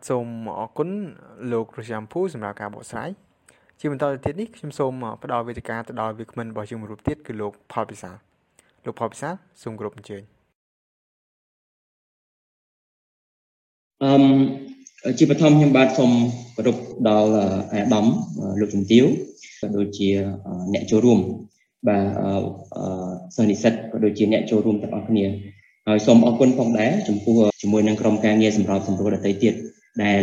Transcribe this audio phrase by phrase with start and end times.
[0.00, 0.28] បាទសូម
[0.58, 0.90] អរគុណ
[1.52, 3.10] លោករស់យ៉ាំភូសម្រាប់ការបកស្រាយ
[3.80, 4.92] ជាបន្តទៅទៀតនេះខ្ញុំសូម
[5.22, 8.10] ផ្ដល់វេទិកាទៅដល់វាគ្មិនរបស់យើងមួយរូបទៀតគឺលោកផលពិសា
[8.84, 9.30] លោកផលពិសា
[9.62, 10.22] សូមគោរពអញ្ជើញ
[14.02, 16.10] អឺជាបឋមខ្ញុំបាទសូម
[16.56, 16.76] គោរព
[17.08, 17.30] ដល់
[17.72, 18.06] អាដាម
[18.60, 19.04] លោកជំទាវ
[19.60, 20.08] ក៏ដូចជា
[20.72, 21.18] អ្នកចូលរួម
[21.88, 22.04] បាទ
[23.36, 25.24] សិស្សនិស្សិតក៏ដូចជាអ្នកចូលរួមទាំងអស់គ្នា
[25.86, 29.54] ហើយសូមអរគុណផងដែរចំពោះជាមួយនឹងក្រុមការងារសម្រាប់សម្រួលដទៃទៀត
[30.04, 30.20] ដែល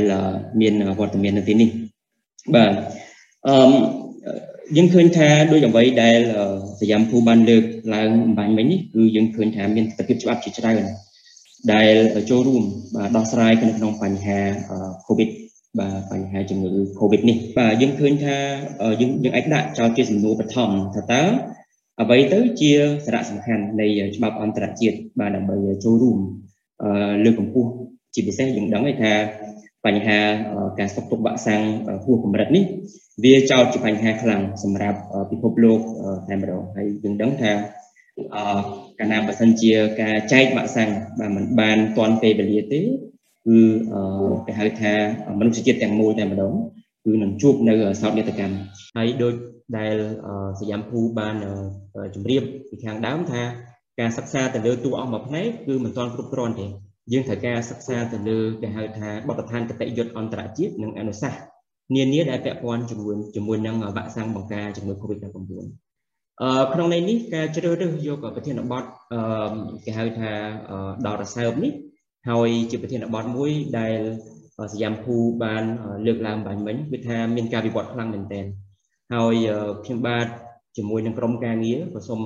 [0.61, 1.69] មានវត្តមាននៅទីនេះ
[2.55, 2.73] បាទ
[3.47, 3.55] អឺ
[4.75, 6.19] យើងឃើញថាដូចអ្វីដែល
[6.79, 7.63] សយាមភូបានលើក
[7.95, 10.83] ឡើងអំបញ្ញមិញនេះគឺយើងឃើញថាមានទស្សនវិជ្ជាច្បាប់ជាច្រើន
[11.73, 11.95] ដែល
[12.29, 12.63] ចូលរួម
[12.95, 14.39] បាទដោះស្រាយក្នុងបញ្ហា
[15.07, 15.29] COVID
[15.79, 18.37] បាទបញ្ហាជំងឺ COVID នេះបាទយើងឃើញថា
[19.01, 21.23] យើងយើងអាចដាក់ចោលជាសំណួរបឋមថាតើ
[22.01, 22.71] អ្វីទៅជា
[23.05, 26.19] សារៈសំខាន់នៃច្បាប់អន្តរជាតិបាទដើម្បីចូលរួម
[27.23, 27.69] លើកកម្ពស់
[28.13, 29.13] ជាពិសេសយើងដឹងថា
[29.85, 30.19] បញ្ហា
[30.79, 31.63] ការស្តុកទុកវាក់សាំង
[32.05, 32.65] ហួសកម្រិតនេះ
[33.23, 34.99] វាចោទជាបញ្ហាខ្លាំងសម្រាប់
[35.31, 35.79] ពិភពលោក
[36.27, 37.51] តែម្ដងហើយយើងដឹងថា
[38.35, 38.59] អឺ
[38.99, 40.89] កាលណាបើសិនជាការចែកវាក់សាំង
[41.19, 43.59] បាទมันបានទាន់ពេលវេលាទេគឺ
[44.45, 44.93] គេហៅថា
[45.39, 46.53] មនុស្សជាតិទាំងមូលតែម្ដង
[47.05, 48.57] គឺនឹងជួបនៅសោកនាដកម្ម
[48.97, 49.33] ហើយដូច
[49.77, 49.95] ដែល
[50.59, 51.35] សយាមភូបាន
[52.15, 53.41] ជម្រាបពីខាងដើមថា
[53.99, 56.67] ការសិក្សាទៅលើតួអង្គមួយផ្នែកគឺមិនទាន់គ្រប់គ្រាន់ទេ
[57.11, 61.41] យើងត្រូវការសិក្សាទៅលើគេហៅថាបទដ្ឋានគតិយុត្តអន្តរជាតិនិងអនុសាសន៍
[61.95, 65.27] នានាដែលពាក់ព័ន្ធជាមួយជាមួយនឹងវ៉ាក់សាំងបង្ការជំងឺ Covid-19
[66.41, 68.83] អឺក្នុងន័យនេះការជ្រើសរើសយកប្រធានបទ
[69.13, 69.21] អឺ
[69.85, 70.31] គេហៅថា
[71.05, 71.73] ដល់រសើបនេះ
[72.29, 73.99] ហើយជាប្រធានបទមួយដែល
[74.73, 75.63] សយាមភូបាន
[76.05, 78.45] លើកឡើងបាញ់មិញគឺថាមានការវិវត្តខ្លាំងមែនទែន
[79.13, 79.35] ហើយ
[79.83, 80.27] ខ្ញុំបាទ
[80.77, 82.21] ជាមួយនឹងក្រុមការងារក៏សូម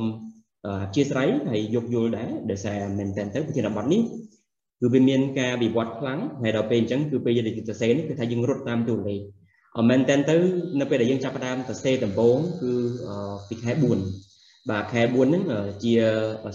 [0.65, 4.01] អធិស្ឋានហើយយោគយល់ដែរដោយសារមែនទែនទៅប្រធានបទនេះ
[4.81, 9.21] គឺវាមានការវិវត្តខ្លាំងហើយដល់ពេលអញ្ចឹងគឺពេលយើងសរសេរនេះគឺថាយើងរត់តាមតួលេខ
[9.79, 10.37] អមែនតើទៅ
[10.79, 12.73] នៅពេលដែលយើងចាប់ផ្ដើមសរសេរដំបូងគឺ
[13.49, 13.71] ពីខែ
[14.19, 15.43] 4បាទខែ4ហ្នឹង
[15.83, 15.93] ជា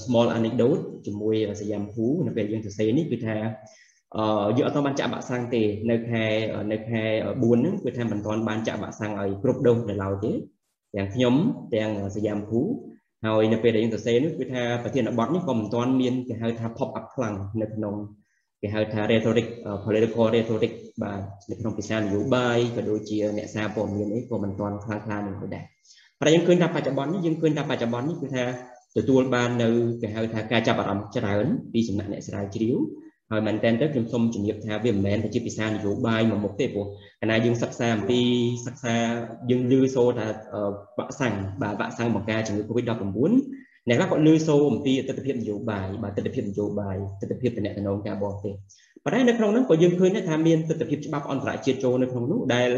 [0.04, 3.36] small anecdote ជាមួយសយាមភូនៅពេលយើងសរសេរនេះគឺថា
[4.16, 6.24] អឺយើងអត់ទាន់បានចាក់វ៉ាក់សាំងទេនៅខែ
[6.72, 10.32] នៅខែ4ហ្នឹងគឺថាមិនទាន់បានចាក់វ៉ាក់សាំងឲ្យគ្រប់ដូសនៅឡើយទេ
[10.94, 11.34] ទាំងខ្ញុំ
[11.74, 12.60] ទាំងសយាមភូ
[13.24, 17.94] ហើយនៅពេលដែលយើងសរសេរនេះគឺថាប្រធានបទនេះក៏មិនទាន់មានគេហៅថា pop up ខ្លាំងនៅក្នុង
[18.62, 19.46] គេហៅថា rhetoric
[19.84, 20.72] political rhetoric
[21.02, 25.64] បាទនៅក្នុងភាសានយោបាយក៏ដូចជាអ្នកសារព័ត៌មាននេះក៏មិនទាន់ខ្លាំងខ្លានឹងដែរ
[26.20, 28.44] តែយើងឃើញថាបច្ចុប្បន្ននេះយើងឃើញថាបច្ចុប្បន្ននេះគឺថា
[28.96, 29.68] ទទួលបាននៅ
[30.00, 32.76] គេហៅថាការចាប់អារម្មណ៍ច្រើនពីសំណាក់អ្នកស្រាវជ្រាវ
[33.30, 36.86] ហើយមែនតើទៅខ្ញុំសូមជំរាបថាវាមិនមែនតែជាភាសានយោបាយមួយមុខទេព្រោះ
[37.20, 38.20] កាលណាយើងសិក្សាអំពី
[38.66, 38.94] សិក្សា
[39.50, 40.26] យើងឮសូរថា
[40.98, 43.32] វ៉ាក់សាំងបាទវ៉ាក់សាំងបង្ការជំងឺ Covid-19
[43.88, 48.54] អ្នកខ្លះគាត់លើសូអំពីទស្សនវិជ្ជានយោបាយបាទទស្សនវិជ្ជានយោបាយទស្សនវិជ្ជាតំណែងការបរទេស
[49.04, 52.68] ប៉ុន្តែនៅក្នុងនោះក៏យើងឃើញថាមានទស្សនវិជ្ជាច្បាប់អន្តរជាតិចូលនៅក្នុងនោះដែល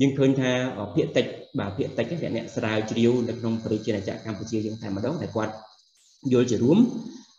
[0.00, 0.50] យើងឃើញថា
[0.94, 1.26] ភាគតិច
[1.58, 2.06] បាទភាគតិច
[2.36, 5.52] អ្នកស្រាវជ្រាវនៅក្នុងប្រជាណាចក្រកម្ពុជាយើងតែម្ដងតែគាត់
[6.32, 6.78] យល់ជារួម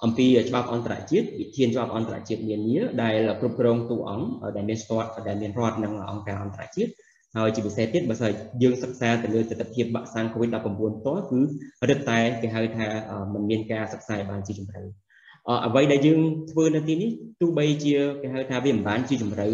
[0.04, 6.92] អំពីច្បាប់អន្តរជាតិវិធានច្បាប់អន្តរជាតិនានាដែលគ្រប់គ្រងតួអង្គដែលមានស្ទាត់ដែលមានរដ្ឋនិងអង្គការអន្តរជាតិ
[7.38, 8.32] ហើយជាពិសេសទៀតបើសិន
[8.64, 10.58] យើងសិក្សាទៅលើទស្សនវិជ្ជាបាក់សាំង COVID-19
[11.06, 11.42] តគឺ
[11.90, 12.88] រឹតតែគេហៅថា
[13.34, 14.82] มันមានការសិក្សាបានជាជ្រៅ
[15.66, 16.20] អ្វីដែលយើង
[16.52, 19.48] ធ្វើនៅទីនេះទោះបីជាគេហៅថាវាមិនបានជាជ្រៅ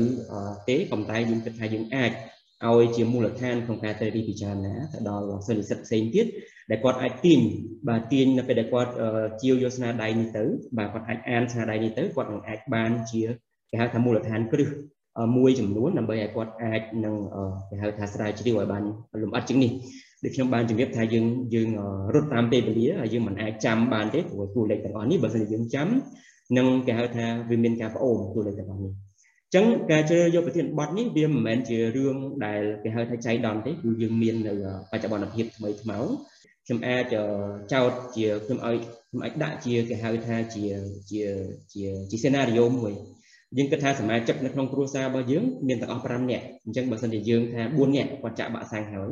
[0.70, 2.12] ទេប៉ុន្តែយើងគិតថាយើងអាច
[2.66, 6.26] ឲ្យជាមូលដ្ឋានក្នុងការទៅរីពិចារណាទៅដល់សិស្សនិស្សិតផ្សេងទៀត
[6.70, 7.40] ដែលគាត់អាចទាញ
[7.90, 8.92] បាទទាញនៅពេលដែលគាត់
[9.42, 10.44] ជាវយកស្នាដៃនេះទៅ
[10.78, 13.22] បាទគាត់អាចអានស្នាដៃនេះទៅគាត់នឹងអាចបានជា
[13.72, 14.70] គេហៅថាមូលដ្ឋានគ្រឹះ
[15.38, 17.16] មួយចំនួនដើម្បីឲ្យគាត់អាចនឹង
[17.70, 18.84] គេហៅថាស្រាវជ្រាវឲ្យបាន
[19.22, 19.72] លម្អិតជាងនេះ
[20.24, 21.26] ដូចខ្ញុំបានជម្រាបថាយើង
[21.56, 21.70] យើង
[22.14, 25.88] រត់តាមពេលវេលាហើយយើងមិនអាចចាំបានទេព្រោះតួលេខទាំងអស់នេះបើមិនយើងចាំ
[26.58, 32.16] នឹងគេហៅថាវាមានការប្អូនតួលេខទាំងអស់នេះអញ្ចឹងការជ្រើសយកប្រធានបទនេះវាមិនមែនជារឿង
[32.46, 34.54] ដែលគេហៅថាចៃដន្យទេគឺយើងមាននៅ
[34.92, 36.08] បច្ចុប្បន្នភាពថ្មីថ្មោង
[36.66, 37.16] ខ្ញុំអាច
[37.74, 38.76] ចោតជាខ្ញុំឲ្យ
[39.10, 40.66] ខ្ញុំអាចដាក់ជាគេហៅថាជា
[41.12, 41.22] ជា
[41.74, 42.94] ជាជាសេណារីយ៉ូមួយ
[43.58, 49.10] យើងគិតថាសមាជិកនៅក្នុងគ្រួសាររបស់យើងមានទាំងអស់5នាក់អញ្ចឹងបើសិនជាយើងថា4នាក់គាត់ចាក់វ៉ាក់សាំងហើយ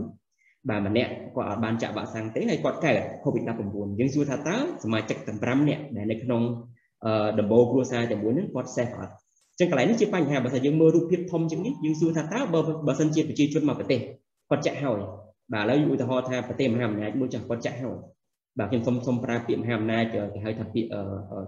[0.70, 6.42] បាទម្នាក់គាត់អត់បានចាក់វ៉ាក់សាំងទេហើយគាត់កើត COVID-19 យើងសួរថាតើសមាជិកទាំង5នាក់ដែលនៅក្នុង
[7.40, 14.00] ដំបូលគ្រួសារទាំង4ហ្នឹងគាត់ safe អត់អញ្ចឹងកន្លែងនេះជាបញ្ហាបើថាយើងមើលរូបភាពធំជាងនេះយើងសួរថាតើបើបើសិនជាប្រជាជនមកប្រទេស
[14.50, 15.00] គាត់ចាក់ហើយ
[15.54, 17.98] បាទឥឡូវឧទាហរណ៍ថាប្រទេសមហាអំណាចមួយចាស់គាត់ចាក់ហើយ
[18.60, 20.90] បាទខ្ញុំសូមសូមប្រើពាក្យមហាអំណាចគេហៅថាពាក្យ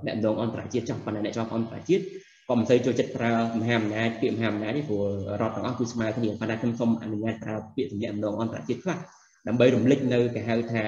[0.06, 2.04] អ្នកដងអន្តរជាតិចង់ប៉ុន្តែអ្នកជាប់អន្តរជាតិ
[2.50, 5.04] ក៏មិនសូវចូលចិត្តប្រើមហាអំណាចពាក្យមហាអំណាចនេះព្រោះ
[5.42, 8.98] រដ្ឋទាំងអស់គឺស្មើគ្នាប៉ុន្តែខ្ញុំសូមអនុញ្ញាតប្រើពាក្យសម្ដែងដងអន្តរជាតិខ្លះ
[9.48, 10.84] ដើម្បីរំលឹកនៅគេហៅថា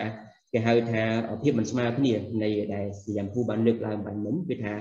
[0.54, 1.04] គេហៅថា
[1.44, 2.14] ភាពមិនស្មើគ្នា
[2.44, 4.74] នៃដែលសយាមភូបានលើកឡើងបានមុនគឺថា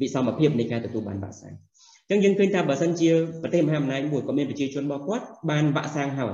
[0.00, 1.54] វិសមភាពនៃការទទួលបានវ៉ាក់សាំង
[2.10, 3.10] អអញ្ចឹងយើងឃើញថាបើសិនជា
[3.42, 6.32] ប្រទេសមហាអំណាចមួយក៏មានប្រជាជនរបស់គាត់បានវាក់សាំងហើយ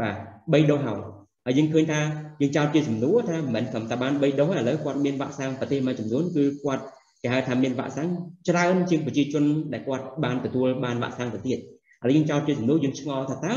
[0.00, 0.14] បាទ
[0.52, 0.98] 3ដុសហើយ
[1.46, 2.00] ហើយយើងឃើញថា
[2.40, 6.82] យើងចោទជាសំណួរថាមិនមែនត្រឹមតែបាន3ដុសឥឡូវគាត់មានវាក់សាំងប្រទេសមួយចំនួនគឺគាត់
[7.22, 8.08] គេហៅថាមានវាក់សាំង
[8.48, 11.60] ច្រើនជាងប្រជាជនដែលគាត់បានទទួលបានវាក់សាំងទៅទៀតឥ
[12.06, 13.54] ឡូវយើងចោទជាសំណួរយើងឆ្ងល់ថាតើ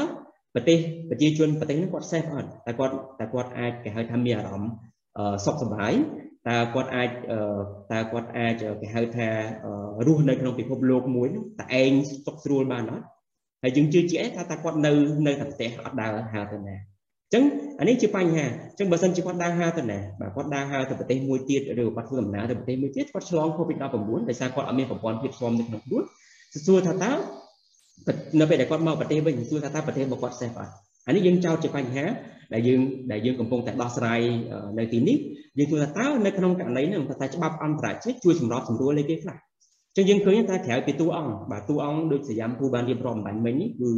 [0.53, 0.77] ប្រទេស
[1.09, 4.71] ប្រជាជនប្រទេសហ្នឹងគាត់សេฟអត់តែគាត់តែគាត់អាចគេហៅថាមានអារម្មណ៍
[5.45, 5.94] សុខសប្បាយ
[6.49, 7.09] តើគាត់អាច
[7.91, 9.29] តើគាត់អាចគេហៅថា
[10.07, 11.27] រស់នៅក្នុងពិភពលោកមួយ
[11.59, 11.91] តើឯង
[12.25, 13.05] សុខស្រួលបានអត់
[13.63, 14.91] ហើយយើងជឿជាក់ថាតើគាត់នៅ
[15.27, 16.75] នៅតែប្រទេសអត់ដើរហើរទៅណា
[17.33, 17.43] អញ្ចឹង
[17.79, 23.83] អានេះជាបញ្ហាអញ្ចឹងបើសិនជាគាត់ដើរហើរទៅណាបាទគាត់ដើរហើរទៅប្រទេសមួយទៀតឬគាត់ធ្វើដំណើរទៅប្រទេសមួយទៀតគាត់ឆ្លង COVID-19
[24.29, 26.03] ដោយសារគាត់អត់មានប្រព័ន្ធភាពស្មនៅក្នុងខ្លួន
[26.65, 27.11] សួរថាតើ
[28.39, 30.71] នៅពេលដែលគាត់មកប្រទេសវិញសួរថាតើប្រទេសរបស់គាត់ safe អត់
[31.07, 32.05] អានេះយើងចោទជាបញ្ហា
[32.53, 32.81] ដែលយើង
[33.12, 34.19] ដែលយើងកំពុងតែដោះស្រាយ
[34.80, 35.18] នៅទីនេះ
[35.57, 43.92] យើងគិតថាតើនៅក្នុងករណីហ្នឹងថាច្បាប់អន្តរជាតិជួយសម្របសម្រួលឲ្យគេខ្លះអញ្ចឹងយើងឃើញថាក្រៅពីតួអង្គបាទតួអង្គដូចសយ៉ាំពូបានរៀបរាប់អំបញ្ញមិញនេះគឺ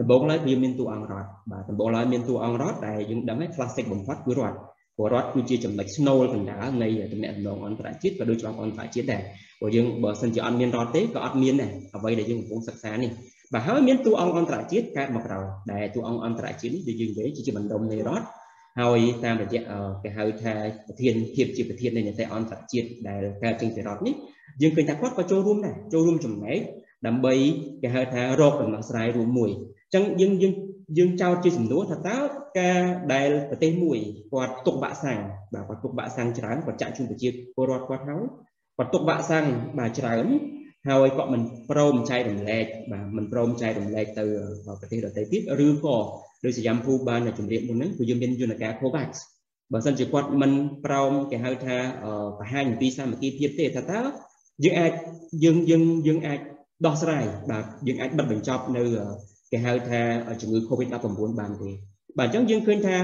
[0.00, 4.56] ដំបូងឡើយវាមានតួអង្គរដ្ឋបាទដំបូងឡើយមានតួអង្គរដ្ឋដែលយើងដឹងហើយ classic បំផុតគឺរដ្ឋ
[4.96, 9.22] ព្រោះរដ្ឋគឺជាចំណុចស្នូលកណ្ដាលនៃតំណែងតំណងអន្តរជាតិក៏ដូចច្បាប់អន្តរជាតិដែរ
[9.60, 13.10] ព្រោះយើងបើសិនជាអត់មានរដ្ឋទេក៏អត់មានដែរអ្វីដែលយើងកំពុងសិក្សានេះ
[13.54, 18.26] បាទហើយមានតួអង្គអន្តរជាតិកើតមកក្រោយដែលតួអង្គអន្តរជាតិនេះដែលយើងនិយាយជាបណ្ដុំនៃរដ្ឋ
[18.80, 19.62] ហើយតាមរយៈ
[20.02, 20.54] គេហៅថា
[20.86, 24.14] ប្រធានភាពជាប្រធាននៃនីតិអន្តរជាតិដែលកើតចេញពីរដ្ឋនេះ
[24.62, 26.58] យើងឃើញថាគាត់ក៏ចូលរួមដែរចូលរួមចំណែក
[27.06, 27.34] ដើម្បី
[27.82, 30.54] គេហៅថារកដំណោះស្រាយរួមមួយអញ្ចឹងយើងយើង
[30.98, 32.18] យើងចោទជាសំណួរថាតើ
[32.60, 32.80] ការ
[33.14, 33.98] ដែលប្រទេសមួយ
[34.32, 35.20] គាត់ទុកបាក់សាំង
[35.54, 38.22] បាទគាត់ទុកបាក់សាំងច្រើនគាត់ចាក់ជូនប្រជាពលរដ្ឋគាត់ហើយ
[38.76, 39.46] គាត់ទុកបាក់សាំង
[39.78, 40.26] បាទច្រើន
[40.86, 44.24] ហើយគាត់មិនព្រមចែករំលែកបាទមិនព្រមចែករំលែកទៅ
[44.80, 45.96] ប្រទេសដទៃទៀតឬក៏
[46.44, 49.10] ដោយសយ៉ាំភូបានជម្រាបមុនហ្នឹងគឺយើងមានយន្តការ COVAX
[49.72, 50.52] បើសិនជាគាត់មិន
[50.84, 51.76] ព្រមគេហៅថា
[52.38, 54.00] បង្ហាញអំពីសាមគ្គីភាពទេថាតើ
[54.64, 54.92] យើងអាច
[55.44, 56.40] យើងយើងយើងអាច
[56.86, 58.84] ដោះស្រាយបាទយើងអាចបិទបញ្ចប់នៅ
[59.52, 60.00] គេហៅថា
[60.40, 61.06] ជំងឺ Covid-19
[61.40, 61.70] បានទេ
[62.18, 62.96] បាទអញ្ចឹងយើងឃើញថា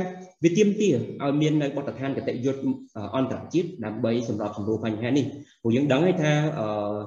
[0.45, 2.61] វាទាមទារឲ្យមាននៅបទដ្ឋានគតិយុត្ត
[3.17, 5.25] អន្តរជាតិដើម្បីសម្របសម្រួលបញ្ហានេះ
[5.63, 6.33] ព្រោះយើងដឹងហើយថា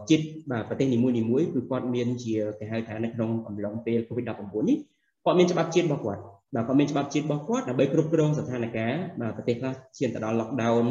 [0.09, 4.77] ជាតិបាទប្រទេសនីមួយៗគឺគាត់មានជាគេហៅថានៅក្នុងអំឡុងពេល Covid-19 នេះ
[5.25, 6.21] គាត់មានច្បាប់ជាតិរបស់គាត់
[6.55, 10.85] បាទគាត់មានច្បាប់ជាតិរបស់គាត់ដើម្បីគ្រប់គ្រងស្ថានភាពបាទប្រទេសខ្លះឈានទៅដល់ lockdown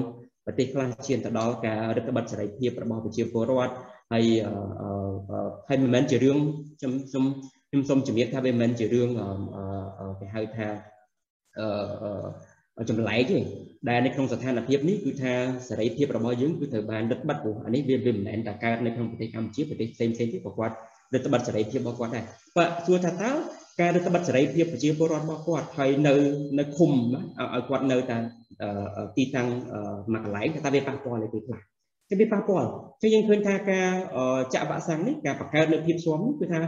[0.46, 3.74] ប្រទេសខ្លះឈានទៅដល់ការរឹតបន្តឹងសេរីភាពរបស់ប្រជាពលរដ្ឋ
[4.12, 4.24] ហើយ
[5.68, 6.38] ហើយមិនមែនជារឿង
[6.78, 7.24] ខ្ញុំខ្ញុំ
[7.70, 9.08] ខ្ញុំសូមជំរាបថាវាមិនមែនជារឿង
[10.20, 10.93] គេហៅថាអឺ
[12.90, 13.38] ចម្លែកទេ
[13.88, 15.32] ដែលនៅក្នុងស្ថានភាពនេះគឺថា
[15.68, 20.74] សេរីភាពរបស់យើងគឺត្រូវបានរឹតបន្តឹងព្រោះអានេះវាវាមិនមែនតែកើតនៅក្នុងប្រទេសកម្ពុជាប្រទេសផ្សេងផ្សេងទៀតក៏គាត់
[21.14, 22.24] រឹតបន្តឹងសេរីភាពរបស់គាត់ដែរ
[22.56, 23.30] បើសួរថាតើ
[23.80, 26.14] ការរឹតបន្តឹងសេរីភាពប្រជាពលរដ្ឋរបស់គាត់ហើយនៅ
[26.58, 28.18] នៅឃុំឲ្យគាត់នៅតែ
[29.16, 29.48] ទីតាំង
[30.12, 31.58] មួយកន្លែងថាវាប៉ះពាល់លើទីខ្លះ
[32.10, 32.68] គឺវាប៉ះពាល់
[33.02, 33.88] ចឹងយើងឃើញថាការ
[34.54, 36.60] ចាក់វ៉ាក់សាំងនេះការបង្កើតនៅភាពស្មនេះគឺថា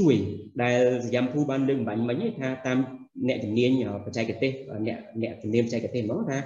[0.00, 0.14] ជួយ
[0.62, 2.78] ដែលសយ៉ាំភូបានលើកបំបញ្ញមិញថាតាម
[3.28, 3.70] អ្នកជំនាញ
[4.04, 4.52] បច្ចេកទេស
[4.86, 6.38] អ្នកអ្នកជំនាញបច្ចេកទេសហ្មងថា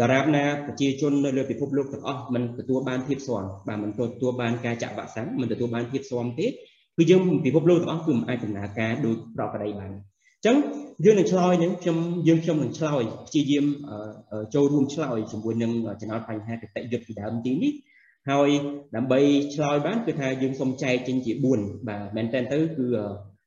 [0.00, 10.56] ដរាបណាប្រជាជននៅលើពិភពលោកទាំងអស់មិនទទួលបានភាពស្មបាទមិនទទួលបានការចាក់វ៉ាក់សាំងមិនទទួលបានភាពស្មទេគឺយើងពិភពលោកទាំងអស់គឺមិនអាចដំណើរការដោយប្រក្រតីបានអញ្ចឹង
[11.04, 11.96] យើងនឹងឆ្លើយនឹងខ្ញុំ
[12.28, 13.64] យើងខ្ញុំនឹងឆ្លើយព្យាយាម
[14.54, 17.72] ចូលរួមឆ្លើយជាមួយនឹងចំណោទបញ្ហាកតិយុត្តពីដើមទីនេះ
[18.30, 18.48] ហើយ
[18.96, 19.20] ដើម្បី
[19.54, 22.86] ឆ្លើយបានគឺថាយើងសូមចែកចេញជា4បាទមែនតើទៅគឺ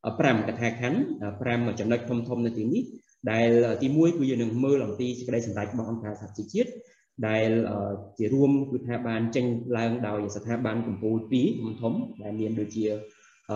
[0.04, 1.00] 5កថាខណ្ឌ
[1.40, 2.84] 5ចំណុចធំធំនៅទីនេះ
[3.32, 3.50] ដែល
[3.82, 6.70] ទី1គឺយើងនឹងមើលអំពីសេចក្តីសម្រេចរបស់អង្គការសហជីវជាតិ
[7.28, 7.50] ដែល
[8.20, 9.46] ជារួមគឺថាបានចេញ
[9.78, 11.94] ឡើងដោយស្ថាប័នកម្ពុជា2ធំធំ
[12.24, 12.86] ដែលមានដូចជា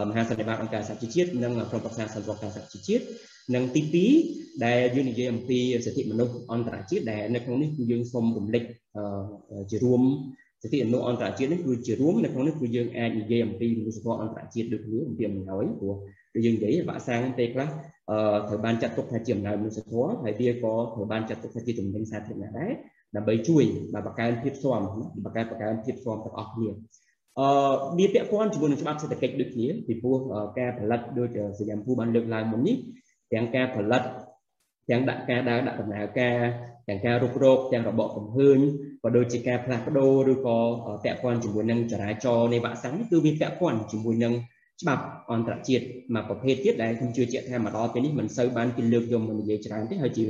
[0.07, 3.03] មហាសន្និបាតអង្គការសហជីវជាតិនិងក្រុមប្រឹក្សាសន្តិសុខការសហជីវជាតិ
[3.55, 3.81] និងទី
[4.23, 8.63] 2ដែលយើងនិយាយអំពីសិទ្ធិមនុស្សអន្តរជាតិដែលនៅក្នុងនេះគឺយើងសូមរំលឹក
[9.71, 10.01] ជារួម
[10.63, 15.95] សិទ្ធិអនុអន្តរជាតិនេះគឺជារួមនៅក្នុងនេះគឺយើងអាចនិយាយអំពីមនុស្សធម៌អន្តរជាតិដូចគ្នាអំពីអំណោយព្រោះ
[16.37, 17.67] គឺយើងនិយាយវ៉ាក់សាំងពេលខ្លះ
[18.47, 22.71] ត្រូវបានចាត់ទុកថាជាអំណោយមនុស្សធម៌ហើយវាក៏ត្រូវបានចាត់ទុកថាជាជំនាញសាធារណៈដែរ
[23.15, 23.63] ដើម្បីជួយ
[23.93, 24.81] ដល់បង្កើនភាពស្ម
[25.25, 26.69] បង្កើនបង្កើនភាពស្មទាំងអស់គ្នា
[27.39, 27.47] អឺ
[27.97, 30.17] វាពាក់ព័ន្ធជាមួយនឹងច្បាប់សេដ្ឋកិច្ចដូចគ្នាពីព្រោះ
[30.59, 32.77] ការផលិតដូចសញ្ញាភូបានលើកឡើងមុននេះ
[33.33, 34.03] ទាំងការផលិត
[34.89, 36.37] ទាំងដាក់ការដើរដាក់ដំណើរការ
[36.87, 38.59] ទាំងការរុករកទាំងរបបកំហើញ
[39.03, 40.57] ក៏ដូចជាការផ្លាស់ប្ដូរឬក៏
[41.03, 44.33] ពាក់ព័ន្ធជាមួយនឹងចរាចរណ៍នៃវ៉ាក់សាំងគឺវាពាក់ព័ន្ធជាមួយនឹង
[44.81, 50.25] ច្បាប់អន្តរជាតិមួយប្រភេទទៀតដែលខ្ញុំជឿជាក់ថាមកដល់ពេលនេះមិនសូវបានគេលើកយកមកនិយាយច្រើនទេហើយជា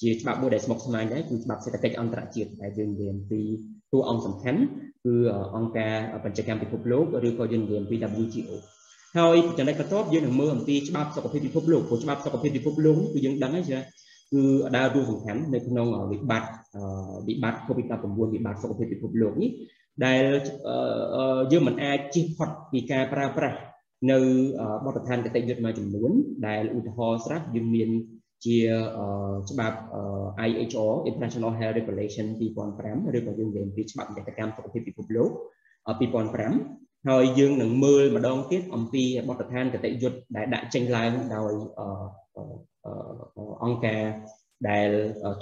[0.00, 3.40] ជាច្បាប់មួយដែលស្មុគស្មាញដែរគឺច្បាប់សេដ្ឋកិច្ចអន្តរជាតិដែលយើងនិយាយអំពី
[3.92, 4.60] តួអង្គសំខាន់
[5.04, 5.14] គឺ
[5.56, 8.50] អង្គការបញ្ចកម្មពិភពលោកឬក៏យើងនិយាយអំពី WTO
[9.16, 13.80] ហើយចំណុចបន្ទាប់យើងនឹងមើលអំពីច្បាប់សុខភាពពិភពលោកព្រោះច្បាប់សុខភាពពិភពលោកគឺយើងដឹងហើយថា
[14.32, 14.42] គឺ
[14.76, 16.50] ដើរតួសំខាន់នៅក្នុងវិបត្តិ
[17.28, 19.50] វិបត្តិ COVID-19 វិបត្តិសុខភាពពិភពលោកនេះ
[20.06, 20.24] ដែល
[21.52, 23.58] យើងមិនអាចជិះផុតពីការប្រើប្រាស់
[24.10, 24.18] នៅ
[24.84, 26.10] បទដ្ឋានគតិយុត្តមួយចំនួន
[26.46, 27.90] ដែលឧទាហរណ៍ស្រាប់យើងមាន
[28.44, 28.58] ជា
[29.50, 29.78] ច្បាប់
[30.48, 35.30] IHO International Health Regulation 2005ឬក៏យើងនិយាយពីច្បាប់និតិកម្មសុខភាពពិភពលោក
[36.38, 41.52] 2005ហើយយើងនឹងមើលម្ដងទៀតអំពីបទដ្ឋានគតិយុត្តដែលដាក់ចេញឡើងដោយ
[43.64, 44.02] អង្គការ
[44.68, 44.88] ដែល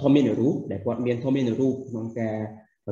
[0.01, 2.37] ធម្មមានរូបដែលគាត់មានធម្មមានរូបក្នុងការ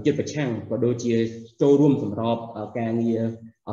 [0.07, 1.15] យុទ្ធប្រឆាំងក៏ដូចជា
[1.63, 2.39] ចូលរួមសម្រប
[2.79, 3.23] ការងារ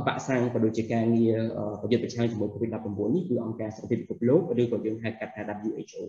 [0.08, 1.38] បាក់សាំងក៏ដូចជាការងារ
[1.82, 6.02] ប្រយុទ្ធប្រឆាំងជាមួយ COVID-19 នេះគឺអង្គការសុខភាពពិភពលោកឬក៏យើងហៅកាត់ថា WHO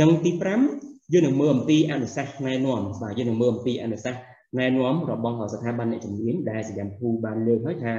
[0.00, 0.30] និងទី
[0.72, 4.22] 5យើងនឹងមើលអំពីអនុសាសន៍ណែនាំបាទយើងនឹងមើលអំពីអនុសាសន៍
[4.58, 7.94] ណែនាំរបស់ស្ថាប័នអ្នកជំនាញដែលសញ្ញាភូបានលើកហើយថា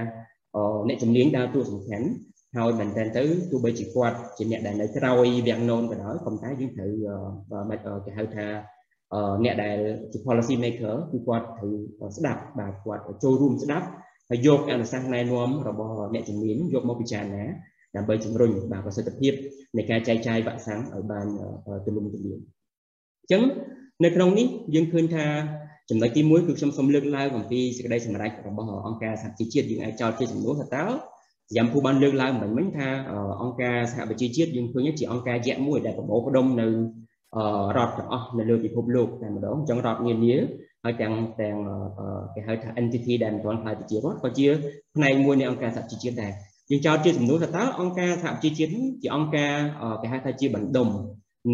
[0.88, 2.08] អ្នកជំនាញដើរតួសំខាន់
[2.58, 6.92] ហើយមែនតើទៅទោះបីជាគាត់ជាអ្នកដែលនៅក្រោយវាំងណូនក៏ដោយប៉ុន្តែយើងត្រូវ
[8.06, 8.48] គេហៅថា
[9.44, 9.78] អ្នកដែល
[10.12, 11.74] ជា policy maker គឺគាត់ត្រូវ
[12.18, 13.88] ស្ដាប់បាទគាត់ចូលរួមស្ដាប់
[14.32, 17.44] ហើយយកអនុសាសន៍ណែនាំរបស់អ្នកជំនាញយកមកពិចារណា
[17.96, 19.34] ដើម្បីជំរុញបាទប្រសិទ្ធភាព
[19.78, 21.26] នៃការចែកចាយវ៉ាក់សាំងឲ្យបាន
[21.86, 23.42] ទូលំទូលាយអញ្ចឹង
[24.04, 25.26] នៅក្នុងនេះយើងឃើញថា
[25.90, 30.86] ចំណុចទី1គឺខ្ញុំសូមលើកឡើងអំពីសេចក្តីសម្រេចរបស់អង្គការសហជីវជាតិយើងអាចចោទជាចំនួនថាតើ
[31.56, 32.90] យ៉ាងពូបានលើកឡើងមិញមិញថា
[33.42, 36.68] អង្គការសហប្រជាជាតិយើងឃើញជាអង្គការយៈមួយដែលប្រមូលផ្ដុំនៅ
[37.78, 40.36] រដ្ឋទាំងអស់នៅលើពិភពលោកតែម្ដងអញ្ចឹងរដ្ឋនានា
[40.84, 41.58] ហើយទាំងទាំង
[42.34, 44.48] គេហៅថា entity ដែលមិនទាន់ខ្លាយទៅជារដ្ឋក៏ជា
[44.96, 46.32] ផ្នែកមួយនៃអង្គការសហជីវជាតិដែរ
[46.70, 48.72] យើងចោទជាសំណួរថាតើអង្គការសហជីវជាតិ
[49.02, 49.54] ជាអង្គការ
[50.02, 50.88] គេហៅថាជាបណ្ដុំ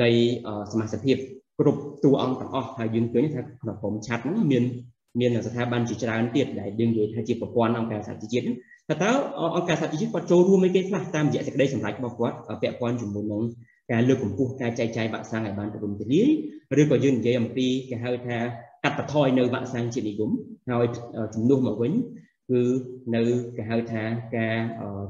[0.03, 0.09] នៃ
[0.71, 1.19] សមាជិក
[1.59, 4.63] គ្រប់តួអង្គទាំងអស់ហើយយើងឃើញថាក្នុងក្រុមឆាត់ហ្នឹងមាន
[5.19, 8.45] មានស្ថាប័នជាច្រើនទៀតដែលយើងនិយាយថាជាប្រព័ន្ធអង្គការសហជីវជាតិ
[8.89, 9.11] ថាតើ
[9.55, 13.43] អង្គការសហជីវជាតិគាត់ចូលរួមឯគេខ្លះតាមរយៈសេចក្តីសម្រេចរបស់គាត់ពាក់ព័ន្ធជាមួយនឹង
[13.91, 16.29] ការលើកកម្ពស់ការចែកចាយវ៉ាក់សាំងឲ្យបានទូលំទូលាយ
[16.81, 18.37] ឬក៏យើងនិយាយអំពីគេហៅថា
[18.87, 20.31] កាត់បន្ថយនៅវ៉ាក់សាំងជាតិនិយម
[20.69, 20.85] ហើយ
[21.35, 21.93] ជំនួសមកវិញ
[22.49, 22.61] គឺ
[23.15, 23.21] នៅ
[23.57, 24.03] គេហៅថា
[24.37, 24.55] ការ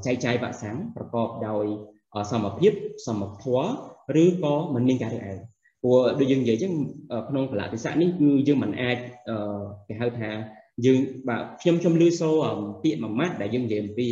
[0.05, 1.65] ចែកចាយវ៉ាក់សាំងប្រកបដោយ
[2.31, 2.71] សមភាព
[3.07, 3.67] សមធម៌
[4.23, 5.39] ឬក៏មិនមានការរើសអើង
[5.83, 6.73] ព្រោះដូចយើងនិយាយចឹង
[7.29, 8.97] ក្នុងកលៈទេសៈនេះគឺយើងមិនអាច
[9.87, 10.29] គេហៅថា
[10.85, 12.29] យើងបាទខ្ញុំខ្ញុំឮសូ
[12.83, 14.05] ពាក្យមួយម៉ាត់ដែលយើងនិយាយអំពី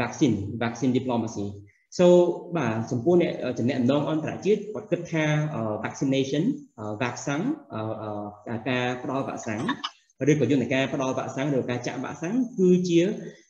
[0.00, 1.46] vaccine vaccine diplomacy
[1.98, 2.06] so
[2.56, 5.24] បាទចំពោះអ្នកចំណាក់ម្ដងអន្តរជាតិគាត់គិតថា
[5.84, 6.44] vaccination
[7.00, 7.42] វ៉ាក់សាំង
[8.70, 9.62] ការផ្ដល់វ៉ាក់សាំង
[10.30, 13.00] ឬក៏យន្តការផ្ដល់វ៉ាក់សាំងឬការចាក់វ៉ាក់សាំងគឺជា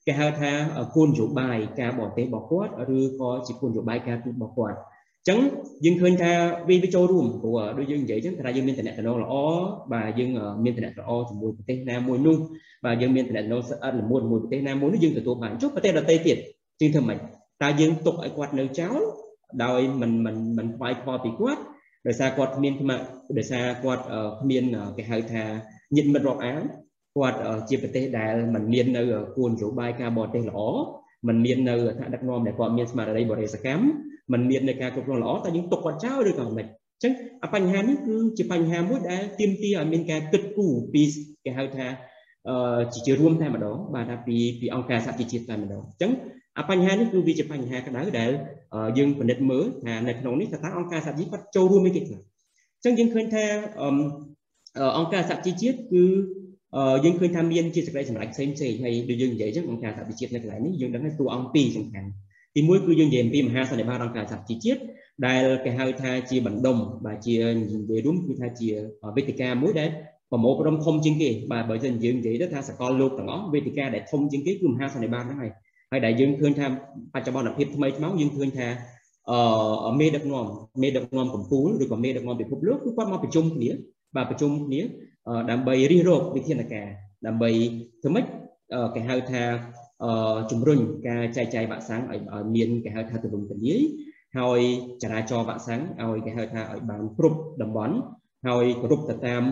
[0.07, 0.51] គេហៅថា
[0.95, 5.41] គោលនយោបាយការបរទេសរបស់គាត់ឬក៏ជាគោលនយោបាយការទូតរបស់គាត់អញ្ចឹង
[5.85, 6.33] យើងឃើញថា
[6.69, 9.35] វាវាចូលរួមព្រោះដូចយើងនិយាយអញ្ចឹងថាយើងមានតំណែងល្អ
[9.93, 10.31] បាទយើង
[10.65, 12.37] មានតំណែងល្អជាមួយប្រទេសណាមួយនោះ
[12.85, 16.37] បាទយើងមានតំណែងស្អិតល្មួតមួយប្រទេសណាមួយនោះយើងទទួលបានចុះប្រទេសដទៃទៀត
[16.81, 17.19] ជាងធ្វើម៉េច
[17.63, 19.01] តើយើងទុកឲ្យគាត់នៅចោល
[19.65, 21.63] ដោយមិនមិនមិនខ្វាយខ្វល់ពីគាត់
[22.07, 23.05] ដោយសារគាត់គ្មានខ្មាក់
[23.39, 24.03] ដោយសារគាត់
[24.41, 24.65] គ្មាន
[24.97, 25.45] គេហៅថា
[25.97, 26.63] ញាតិមិត្តរាប់អាន
[27.17, 27.39] គាត់
[27.69, 29.03] ជាប្រទេសដែលមិនមាននៅ
[29.37, 30.61] គោលនយោបាយការបរទេសល្អ
[31.29, 33.85] មិនមាននៅថាដឹកនាំដែលគាត់មានស្មារតីបរិសកម្ម
[34.33, 37.13] មិនមាននៅការគ្រប់គ្រងល្អតើយើងទុកគាត់ចោលឬក៏មិនអញ្ចឹង
[37.55, 41.03] បញ្ហានេះគឺជាបញ្ហាមួយដែលទាមទារឲ្យមានការគិតគូរពី
[41.45, 41.87] គេហៅថា
[42.93, 46.13] ជាជារួមតែម្ដងបាទថាពីពីអង្គការសហជីវជាតិតែម្ដងអញ្ចឹង
[46.71, 48.31] បញ្ហានេះគឺវាជាបញ្ហាក្តៅដែល
[48.99, 52.21] យើងពិនិត្យមើលថានៅក្នុងនេះតើអង្គការសហជីវគាត់ចូលរួមឯគេខ្លះ
[52.77, 53.45] អញ្ចឹងយើងឃើញថា
[54.99, 56.05] អង្គការសហជីវជាតិគឺ
[57.05, 62.09] យើងឃើញថាមានជាសេចក្តីសម្រេចផ្សេងផ្សេងហើយដូចយើងនិយាយចឹងអង្គការសហជីវជាតិនៅកន្លែងនេះយើងដឹងថាតួអង្គពីរសំខាន់
[62.57, 64.81] ទីមួយគឺយើងនិយាយអំពីមហាសន្និបាតអង្គការសហជីវជាតិ
[65.27, 66.77] ដែលគេហៅថាជាបណ្ដុំ
[67.07, 68.69] បាទជានិយាយរួមគឺថាជា
[69.17, 69.91] វេទិកាមួយដែល
[70.31, 75.53] ប្រមូលផ្ដុំធំជាងគេបាទបើមិនយើងនិយាយទៅថាសកលលោកទាំងអស់វេទិកាដែលធំជាងគេគឺមហាសន្និបាតហ្នឹងហើយ
[75.91, 76.67] ហើយដែលយើងឃើញថា
[77.15, 78.69] បច្ចុប្បន្នភាពថ្មីថ្មោងយើងឃើញថា
[79.87, 80.47] អឺមេដឹកនាំ
[80.83, 83.71] មេដឹកនាំកម្ពុជាឬក៏មេដឹកនាំពិភពលោកគឺគាត់មកប្រជុំគ្នា
[84.17, 84.81] បាទប្រជុំគ្នា
[85.51, 86.89] ដើម្បីរិះរកវិធានការ
[87.27, 87.51] ដើម្បី
[88.03, 88.25] ធ្វើម៉េច
[88.95, 89.43] គេហៅថា
[90.51, 90.79] ជំរុញ
[91.09, 92.21] ការចែកចាយវ៉ាក់សាំងឲ្យ
[92.55, 93.81] មានគេហៅថាទូលំទូលាយ
[94.39, 94.61] ហើយ
[95.03, 97.97] ចរាចរវ៉ាក់សាំងឲ្យគេហៅថាឲ្យបានគ្រប់តំបន់
[98.47, 99.43] ហើយគ្រប់ទៅតាម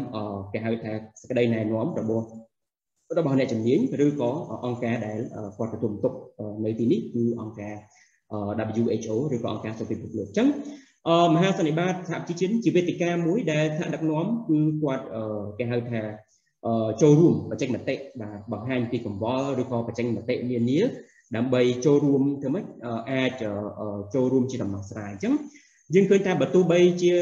[0.52, 0.92] គេហៅថា
[1.22, 2.26] សក្តីណែនាំរបស់
[3.16, 4.30] របស់អ្នកជំនាញឬក៏
[4.64, 5.18] អង្គការដែល
[5.56, 6.12] គាត់ទទួលបន្ទុក
[6.64, 7.74] នៅទីនេះគឺអង្គការ
[8.84, 10.48] WHO ឬក៏អង្គការសុខភាពលោកអញ្ចឹង
[11.34, 15.04] មហាសន្និបាតសហជីវជាតិជាវេទិកាមួយដែលថ្នាក់ដឹកនាំគឺគាត់
[15.58, 16.00] គេហៅថា
[17.02, 20.80] ចូលរួមបញ្ចេញមតិបាទបង្ហាញពីកង្វល់ឬក៏បញ្ចេញមតិនានា
[21.36, 22.64] ដើម្បីចូលរួមធ្វើម៉េច
[23.12, 23.30] អាច
[24.14, 25.34] ចូលរួមជាដំណោះស្រាយអញ្ចឹង
[25.94, 27.12] យើងឃើញថាបើទោះបីជា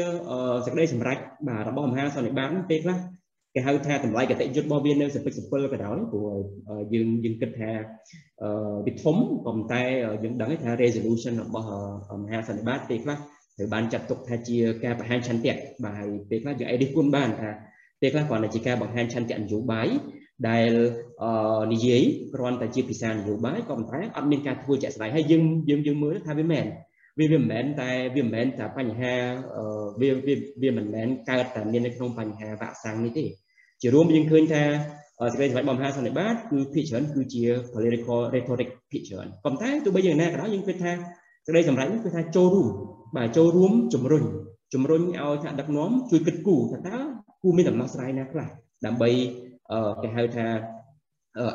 [0.65, 1.17] សេចក្តីសម្រេច
[1.47, 2.97] បាទរបស់មហាសន្និបាតពេលខ្លះ
[3.57, 6.31] គេហៅថាតម្លៃកតិយុត្តរបស់វានៅសពិចសពិលក៏ដោយព្រោះ
[6.93, 7.71] យើងយើងគិតថា
[8.85, 9.83] វាធំប៉ុន្តែ
[10.23, 11.67] យើងដឹងថា resolution របស់
[12.21, 13.17] មហាសន្និបាតពេលខ្លះ
[13.57, 17.49] ត្រូវបានចាត់ទុកថាជាការបង្ហាញឆន្ទៈបាទហើយពេលខ្លះយើងអាចរិះគន់បានថា
[18.01, 19.87] ពេលខ្លះគ្រាន់តែជាការបង្ហាញឆន្ទៈនយោបាយ
[20.49, 20.71] ដែល
[21.73, 22.01] និយាយ
[22.33, 26.65] គ្រាន់តែជាភាសានយោបាយក៏ប៉ុន្តែអត់មានការធ្វើជាក់ស្ដែងហើយយើងយើងយើងមើលថាវាមែន
[27.19, 29.13] វាវាមិនមែនតែវាមិនមែនតែបញ្ហា
[30.01, 33.25] វាវាវាមិនមែនកើតតែមាននៅក្នុងបញ្ហាវាក់សាំងនេះទេ
[33.81, 34.63] ជារួមយើងឃើញថា
[35.33, 37.43] សេចក្តីសម្រេចរបស់មហាសន្និបាតគឺភាគច្រើនគឺជា
[37.73, 40.91] political rhetoric ភាគច្រើនប៉ុន្តែទោះបីយ៉ាងណាក៏ដោយយើងគិតថា
[41.45, 42.67] សេចក្តីសម្រេចនេះគឺថាចូលរួម
[43.17, 44.23] បាទចូលរួមជំរុញ
[44.73, 46.97] ជំរុញឲ្យថាដឹកនាំជួយគិតគូរថាតើ
[47.43, 48.47] គូមានដំណោះស្រាយណាខ្លះ
[48.85, 49.09] ដើម្បី
[50.01, 50.45] គេហៅថា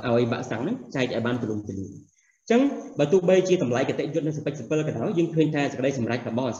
[0.06, 2.60] ឲ្យបាក់សាំងហ្នឹងចែកឲ្យបានទូលំទូលាយអញ្ចឹង
[2.98, 6.54] បើទោះបីជាតម្លៃកតិយុត្តនៅសពេចសិពិលក៏ដោយយើងឃើញថាសេចក្តីសម្រេចរបស់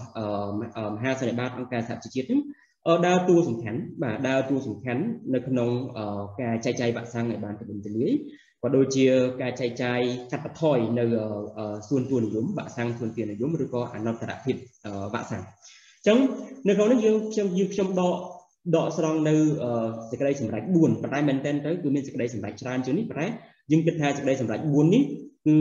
[0.95, 2.40] មហាសន្និបាតអង្គការសហជីវជាតិហ្នឹង
[3.07, 5.03] ដើរតួសំខាន់បាទដើរតួសំខាន់
[5.35, 5.69] នៅក្នុង
[6.43, 8.12] ការចែកចាយវាក់សាំងឲ្យបានទូលំទូលាយ
[8.62, 9.07] ក៏ដូចជា
[9.43, 10.01] ការចែកចាយ
[10.33, 11.05] កាត់បន្ថយនៅ
[11.89, 14.57] សួនទួនិយមវាក់សាំងសួនទួនិយមឬក៏អនុត្តរភាព
[15.15, 16.19] វាក់សាំងអញ្ចឹង
[16.69, 18.17] នៅក្នុងនេះយើងខ្ញុំយើងខ្ញុំដក
[18.77, 19.35] ដកស្រង់នៅ
[20.11, 23.27] សេចក្តីសម្រេច4ប៉ុន្តែមែនតើទៅគឺមានសេចក្តីសម្រេចច្រើនជាងនេះប៉ុន្តែ
[23.71, 25.03] យើងគិតថាសេចក្តីសម្រេច4នេះ
[25.47, 25.57] គឺ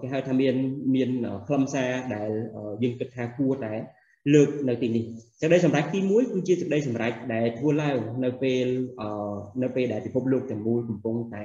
[0.00, 0.54] គេហៅថាមាន
[0.94, 1.10] មាន
[1.46, 2.30] ខ្លឹមសារដែល
[2.82, 3.74] យើងគិតថាគួរតែ
[4.34, 5.04] លើកនៅទីនេះ
[5.40, 8.66] សេចក្តីសម្រេចទី1គឺជាសេចក្តីសម្រេចដែលធ្វើឡើងនៅពេល
[9.62, 11.36] នៅពេលដែលពិភពលោកទាំងមូលកំពុងត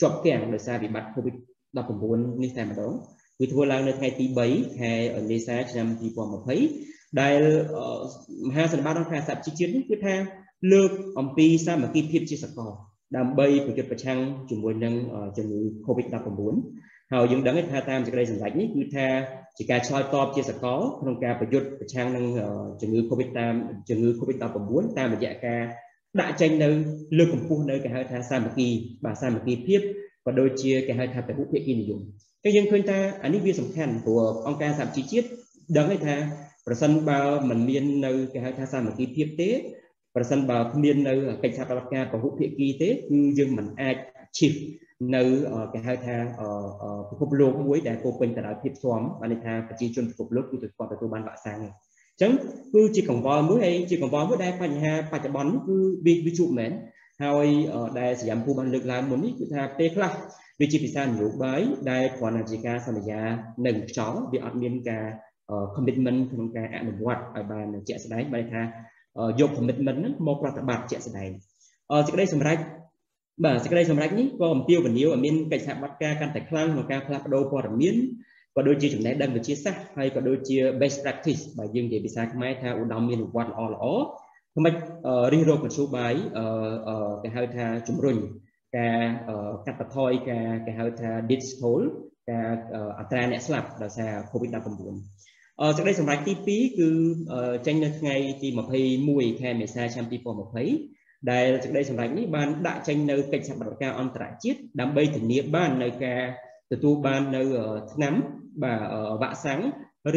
[0.00, 2.92] ជាប់គាំងដោយសារវិបត្តិ COVID-19 នេះតែម្ដង
[3.38, 4.92] គឺធ្វើឡើងនៅថ្ងៃទី3ខែ
[5.30, 5.86] មេសាឆ្នាំ
[6.52, 7.40] 2020ដែល
[8.48, 10.14] មហាសន្និបាតអង្គការសហជីវជាតិនេះគឺថា
[10.72, 12.70] លើកអំពីសាមគ្គីភាពជាសកល
[13.16, 14.18] ដើម្បីប្រយុទ្ធប្រឆាំង
[14.50, 14.94] ជាមួយនឹង
[15.36, 19.06] ជំងឺ COVID-19 ហើយយើងដឹងថាតាមសេចក្តីសម្រេចនេះគឺថា
[19.56, 22.24] ជាការឆ្លើយតបជាសកលក្នុងការប្រយុទ្ធប្រឆាំងនឹង
[22.80, 23.54] ជំងឺ COVID តាម
[23.88, 24.42] ជំងឺ COVID-19
[24.98, 25.62] តាមរយៈការ
[26.20, 26.68] ដាក់ចេញនៅ
[27.18, 28.68] លើកកម្ពស់នៅគេហៅថាសាមគ្គី
[29.04, 29.80] បាទសាមគ្គីភាព
[30.24, 32.00] ក៏ដូចជាគេហៅថាពហុភាគីនិយម
[32.44, 35.26] តែយើងឃើញថាអានេះវាសំខាន់ព្រោះអង្គការសហជីវជាតិ
[35.76, 36.16] ដឹងហើយថា
[36.66, 39.50] ប្រសិនបើมันមាននៅគេហៅថាសាមគ្គីភាពទេ
[40.14, 43.96] ប្រសិនបើគ្មាននៅកិច្ចសហប្រតិការពហុភាគីទេគឺយើងមិនអាច
[44.38, 44.52] ឈិះ
[45.16, 45.22] នៅ
[45.72, 46.16] គេហៅថា
[47.10, 52.32] ពិភពលោកមួយដែលពោពេញទៅដោយភាពស្មបានន័យថាប្រជាជនពិភពលោកគឺគាត់ទទួលបានវ៉ាក់សាំងអញ្ចឹង
[52.74, 55.76] គឺជាកង្វល់មួយហើយជាកង្វល់មួយដែលបញ្ហាបច្ចុប្បន្នគឺ
[56.06, 56.72] វាវាជួបមែន
[57.22, 57.46] ហើយ
[58.00, 60.12] ដែលសយាមពូបានលើកឡើងមុននេះគឺថាពេលខ្លះ
[60.60, 63.22] វាជាភាសានយោបាយដែលគ្រាន់តែជាការសន្យា
[63.66, 65.04] នឹងខ្យល់វាអត់មានការ
[65.76, 68.62] commitment ក្នុងការអនុវត្តឲ្យបានជាក់ស្ដែងបានថា
[69.40, 71.30] យក commitment ហ្នឹងមកប្រតិបត្តិជាក់ស្ដែង
[72.06, 72.58] សេចក្តីសម្រេច
[73.42, 77.96] បាទសេចក្តីសម្រេចនេះក៏អំពាវនាវឲ្យមានកិច្ចសហប្រតិការកាន់តែខ្លាំងក្នុងការផ្លាស់ប្ដូរព័ត៌មាន
[78.56, 83.84] ក៏ដូចជាចំណេះដឹងវិទ្យាសាស្ត្រហើយក៏ដូចជា best practice បើយើងនិយាយភាសាខ្មែរថាឧត្តមមានវត្តល្អល្អ
[84.64, 84.74] មិន
[85.32, 86.14] រិះរោបមធ្យោបាយ
[87.22, 88.16] គេហៅថាជំរុញ
[88.76, 88.98] ការ
[89.66, 91.78] កាត់បន្ថយការគេហៅថា digital
[92.30, 92.48] ការ
[92.98, 94.56] អត្រាអ្នកស្លាប់ដោយសារ COVID-19
[95.76, 96.88] សេចក្តីសម្រេចទី2គឺ
[97.66, 98.48] ចេញនៅថ្ងៃទី
[98.94, 100.93] 21ខែមេសាឆ្នាំ2020
[101.30, 106.22] ដែលសេចក្តីសម្រេចនេះបានដាក់ចេញនៅកិច្ចសហប្រតិការអន្តរជាតិដើម្បីធានាបាននៅការ
[106.72, 107.42] ទទួលបាននៅ
[107.92, 108.14] ឆ្នាំ
[108.62, 108.80] បាទ
[109.22, 109.60] វ៉ាក់សាំង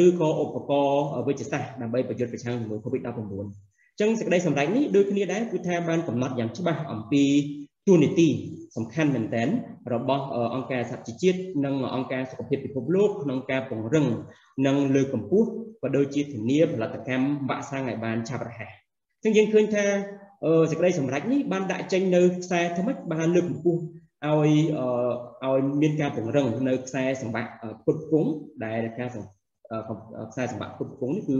[0.03, 3.07] ឬក៏ឧបករណ៍វិទ្យាសាស្ត្រដើម្បីប្រយុទ្ធប្រឆាំងជាមួយ COVID-19
[3.41, 7.23] អញ្ចឹងសេចក្តីសម្រេចនេះដូចគ្នាដែរគឺថាបានកំណត់យ៉ាងច្បាស់អំពី
[7.87, 8.29] ទូនីតិ
[8.75, 9.47] សំខាន់មែនទែន
[9.93, 14.07] របស់អង្គការសហជីវជាតិនិងអង្គការសុខភាពពិភពលោកក្នុងការពង្រឹង
[14.65, 15.47] និងលើកកម្ពស់
[15.81, 18.71] ក៏ដូចជាធានាផលិតកម្មវ៉ាក់សាំងឲ្យបានឆាប់រហ័ស
[19.23, 19.85] អញ្ចឹងយើងឃើញថា
[20.69, 23.81] សេចក្តីសម្រេចនេះបានដាក់ចេញនៅខ្សែថ្មិចបានលើកកម្ពស់
[24.25, 24.51] ឲ្យ
[25.45, 27.51] ឲ្យមានការពង្រឹងនៅខ្សែសម្បត្តិ
[27.85, 28.29] ពុតគង់
[28.65, 29.09] ដែលការ
[30.31, 31.37] ខ្សែសម្បត្តិពុតគង់នេះគឺ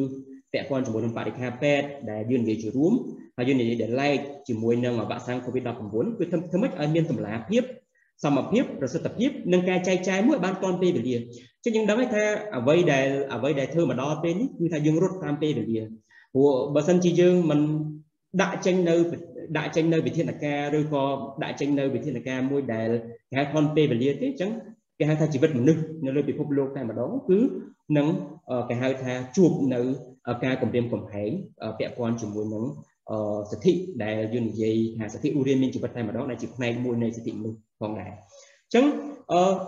[0.53, 2.93] ពាក់ព័ន្ធជាមួយនឹងបរិខាពេទ្យដែលយើងនិយាយជារួម
[3.37, 5.81] ហើយយើងនិយាយដែលឡែកជាមួយនឹងវ៉ាក់សាំង COVID-19
[6.19, 7.63] គឺធ្វើធ្វើម៉េចឲ្យមានតម្លាភាព
[8.23, 11.17] សមភាពប្រសិទ្ធភាពនិងការចែកចាយមួយបានទាន់ពេលវេលា
[11.63, 12.23] ចឹងយើងដឹងថា
[12.57, 15.81] អ្វីដែលអ្វីដែលធ្វើមកដល់ពេលនេះគឺថាយើងរត់តាមពេលវេលា
[16.33, 17.59] ព្រោះបើសិនជាយើងមិន
[18.41, 18.95] ដាក់ចេញនៅ
[19.57, 21.03] ដាក់ចេញនៅវិធានការឬក៏
[21.43, 22.89] ដាក់ចេញនៅវិធានការមួយដែល
[23.29, 24.51] គេហៅថនពេលវេលាទេអញ្ចឹង
[24.99, 27.39] គេហៅថាជីវិតមនុស្សនៅលើពិភពលោកតែម្ដងគឺ
[27.97, 28.07] នឹង
[28.69, 29.81] គេហៅថាជួបនៅ
[30.43, 31.31] ការគម្រាមកំហែង
[31.79, 32.63] ពាក់ព័ន្ធជាមួយនឹង
[33.51, 38.85] សិទ្ធិដែលយើងនិយាយថាសិទ្ធិឧរានមានជីវិតតែម្ដងដែលជាផ្នែកមួយនៃសិទ្ធិមនុស្សផងដែរអញ្ចឹង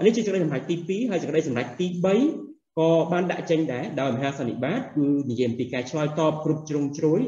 [0.06, 7.22] នេះជាសេចក្តីសម្រេចទី2ហើយសេចក្តីសម្រេចទី3 ក៏បានដាក់ចេញដែរដោយមហាសន្និបាតគឺនិយាយអំពីការឆ្លើយតបគ្រប់ជ្រុងជ្រោយ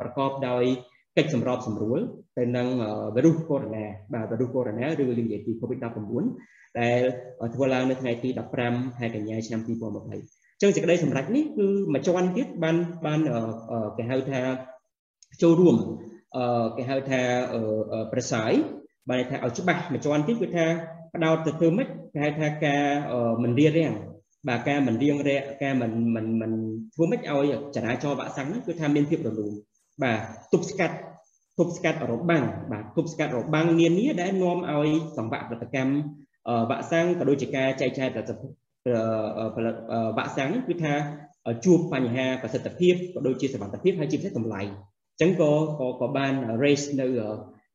[0.00, 0.64] ប្រកបដោយ
[1.16, 2.00] កិច្ចសម្របសម្រួល
[2.38, 2.68] ទៅនឹង
[3.14, 6.24] វីរុសកូវីដ -19 បាទវីរុសកូវីដ -19 ឬយើងនិយាយពី COVID-19
[6.80, 7.00] ដែល
[7.54, 8.28] ធ្វើឡើងនៅថ្ងៃទី
[8.64, 12.76] 15ខែកញ្ញាឆ្នាំ2020ចឹងសេចក្តីសម្រេចនេះគឺមួយជាន់ទៀតបាន
[13.06, 13.20] បាន
[13.96, 14.40] គេហៅថា
[15.42, 15.76] ចូលរួម
[16.76, 17.20] គេហៅថា
[18.12, 18.52] ប្រសើរ
[19.08, 20.66] បានន័យថាឲ្យច្បាស់មួយជាន់ទៀតគឺថា
[21.14, 22.82] ផ្ដោតទៅធ្វើម៉េចគេហៅថាការ
[23.42, 23.92] មិនរៀបរៀង
[24.48, 26.52] បាទការមិនរៀងរែកការមិនមិនមិន
[26.94, 29.52] ធ្វើម៉េចឲ្យចរាចរណ៍វាក់សាំងហ្នឹងគឺថាមានភាពរលូន
[30.02, 30.18] បាទ
[30.52, 30.96] ទប់ស្កាត់
[31.58, 35.94] ទប់ស្កាត់របាំងបាទគប់ស្កាត់របាំងនានាដែលនាំឲ្យសង្វាក់ផលិតកម្ម
[36.70, 38.30] វ៉ាក់សាំងក៏ដូចជាការចែកចាយផលិត
[39.54, 39.74] ផលិត
[40.16, 40.94] វ៉ាក់សាំងគឺថា
[41.64, 45.52] ជួបបញ្ហាប្រសិទ្ធភាពក៏ដូចជាសុវត្ថិភាពហើយជាពិសេសតម្លៃអញ្ចឹងក៏
[46.00, 47.06] ក៏បាន raise នៅ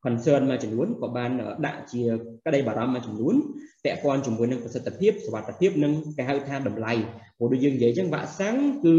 [0.05, 1.31] concern មួយចំនួនក៏បាន
[1.65, 2.03] ដាក់ជា
[2.45, 3.35] ក្តីបារម្ភមួយចំនួន
[3.83, 6.93] ពាក់ព័ន្ធជាមួយនឹងប្រសិទ្ធភាពសុវត្ថិភាពនិងគេហៅថាតម្លៃ
[7.37, 8.55] ព្រោះដូចយើងនិយាយអញ្ចឹងវ៉ាក់សាំង
[8.85, 8.95] គឺ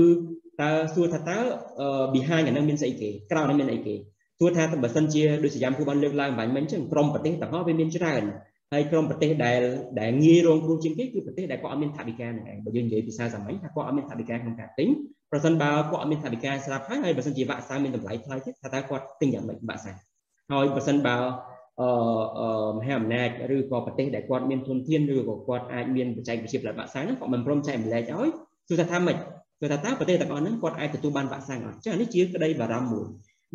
[0.63, 1.39] តើសួរថាតើ
[2.15, 3.95] behind អានឹងមានស្អីគេក្រៅនឹងមានអីគេ
[4.39, 8.23] សួរថាបើសិនជាដូចសយាមគូបានលើកឡើងបាញ់មិញអញ្ចឹងក្រុមប្រទេសទាំងអស់វាមានច្រើន
[8.73, 9.61] ហើយក្រុមប្រទេសដែល
[10.01, 14.89] ដែលងាយរងគ្រោះជាងគេគឺប្រទេសដែលគាត់អត់មានថវិកានឹងឯងបើយើងនិយាយភាសាសាមញ្ញថាគាត់អត់មានថវិកាក្នុងការទិញ
[15.33, 19.97] ប្រសិនបើគាត់អត់មានថវិកាស្រាប់ហើយហើយបើសិនជាវ៉ាក់សាំងមានតម្លៃថ្លៃទៀតថាតើគាត់ទិញយ៉ាងម៉េចវ៉ាក់សាំង
[20.53, 21.17] ហើយបើសិនបើ
[21.81, 28.29] អឺមហាអំណាចឬក៏ប្រទេសដែលគាត់មានធនធានឬក៏គាត់អាចមានបច្ចេកវិទ្យាផលិតវ៉ាក់សាំងហ្នឹងគាត់មិនព្រមចែកម្លែកឲ្យ
[28.69, 29.17] គឺថាថាម៉េច
[29.61, 33.07] គឺថាតើប្រទេសទាំងអស់ហ្នឹងគាត់អាចទទួលបានវ៉ាក់សាំងអត់ចានេះជាក្តីបារម្ភមួយ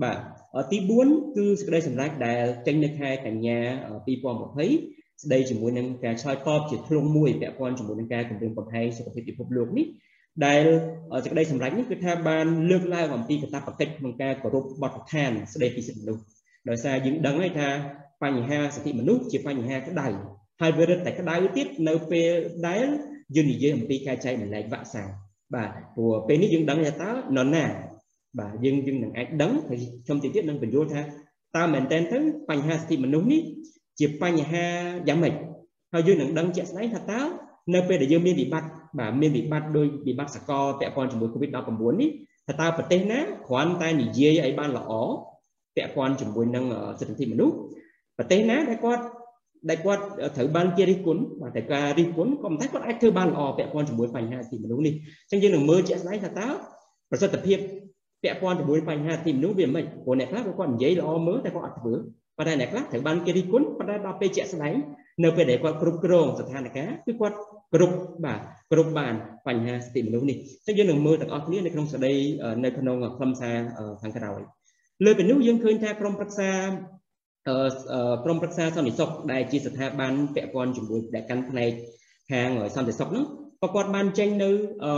[0.04, 0.18] បាទ
[0.72, 0.78] ទី
[1.08, 3.60] 4គឺសេចក្តីសម្រេចដែលចេញនៅខែកញ្ញា
[4.26, 9.86] 2020ស្ដីជាមួយនឹងការឆ្លើយតបជាធ្លុងមួយពាក់ព័ន្ធជាមួយនឹងការគម្រាមកំហែងសុខភាពពិភពលោកនេះ
[10.46, 10.64] ដែល
[11.24, 16.24] សេចក្តីសម្រេចនេះគឺថាបានលើកឡើងអំពីកាតព្វកិច្ចក្នុងការគោរពបទដ្ឋានស្តីពីសិទ្ធិមនុស្ស
[16.70, 17.70] ដោយសារយើងដឹងហើយថា
[18.24, 20.08] បញ្ហាសិទ្ធិមនុស្សជាបញ្ហាក្តៅ
[20.62, 22.30] ហើយវារឹតតែក្តៅទៀតនៅពេល
[22.68, 22.86] ដែល
[23.36, 25.10] យើងនិយាយអំពីការចែកម្លែកវ៉ាក់សាំង
[25.56, 27.66] បាទព្រោះពេលនេះយើងដឹងថាតើនរណា
[28.40, 31.02] បាទយើងយើងនឹងអាចដឹងហើយខ្ញុំតិចទៀតនឹងបញ្យល់ថា
[31.58, 32.18] តើមែនតើទៅ
[32.50, 33.42] បញ្ហាសិទ្ធិមនុស្សនេះ
[34.00, 34.66] ជាបញ្ហា
[35.08, 35.34] យ៉ាងម៉េច
[35.94, 37.22] ហើយយើងនឹងដឹងជាក់ស្ដែងថាតើ
[37.74, 42.10] នៅពេលដែលយើងមានវិបត្តិបាទមានវិបត្តិដោយវិបត្តិសកលពាក់ព័ន្ធជាមួយ COVID-19 នេះ
[42.48, 44.92] ថាតើប្រទេសណាគ្រាន់តែនិយាយឲ្យបានល្អ
[45.76, 46.66] ពាក់ព័ន្ធជាមួយនឹង
[47.00, 47.56] សិទ្ធិមនុស្ស
[48.18, 49.04] ប្រទេសណាដែលគាត់
[49.70, 50.04] ដែលគាត់
[50.38, 54.94] ត្រូវបានគេរិះគន់បាទតែការរិះគន់ក៏មិនតែគាត់អាចធ្វើបានល្អពាក់ព័ន្ធជាមួយបញ្ហាសិទ្ធិមនុស្សនេះ
[55.32, 56.48] អញ្ចឹងយើងនឹងមើលជាក់ស្ដែងថាតើ
[57.12, 57.58] ប្រសិទ្ធភាព
[58.24, 61.94] ពាក់ព័ន្ធជាមួយបញ្ហាទីមនុស្សវាមិនព្រោះអ្នកខ្លះគាត់និយាយល្អមើលតែគាត់អត់ធ្វើ
[62.38, 64.76] ប៉ុន្តែអ្នកខ្លះត្រូវបានគេរិះគន់ប៉ុន្តែដល់ពេលជាក់ស្ដែង
[65.24, 67.38] នៅពេលដែលគាត់គ្រប់គ្រងស្ថានភាពគឺគាត់
[67.74, 68.40] គ្រប់បាទ
[68.72, 69.14] គ្រប់បាន
[69.48, 72.14] បញ្ហាសិទ្ធិមនុស្សនេះអញ្ចឹងយើងនឹងមើលទាំងអស់គ្នានៅក្នុងសេចក្តី
[72.66, 73.56] នៅក្នុងខ្លឹមសារ
[74.02, 74.40] ខាងក្រោយ
[75.06, 76.50] លើពីនោះយើងឃើញថាក្រមប្រឹក្សា
[78.24, 81.72] ក្រមប្រឹក្សាសន្តិសុខដែលជាស្ថាប័នពាក់ព័ន្ធជាមួយដែលកាន់ផ្នែក
[82.32, 83.26] ខាងសន្តិសុខហ្នឹង
[83.62, 84.50] ក៏គាត់បានចេញនៅ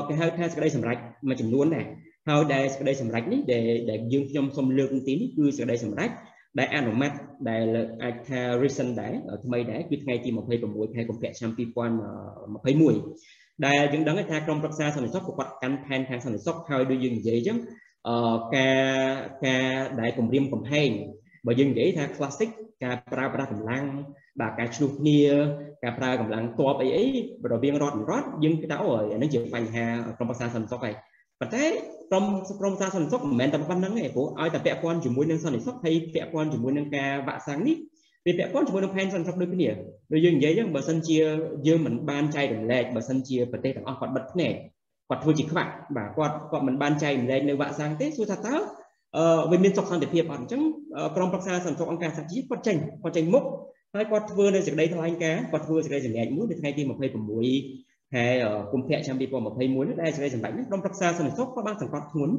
[0.07, 1.85] គេហៅថាសេចក្តីសម្រេចមួយចំនួនដែរ
[2.29, 6.09] ហើយដែលសេចក្តីសម្រេចនេះដែលដែលយើងខ្ញុំសូមលើកទីនេះគឺសេចក្តីសម្រេច
[6.59, 7.11] ដែលអនុម័ត
[7.49, 7.63] ដែល
[8.03, 9.13] អាចថា recent ដែរ
[9.45, 10.29] ថ្មីដែរគឺថ្ងៃទី
[10.61, 11.65] 26ខែកុម្ភៈឆ្នាំ2021
[13.65, 17.71] ដែលយើងដឹងថាក្រមប្រឹក្សាសន្តិសុខក៏គាត់កាន់ផែនខាងសន្តិសុខហើយដូចយើងនិយាយអញ្ចឹងអឺ
[18.55, 18.85] ការ
[19.45, 20.89] ការដែលគម្រាមកំហែង
[21.45, 22.49] បើយើងនិយាយថា classic
[22.83, 23.85] ការប្រើប្រាស់កម្លាំង
[24.41, 25.21] បាទការឆ្លុះគ្នា
[25.83, 27.05] ការប្រើកម្លាំងទ័ពអីអី
[27.51, 29.85] រវាងរដ្ឋនិងរដ្ឋយើងគិតថាអូអានេះជាបញ្ហា
[30.17, 30.95] ក្រមប្រឹក្សាសន្តិសុខហើយ
[31.39, 31.65] ប៉ុន្តែ
[32.11, 32.25] ក្រម
[32.59, 37.75] ក្រមសាសន្តិសុខមិនមែនតែប៉ុណ្្នឹងទេព្រោះឲ្យតែពាក់ព័ន្ធជាមួយនឹងសន្តិសុខហើយពាក់ព័ន្ធជាមួយនឹងការវាក់សាំងនេះ
[38.25, 39.69] វាពាក់ព័ន្ធជាមួយនឹងផែនសន្តិសុខដូចគ្នា
[40.11, 41.17] ដូចយើងនិយាយហ្នឹងបើសិនជា
[41.67, 44.53] យើងមិនបានចែករំលែកបើសិនជាប្រទេសទាំងអស់គាត់បិទភ្នែក
[45.09, 48.55] គាត់ធ្វើជាខ្វាក់បាទគាត់គាត់មិនបានចែករំលែកនៅវាក់សាំងទេសួរថាតើ
[49.17, 50.61] អឺវាមានសុខសន្តិភាពអត់អញ្ចឹង
[51.15, 53.43] ក្រមប្រឹក្សាសន្តិសុខអង្គការសហជីវគាត់ចេញគាត់ចេញមុខ
[53.95, 58.25] ហើយគាត់ធ្វើនៅសេចក្តីថ្លែងការណ៍គាត់ធ្វើសេចក្តីសម្រេចមួយនៅថ្ងៃទី26ខែ
[58.71, 62.35] កុម្ភៈឆ្នាំ2021នេះដែលសេចក្តីសម្រេចនេះក្រុមប្រឹក្សាសន្តិសុខក៏បានសង្កត់ធ្ងន់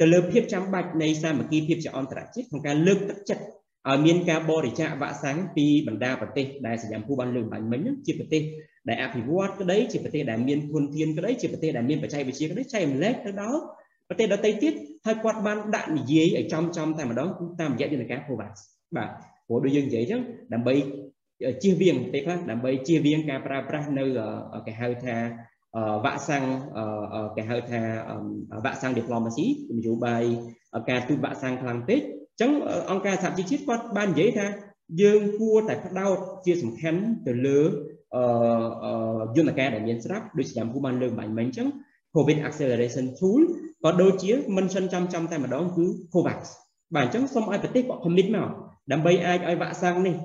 [0.00, 3.44] ទៅលើភាពចាំបាច់នៃសាមគ្គីភាពជាអន្តរជាតិក្នុងការលើកទឹកចិត្ត
[3.88, 8.42] ឲ្យមានការបរិច្ចាគវ៉ាក់សាំងពីបណ្ដាប្រទេសដែលសញ្ញាភូបានលើកបាញ់មិញជាប្រទេស
[8.88, 13.60] ដែលអភិវឌ្ឍក្តីជាប្រទេសដែលមានធនធានក្តីជាប្រទេសដែលមានបច្ចេកវិទ្យាក្តីចែកម្លែកទៅដល់
[14.08, 14.72] ប្រទេសដទៃទៀត
[15.06, 17.28] ហើយគាត់បានដាក់និយាយឲ្យចំចំតែម្ដង
[17.60, 18.52] តាមរយៈយន្តការ COVAX
[18.96, 19.08] បាទ
[19.46, 20.22] ព្រោះដូចយើងនិយាយអញ្ចឹង
[20.54, 20.74] ដើម្បី
[21.62, 24.04] ជៀសវាងពេលខ្លះដើម្បីជៀសវាងការប្រើប្រាស់នៅ
[24.66, 25.16] គេហៅថា
[26.04, 26.44] វ៉ាក់សាំង
[27.36, 27.80] គេហៅថា
[28.64, 29.46] វ៉ាក់សាំង diplomacy
[29.78, 30.22] នយោបាយ
[30.90, 32.50] ការទូតវ៉ាក់សាំងខ្លាំងពេកអញ្ចឹង
[32.90, 34.46] អង្គការសហជីវជាតិគាត់បាននិយាយថា
[35.02, 37.60] យើងគួរតែផ្ដោតជាសំខាន់ទៅលើ
[39.36, 41.68] យន្តការដែលមានស្រាប់ដូចឆ្នាំគូបានលើកបាញ់មិញអញ្ចឹង
[42.14, 43.40] COVID acceleration tool
[43.84, 46.40] ក៏ដូចជាមិនសិនចំចំតែម្ដងគឺ COVAX
[46.94, 48.48] បាទអញ្ចឹងសូមឲ្យប្រទេសគាត់ commit មក
[48.92, 50.16] ដើម្បីអាចឲ្យវ៉ាក់សាំងនេះ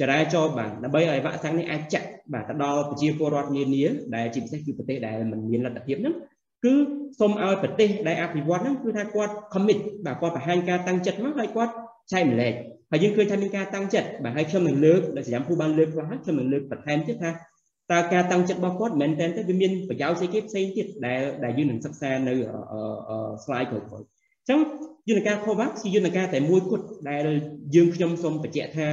[0.00, 3.84] ចរាចរណ៍បាទដើម្បីឲ្យវ៉ាក់សាំងនេះអាចចាក់បាទទៅដល់ប្រជាពលរដ្ឋនានា
[4.16, 6.14] ដែលជាពិសេសគឺប្រទេសដែលមិនមានលទ្ធភាពហ្នឹង
[6.64, 6.74] គឺ
[7.20, 11.72] សូមឲ្យប្រទេសដែលអភិវឌ្ឍហ្នឹងគឺថាគាត់ commit បាទគាត់បង្ហាញការតាំងចិត្តមកហើយគាត់
[12.12, 12.54] ចែកម្លែក
[12.94, 17.30] ហើយយើងឃើញថាមានការតាំងចិត្តបាទហើយខ្ញុំនឹងលើកដែលសញ្ញាភូបានលើកខ្លះហើយខ្ញុំនឹងលើកបន្ថែមទៀតថា
[17.92, 22.34] តើការតាំងចិត្តរបស់គាត់មិនមែនតែវាមានប្រយោជន៍ស្អីគេផ្សេងទៀតដែលដែលយើងនឹងសិក្សានៅ
[23.44, 24.58] slide ក្រោយៗអញ្ចឹង
[25.08, 27.26] យន្តការ COVAX ជាយន្តការតែមួយគត់ដែល
[27.74, 28.86] យើងខ្ញុំសូមបញ្ជាក់ថា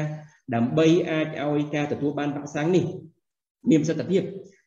[0.56, 2.86] ដើម្បីអាចឲ្យការទទួលបានវ៉ាក់សាំងនេះ
[3.70, 4.24] មានប្រសិទ្ធភាព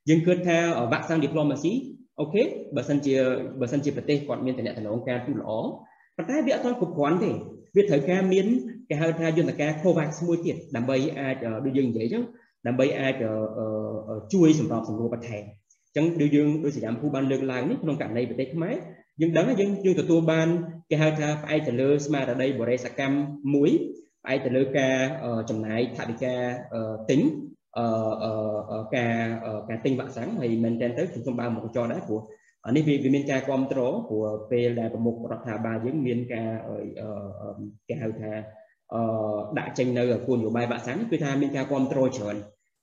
[0.09, 0.59] យើងគិតថា
[0.92, 1.73] វ៉ាក់សាំង diplomacy
[2.20, 2.42] អូខេ
[2.77, 3.14] បើសិនជា
[3.61, 5.51] បើសិនជាប្រទេសគាត់មានតំណែងការទូតល្អ
[6.16, 7.31] ប៉ុន្តែវាអត់ទាន់គ្រប់គ្រាន់ទេ
[7.77, 8.47] វាត្រូវការមាន
[8.88, 12.23] គេហៅថាយន្តការ COVAX មួយទៀតដើម្បីអាចដូចយើងនិយាយចឹង
[12.66, 13.14] ដើម្បីអាច
[14.33, 18.75] ជួយសម្របសម្រួលបន្ថែមអញ្ចឹងដូចយើងដូចសញ្ញាភូបានលើកឡើងនេះក្នុងករណីប្រទេសខ្មែរ
[19.20, 20.49] យើងដឹងយើងយើងទទួលបាន
[20.90, 23.18] គេហៅថាផ្អែកទៅលើស្មារតីបរិយាកម្ម
[23.55, 23.70] មួយ
[24.23, 24.97] ផ្អែកទៅលើការ
[25.51, 26.35] ចំណាយថវិកា
[27.11, 27.20] ទិញ
[27.79, 29.14] អឺការ
[29.68, 32.20] ការទិញវ៉ាក់សាំងហើយមែនតើទៅខ្ញុំបើមកចរដែរព្រោះ
[32.77, 36.51] នេះវាមានការគ្រប់គ្រងព្រោះពេលដែលប្រមុខរដ្ឋាភិបាលយើងមានការ
[37.88, 38.33] គេហៅថា
[38.92, 39.01] អឺ
[39.59, 42.37] ដាក់ចេញនៅគោលនយោបាយវ៉ាក់សាំងគឺថាមានការគ្រប់គ្រងច្រើន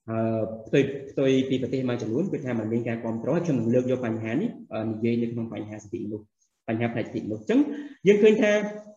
[0.10, 4.50] អឺផ្ទុយផ្ទុយពីប្រទេសមួយចំនួនគឺថាมันមានការគ្រប់គ្រងខ្ញុំនឹងលើកយកបញ្ហានេះ
[4.90, 6.26] និយាយនៅក្នុងបញ្ហាសិទ្ធិមនុស្ស
[6.68, 7.60] បញ្ហាផ្នែកសិទ្ធិមនុស្សអញ្ចឹង
[8.08, 8.52] យើងឃើញថា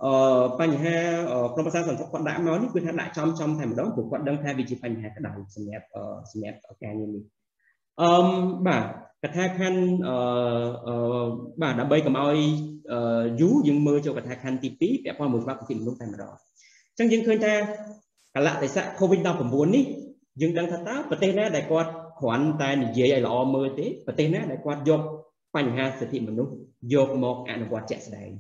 [0.05, 0.13] អឺ
[0.61, 0.97] បញ្ហា
[1.55, 5.87] ក្រុមប្រឹក្សាសន្តិសុខគាត់ដាក់មកនេះគឺថាដាក់ចំចំតែម្ដងព្រោះគាត់ដឹងថាវាជាបញ្ហាក្តៅសម្រាប់
[6.31, 7.25] សម្រាប់ការងារនេះ
[8.01, 8.11] អឺ
[8.67, 8.85] បាទ
[9.25, 11.27] កថាខណ្ឌអឺ
[11.63, 12.39] បាទដើម្បីកុំឲ្យ
[13.41, 16.35] យូរយើងមើលចូលកថាខណ្ឌទី2ពាក់ព័ន្ធមួយច្បាប់សិទ្ធិមនុស្សតែម្ដង
[16.99, 17.55] អញ្ចឹងយើងឃើញថា
[18.35, 19.85] កលៈទេសៈ COVID-19 នេះ
[20.41, 25.01] យើងដឹងថាតើប្រទេសណាដែលគាត់គ្រាន់តែនិយាយឲ្យល្អមើលទេប្រទេសណាដែលគាត់យក
[25.57, 26.53] បញ្ហាសិទ្ធិមនុស្ស
[26.95, 28.31] យកមកអនុវត្តជាក់ស្ដែង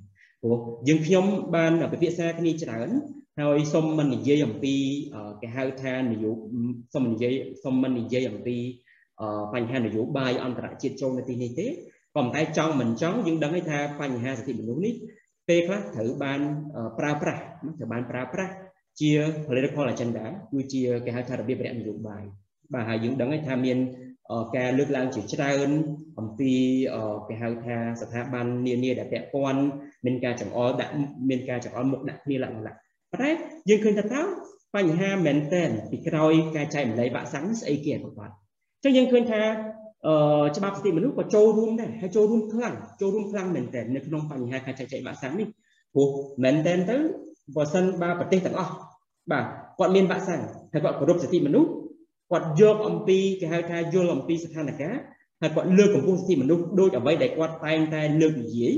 [0.42, 2.88] ព្រោះយើងខ្ញុំបានពិភាក្សាគ្នាច្រើន
[3.40, 4.74] ហើយសូមមិននិយាយអំពី
[5.40, 6.30] គេហៅថានយោ
[6.94, 7.32] សូមនិយាយ
[7.64, 8.56] សូមមិននិយាយអំពី
[9.54, 11.72] បញ្ហានយោបាយអន្តរជាតិចូលនៅទីនេះទេក៏
[12.16, 14.94] ប៉ុន្តែចង់មិនចង់យើងដឹងថាបញ្ហាសិទ្ធិមនុស្សនេះ
[15.48, 16.40] ពេលខ្លះត្រូវបាន
[16.98, 17.42] ប្រើប្រាស់
[17.78, 18.52] ត្រូវបានប្រើប្រាស់
[19.00, 19.10] ជា
[19.46, 22.24] political agenda គឺជាគេហៅថារបៀបរយៈនយោបាយ
[22.74, 23.78] បាទហើយយើងដឹងថាមាន
[24.56, 25.68] ការលើកឡើងជាច្រើន
[26.18, 26.52] អំពី
[27.28, 29.62] គេហៅថាស្ថាប័ននានាដែលពាក់ព័ន្ធ
[30.04, 30.92] មានការចង្អុលដាក់
[31.28, 32.76] មានការចង្អុលមុខដាក់គ្នាឡើងឡើង
[33.12, 33.30] ប៉ុន្តែ
[33.68, 34.22] យើងឃើញថាតើ
[34.76, 38.34] បញ្ហាមែនតើពីក្រោយការចែកម្លែកវ៉ាក់សាំងស្អីគេឲ្យគាត់
[38.84, 39.40] អញ្ចឹងយើងឃើញថា
[40.06, 40.14] អឺ
[40.56, 45.46] ច្បាប់សិទ្ធិមនុស្សក៏ចូលរួមដែរហើយចូលរួមខ្លាំងចូលរួមខ្លាំងមែនតើនៅក្នុងបញ្ហាការចែកចាយវ៉ាក់សាំងនេះ
[45.94, 46.08] ព្រោះ
[46.44, 46.96] មែនតើទៅ
[47.56, 48.72] បើសិនបើប្រទេសទាំងអស់
[49.30, 49.44] បាទ
[49.78, 50.40] គាត់មានវ៉ាក់សាំង
[50.72, 51.70] ហើយគាត់គោរពសិទ្ធិមនុស្ស
[52.30, 54.92] គាត់យកអំពីគេហៅថាយល់អំពីស្ថានភាព
[55.40, 58.72] ហើយគាត់លើកកម្ពស់សិទ្ធិមនុស្សដោយអ្វីដែលគាត់តែងតែលើកនិយាយ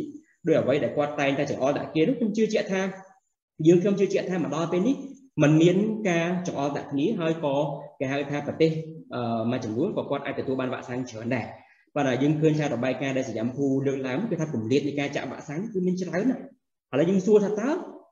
[0.46, 2.82] ដោយអ្វីដែលគាត់តែងតែចង្អុលដាក់គេនោះខ្ញុំជឿជាក់ថា
[3.66, 4.96] យើងខ្ញុំជឿជាក់ថាមកដល់ពេលនេះ
[5.42, 5.76] มันមាន
[6.08, 7.54] ការចង្អុលដាក់គ្នាហើយក៏
[7.98, 8.70] គេហៅថាប្រទេស
[9.50, 11.46] មួយចំនួនក៏គាត់អាចទទួលបានវ៉ាក់សាំងច្រើនដែរ
[11.96, 16.42] បាទយើងឃើញថារបាយការណ៍ដែលសញ្ញាភូលើកឡើងគឺថាគម្លាតនៃការចាក់វ៉ាក់សាំងគឺមានច្រើនណាស់
[16.92, 17.70] ឥឡូវយើងសួរថាតើ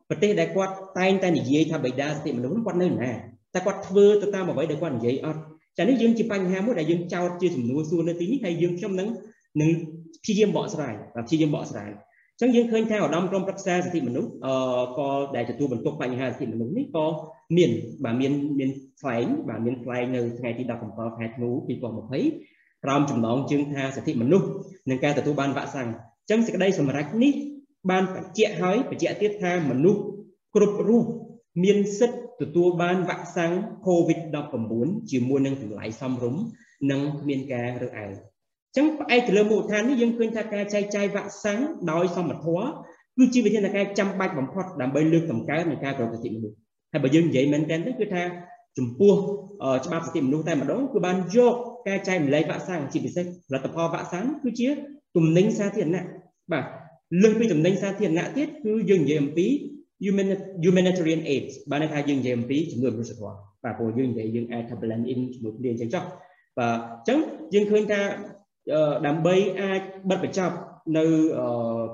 [0.09, 3.11] ប្រទេសដែលគាត់តែងតែនិយាយថាបិតាសិទ្ធិមនុស្សគាត់នៅណា
[3.55, 5.41] តែគាត់ធ្វើទៅតាមអ្វីដែលគាត់និយាយអត់
[5.79, 9.09] ចានេះយើងជាបញ្ហាមួយដែលយើងចោទជាសំណួរសួរនៅទីនេះហើយយើងខ្ញុំនឹង
[9.61, 9.71] នឹង
[10.23, 10.95] ព្យាយាមបកស្រាយ
[11.27, 14.55] ព្យាយាមបកស្រាយអញ្ចឹងយើងឃើញថាឧត្តមក្រុមប្រឹក្សាសិទ្ធិមនុស្សអឺ
[14.99, 17.07] ក៏ដែលទទួលបន្ទុកបញ្ហាសិទ្ធិមនុស្សនេះក៏
[17.57, 17.71] មាន
[18.05, 18.71] បាទមានមាន
[19.01, 21.51] ថ្លែងបាទមានថ្លែងនៅថ្ងៃទី17ខែធ្នូ
[22.19, 24.49] 2020ក្រោមចំណងជើងថាសិទ្ធិមនុស្ស
[24.91, 27.33] និងការទទួលបានវ៉ាក់សាំងអញ្ចឹងសេចក្តីសម្រេចនេះ
[27.91, 30.01] បានបញ្ជាក់ហើយបញ្ជាក់ទៀតថាមនុស្ស
[30.55, 31.05] គ្រប់រូប
[31.65, 33.53] មានសិទ្ធិទទួលបានវ៉ាក់សាំង
[33.87, 36.43] COVID-19 ជាមួយនឹងតម្លៃសមរម្យ
[36.91, 41.61] និងគ្មានការរើសអើងអញ្ចឹងផ្អែកទៅលើមូលដ្ឋាននេះយើងឃើញថាការចែកចាយវ៉ាក់សាំង
[41.93, 42.67] ដោយសមធម៌
[43.17, 46.57] គឺជាវិធានការចាំបាច់បំផុតដើម្បីលើកតម្កើងនៃការប្រតិបត្តិមនុស្ស
[46.93, 48.23] ហើយបើយើងនិយាយមែនទែនទៅគឺថា
[48.79, 49.13] ចំពោះ
[49.85, 51.55] ច្បាប់សិទ្ធិមនុស្សតែម្ដងគឺបានយក
[51.89, 54.69] ការចែកម្លែកវ៉ាក់សាំងជាពិសេសផលិតផលវ៉ាក់សាំងគឺជា
[55.17, 56.05] ទំនិញសាធារណៈ
[56.53, 56.65] បាទ
[57.23, 59.47] លើសពីទំនិញសាធារណៈទៀតគឺយើងនិយាយអំពី
[60.65, 66.05] humanitarian aid បានន័យថាយើងនិយាយអំពីជំនួយមនុស្សធម៌បាទព្រោះយើងនិយាយយើងអាចថា blend in ជាមួយគ្នាអញ្ចឹងចុះ
[66.59, 67.19] បាទអញ្ចឹង
[67.55, 68.01] យើងឃើញថា
[69.07, 70.57] ដើម្បីអាចបិទបញ្ចប់
[70.99, 71.05] នៅ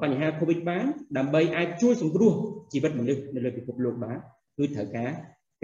[0.02, 0.84] បញ្ហា COVID បាន
[1.18, 2.32] ដើម្បីអាចជួយសង្គ្រោះ
[2.72, 4.16] ជីវិតមនុស្សនៅលើពិភពលោកបាន
[4.58, 5.10] គឺត្រូវការ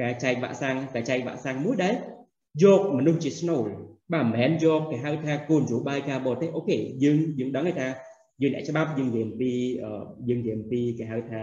[0.00, 1.94] ការចែកវ៉ាក់សាំងការចែកវ៉ាក់សាំងមួយដែល
[2.64, 3.66] យកមនុស្សជាស្នូល
[4.12, 7.88] បាទមិនមែនយកគេហៅថាគោលនយោបាយការបរទេសអូខេយើងយើងដឹងថា
[8.42, 9.52] យើងអ្នកច្បាប់យើងនិយាយអំពី
[10.28, 11.40] យើងនិយាយអំពីគេហៅថា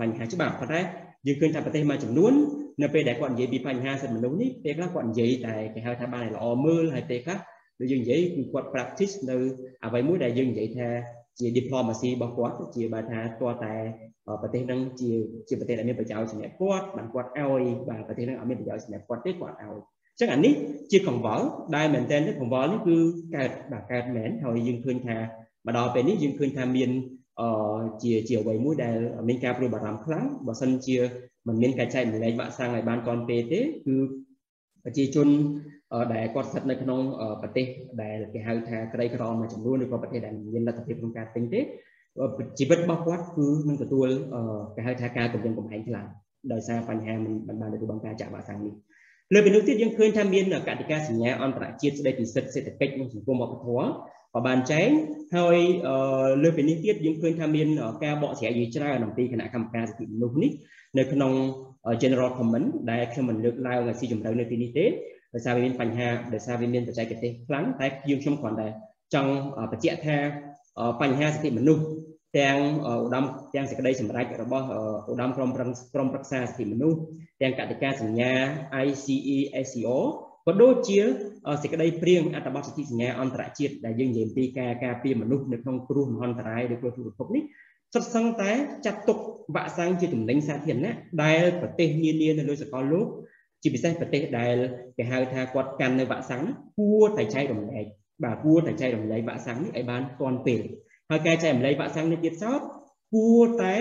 [0.00, 0.80] បញ្ហាច្បាប់ប៉ុន្តែ
[1.26, 2.32] យើងឃើញថាប្រទេសមួយចំនួន
[2.82, 7.38] នៅពេលដែលគាត់និយាយពីបញ្ហាសិទ្ធិមនុស្សនេះពេលខ្លះគាត់និយាយតែគេហៅថាបានល្អមើលហើយពេលខ្លះ
[7.80, 9.36] ដូចយើងនិយាយគឺគាត់ practice នៅ
[9.84, 10.88] អ្វីមួយដែលយើងនិយាយថា
[11.38, 13.74] ជា diplomacy របស់គាត់ជាបើថាតើតែ
[14.42, 15.10] ប្រទេសហ្នឹងជា
[15.48, 20.54] ជាប្រទេសដែលមានប្រយោជន៍សម្រាប់គាត់បានគាត់ឲ្យបាទប្រទេសហ្នឹងអត់មានប្រយោជន៍សម្រាប់គាត់ទេគាត់ឲ្យអញ្ចឹងអានេះ
[20.90, 21.44] ជាកង្វល់
[21.76, 22.96] ដែលមែនតើកង្វល់នេះគឺ
[23.36, 25.16] កើតបាទកើតមែនហើយយើងឃើញថា
[25.66, 26.90] មកដល់ពេលនេះយើងឃើញថាមាន
[27.40, 28.96] អឺជាជាអ្វីមួយដែល
[29.28, 30.96] មានការព្រួយបារម្ភខ្លាំងបើសិនជា
[31.46, 33.96] មិនមានការចែកម្លែកវ៉ាក់សាំងឲ្យបានទាន់ពេលទេគឺ
[34.84, 35.28] ប្រជាជន
[36.14, 37.00] ដែលគាត់ស្ថិតនៅក្នុង
[37.42, 37.66] ប្រទេស
[38.02, 41.60] ដែលគេហៅថាក្រីក្រមួយចំនួនឬក៏ប្រទេសដែលមានលទ្ធភាពក្នុងការទិញទេ
[42.58, 44.08] ជីវិតរបស់គាត់គឺនឹងទទួល
[44.76, 46.06] គេហៅថាការគម្រាមកំហែងខ្លាំង
[46.52, 48.74] ដោយសារបញ្ហាមិនបានទទួលបានការចាក់វ៉ាក់សាំងនេះ
[49.34, 53.88] លើពីនោះទៀតយើងឃើញថាមានកតិកាសញ្ញាអន្តរជាតិស្តីពីសិទ្ធិសេដ្ឋកិច្ចនិងសង្គមវប្បធម៌
[54.34, 54.88] ក៏បានចែង
[55.36, 55.58] ហើយ
[56.42, 57.68] លើពីនេះទៀតយើងឃើញថាមាន
[58.04, 60.50] ការបកស្រាយច្រើនអំពីគណៈកម្មការសិទ្ធិមនុស្សនេះ
[60.98, 61.32] នៅក្នុង
[62.02, 64.86] general comment ដែលខ្ញុំមិនលើកឡើងឲ្យស៊ីជម្រៅនៅទីនេះទេ
[65.34, 68.68] ដោយសារវាមានបញ្ហាដោយសារវាមានបច្ចេកទេសខ្លាំងតែយើងខ្ញុំគ្រាន់តែ
[69.14, 69.32] ចង់
[69.72, 70.16] បញ្ជាក់ថា
[71.00, 71.84] បញ្ហាសិទ្ធិមនុស្ស
[72.38, 74.66] ទាំងឧត្តមទាំងសេចក្តីសម្រេចរបស់
[75.10, 76.98] ឧត្តមក្រុមប្រឹងក្រុមប្រឹក្សាសិទ្ធិមនុស្ស
[77.42, 78.32] ទាំងកតិកាសញ្ញា
[78.86, 79.98] ICE SCO
[80.46, 81.00] ក៏ដូចជា
[81.62, 87.42] សេចក្តីព្រៀងអត្ថបទសិទ្ធិសញ្ញាអន្តរជាតិដែលយើងនិយាយពីការការពារមនុស្សនៅក្នុងគ្រោះមហន្តរាយឬគ្រោះទុរភិក្សនេះ
[87.94, 88.50] សុទ្ធសឹងតែ
[88.86, 89.18] ចាត់ទុក
[89.54, 93.06] វ៉ាក់សាំងជាតំណែងសាធារណៈដែលប្រទេសនានានៅលើសកលលោក
[93.62, 94.56] ជាពិសេសប្រទេសដែល
[94.96, 96.44] គេហៅថាគាត់កាន់នៅវ៉ាក់សាំង
[96.78, 97.84] គួរតែចែករំលែក
[98.24, 100.60] បាទគួរតែចែករំលែកវ៉ាក់សាំងនេះឲ្យបានទាន់ពេល
[101.10, 102.60] ហើយការចែករំលែកវ៉ាក់សាំងនេះទៀតសោត
[103.14, 103.74] គួរតែ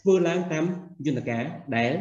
[0.00, 0.64] ធ្វើឡើងតាម
[1.06, 1.44] យន្តការ
[1.76, 1.92] ដែល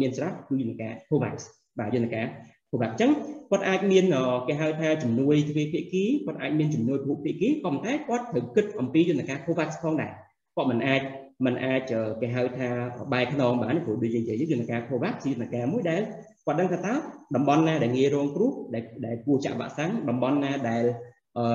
[0.00, 1.34] មានស្រាប់គឺយន្តការ COVAX
[1.78, 2.26] បាទយន្តការ
[2.70, 3.10] COVAX អញ្ចឹង
[3.50, 4.04] គាត់អាចមាន
[4.48, 10.10] គេហៅថាជំនួយទ្វេភាគីគាត់អាចមានជំនួយពហុភាគីក៏ប៉ុន្តែគាត់ត្រូវគិតអំពីយន្តការ COVAX ផងដែរ
[10.56, 11.02] គាត់មិនអាច
[11.44, 12.68] มันអាចគេហៅថា
[13.12, 16.02] បែកខ្នងបានព្រោះដូចយើងនិយាយយន្តការ COVAX ជាយន្តការមួយដែល
[16.46, 16.94] គាត់ដឹងថាតើ
[17.36, 20.84] តំបន់ណាដែលងាយរងគ្រោះដែលដែលគួរចាក់វ៉ាក់សាំងតំបន់ណាដែល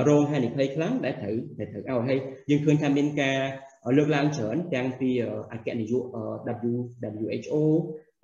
[0.09, 2.19] រងហានិភ័យខ្លាំងដែលត្រូវដែលត្រូវឲ្យហើយ
[2.49, 3.37] យើងឃើញថាមានការ
[3.97, 5.09] លើកឡើងច្រើនទាំងពី
[5.53, 6.03] អគ្គនាយក
[7.25, 7.55] WHO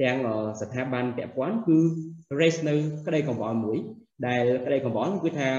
[0.02, 0.18] ទាំង
[0.62, 1.78] ស្ថាប័នពាក់ព័ន្ធគឺ
[2.40, 2.74] raise នៅ
[3.08, 3.78] ក្តីកង្វល់មួយ
[4.28, 5.50] ដែលក្តីកង្វល់គឺថា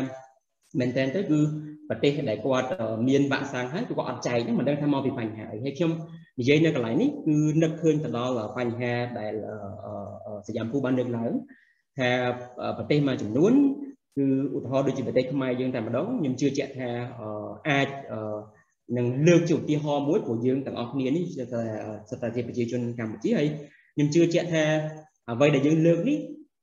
[0.80, 1.40] មែនតើទៅគឺ
[1.88, 2.68] ប្រទេសដែលគាត់
[3.08, 5.92] មានវ៉ាក់សាំងហើយគឺគាត់អត់ចែកហ្នឹងមិនដឹងថាមកពីបញ្ហាអីហើយខ្ញុំ
[6.38, 9.34] និយាយនៅកន្លែងនេះគឺនឹកឃើញទៅដល់បញ្ហាដែល
[10.46, 11.32] សយាមភូបានលើកឡើង
[11.98, 12.10] ថា
[12.76, 13.52] ប្រទេសមួយចំនួន
[14.16, 16.90] គឺឧទាហរណ៍ដូចជាប្រទេសខ្មែរយើងតែម្ដងខ្ញុំជឿជាក់ថា
[17.70, 17.88] អាច
[18.96, 21.62] នឹងលើកជាឧទាហរណ៍មួយព្រោះយើងទាំងអស់គ្នានេះសិតតែ
[22.10, 23.48] សិតតែជាប្រជាជនកម្ពុជាហើយ
[23.94, 24.64] ខ្ញុំជឿជាក់ថា
[25.30, 26.18] អ្វីដែលយើងលើកនេះ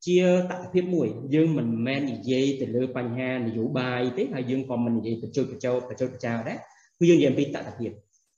[0.07, 6.57] ជាតថភាពមួយយើងមិនមែននិយាយទៅលើបញ្ហានយោបាយទេហើយយើងក៏មិននិយាយបញ្ចុចបញ្ចោបញ្ចុចបញ្ចោដែរ
[6.99, 7.91] គឺយើងនិយាយអំពីតថភាព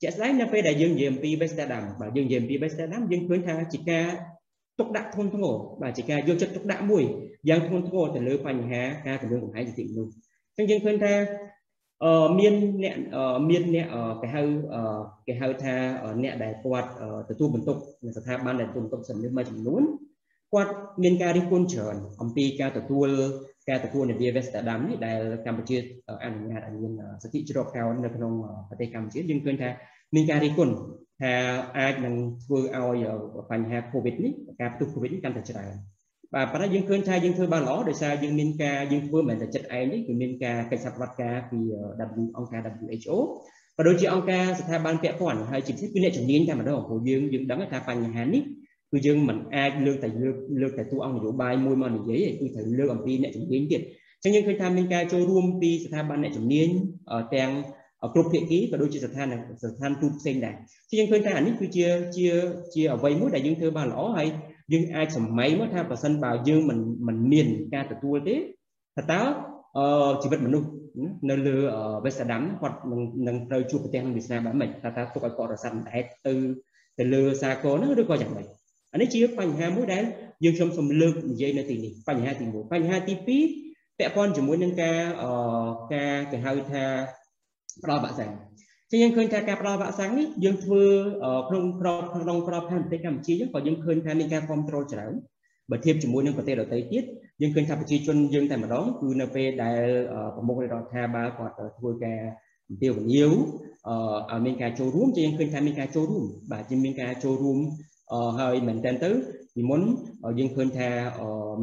[0.04, 4.08] ជាក់ស្ដែងនៅពេលដែលយើងនិយាយអំពី Westerdam បាទយើងនិយាយអំពី Westerdam យើងឃើញថាជាការ
[4.80, 7.04] ទុកដាក់ធ្ងន់ធ្ងរបាទជាការយកចិត្តទុកដាក់មួយ
[7.50, 10.14] យ៉ាងធ្ងន់ធ្ងរទៅលើបញ្ហាការគម្រាមកំហែងសិទ្ធិមនុស្ស
[10.58, 11.14] អញ្ចឹងយើងឃើញថា
[12.04, 12.96] អឺមានអ្នក
[13.50, 13.88] មានអ្នក
[14.22, 14.42] គេហៅ
[15.28, 15.76] គេហៅថា
[16.24, 16.90] អ្នកដែលគាត់
[17.30, 19.84] ទទួលបន្ទុកនៅស្ថាប័នដែលទទួលបន្ទុកសិទ្ធិមនុស្សមួយចំនួន
[20.54, 23.10] គាត់មានការរិះគន់ច្រើនអំពីការទទួល
[23.70, 25.78] ការទទួលនាវា Westerdam នេះដែលកម្ពុជា
[26.24, 28.34] អនុញ្ញាតឲ្យមានសិទ្ធិជ្រកកោននៅក្នុង
[28.70, 29.70] ប្រទេសកម្ពុជាយើងឃើញថា
[30.16, 30.74] មានការរិះគន់
[31.22, 31.34] ថា
[31.80, 33.06] អាចនឹងធ្វើឲ្យ
[33.52, 35.74] បញ្ហា COVID នេះការផ្ទុះ COVID នេះកាន់តែច្រើន
[36.34, 41.60] បាទប៉ុន្តែយើងឃើញថាយើងធ្វើបានល្អដោយសារយើងមានការយើងធ្វើមិនតែចិត្តឯងនេះគឺមានការកិច្ចសហប្រតិការពី
[42.22, 43.18] W អង្គការ WHO
[43.78, 48.44] ក៏ដូចជាអង្គការស្ថាប័នពាក់ព័ន្ធហើយជាពិសេសគឺអ្នកជំនាញតែម្ដងព្រោះយើងយើងដឹងថាបញ្ហានេះ
[48.92, 53.82] គឺយើងមិនអាចលើកតែលើកលើកតែតួអង្គនយោបាយមួយមកនិយាយទេគឺត្រូវលើកអំពីអ្នកជំនាញទៀត
[54.24, 56.68] អញ្ចឹងយើងឃើញថាមានការចូលរួមពីស្ថាប័នអ្នកជំនាញ
[57.36, 57.52] ទាំង
[58.14, 59.28] គ្រប់ភាគីក៏ដូចជាស្ថាន
[59.64, 60.56] ស្ថានទូតផ្សេងដែរ
[60.90, 61.86] ជាយើងឃើញថាអានេះគឺជា
[62.16, 62.28] ជា
[62.74, 64.28] ជាអ្វីមួយដែលយើងធ្វើបានល្អហើយ
[64.74, 68.36] យើងអាចសម័យមកថាប្រសិនបើយើងមិនមិនមានការទទួលទេ
[68.98, 69.22] ថាតើ
[69.78, 70.70] អឺជីវិតមនុស្ស
[71.30, 71.56] នៅលើ
[72.06, 76.34] Westerdam គាត់នឹងនឹងត្រូវជួបប្រទះនឹងវាសនាបែបម៉េចថាតើទុកឲ្យគាត់រសាត់ដែតទៅ
[77.00, 78.48] ទៅលើសាគរនោះឬក៏យ៉ាងម៉េច
[78.94, 80.04] អានេះជាបញ្ហាមួយដែល
[80.44, 83.14] យើងខ្ញុំសូមលើកនិយាយនៅទីនេះបញ្ហាទី1បញ្ហាទី
[83.58, 85.32] 2ពាក់ព័ន្ធជាមួយនឹងការអឺ
[85.94, 86.84] ការគេហៅថា
[87.84, 88.32] ផ្ដល់វ៉ាក់សាំង
[88.92, 90.84] ចឹងយើងឃើញថាការផ្ដល់វ៉ាក់សាំងនេះយើងធ្វើ
[91.50, 95.14] ក្នុងក្របក្នុងក្របខ័ណ្ឌប្រទេសកម្ពុជាយើងក៏យើងឃើញថាមានការគ្រប់គ្រងច្រើន
[95.72, 97.04] បើធៀបជាមួយនឹងប្រទេសដទៃទៀត
[97.42, 99.82] យើងឃើញថាប្រជាជនយើងតែម្ដងគឺនៅពេលដែល
[100.36, 102.20] ប្រមុខរដ្ឋាភិបាលគាត់ធ្វើការ
[102.70, 103.32] អំពាវនាវ
[104.32, 107.58] ឲ្យមានការចូលរួមជាយើងឃើញថាមានការចូលរួមបាទជាមានការចូលរួម
[108.40, 109.10] ហើយមែនតើទៅ
[109.56, 109.82] ពីមុន
[110.40, 110.90] យើងឃើញថា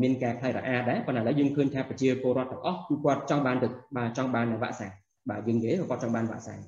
[0.02, 4.92] មានការខ្លាយរអាដែរប៉ុន្តែឥឡូវយើងឃើញថាប្រជាពលរដ្ឋទាំងអស់គឺគាត់ចង់បានទៅបាទចង់បានវ៉ាក់សាំង
[5.30, 6.60] បាទយើងនិយាយគាត់ចង់បានវ៉ាក់សាំង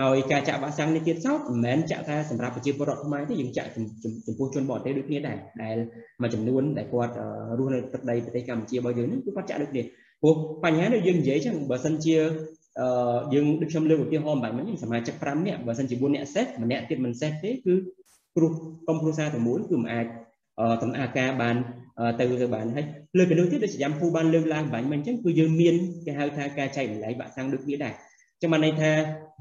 [0.00, 3.68] ហើយការចាក់វ៉ាក់សាំងនេះទៀតសោតមិនមែនចាក់តែសម្រាប់ប្រជាពលរដ្ឋខ្មែរទេយើងចាក់
[4.26, 5.76] ចំពោះជនបរទេសដូចគ្នាដែរដែល
[6.22, 7.14] មួយចំនួនដែលគាត់
[7.58, 9.82] រស់នៅទឹកដីប្រទេសកម្ពុជារបស់យើងនេះគឺគាត់ចាក់ដូចគ្នា
[10.22, 12.16] ព្រោះបញ្ហានេះយើងនិយាយចឹងបើសិនជា
[12.80, 17.74] អឺយើងដូចខ្ញុំលើកឧទាហរណ៍បែបនេះសមាជិក5នាក់បើសិនជា4នាក់សេះម្នាក់ទៀតមិនសេះទេគឺ
[18.36, 18.50] គ្រោះ
[18.84, 20.06] ក្រុមគ្រួសារទាំងមូលគឺមិនអាច
[20.82, 21.56] ដំណើរការបាន
[22.18, 22.84] ទៅទៅបានហើយ
[23.18, 25.74] លើពីនោះទៀតដូចយ៉ាងពូបានលើកឡើងបាញ់មិញអញ្ចឹងគឺយើងមាន
[26.06, 27.94] គេហៅថាការចែកម្លែកវ៉ាក់សាំងដូចគ្នាដែរ
[28.40, 28.92] ចឹងបានន័យថា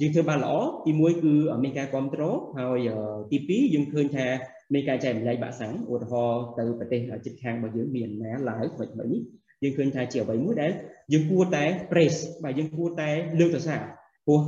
[0.01, 0.53] យើងធ្វើបានល្អ
[0.85, 1.33] ទី1គឺ
[1.63, 2.89] មានការគ្រប់គ្រងហើយ
[3.31, 4.27] ទី2យើងឃើញថា
[4.73, 9.21] មានការចែកម្លែកវ៉ាក់សាំងឧទាហរណ៍ទៅប្រទេសជិតខាងរបស់យើងមានណាឡើយមិនមិននេះ
[9.63, 10.71] យើងឃើញថាជាអ្វីមួយដែល
[11.13, 13.81] យើងគួរតែ praise បាទយើងគួរតែលើកសរសើរ
[14.27, 14.41] ព្រោះ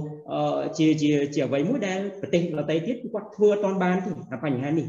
[0.78, 4.12] ជាជាជាអ្វីមួយដែលប្រទេសដទៃទៀតគាត់ធ្វើអត់ទាន់បានទេ
[4.44, 4.88] បញ្ហានេះ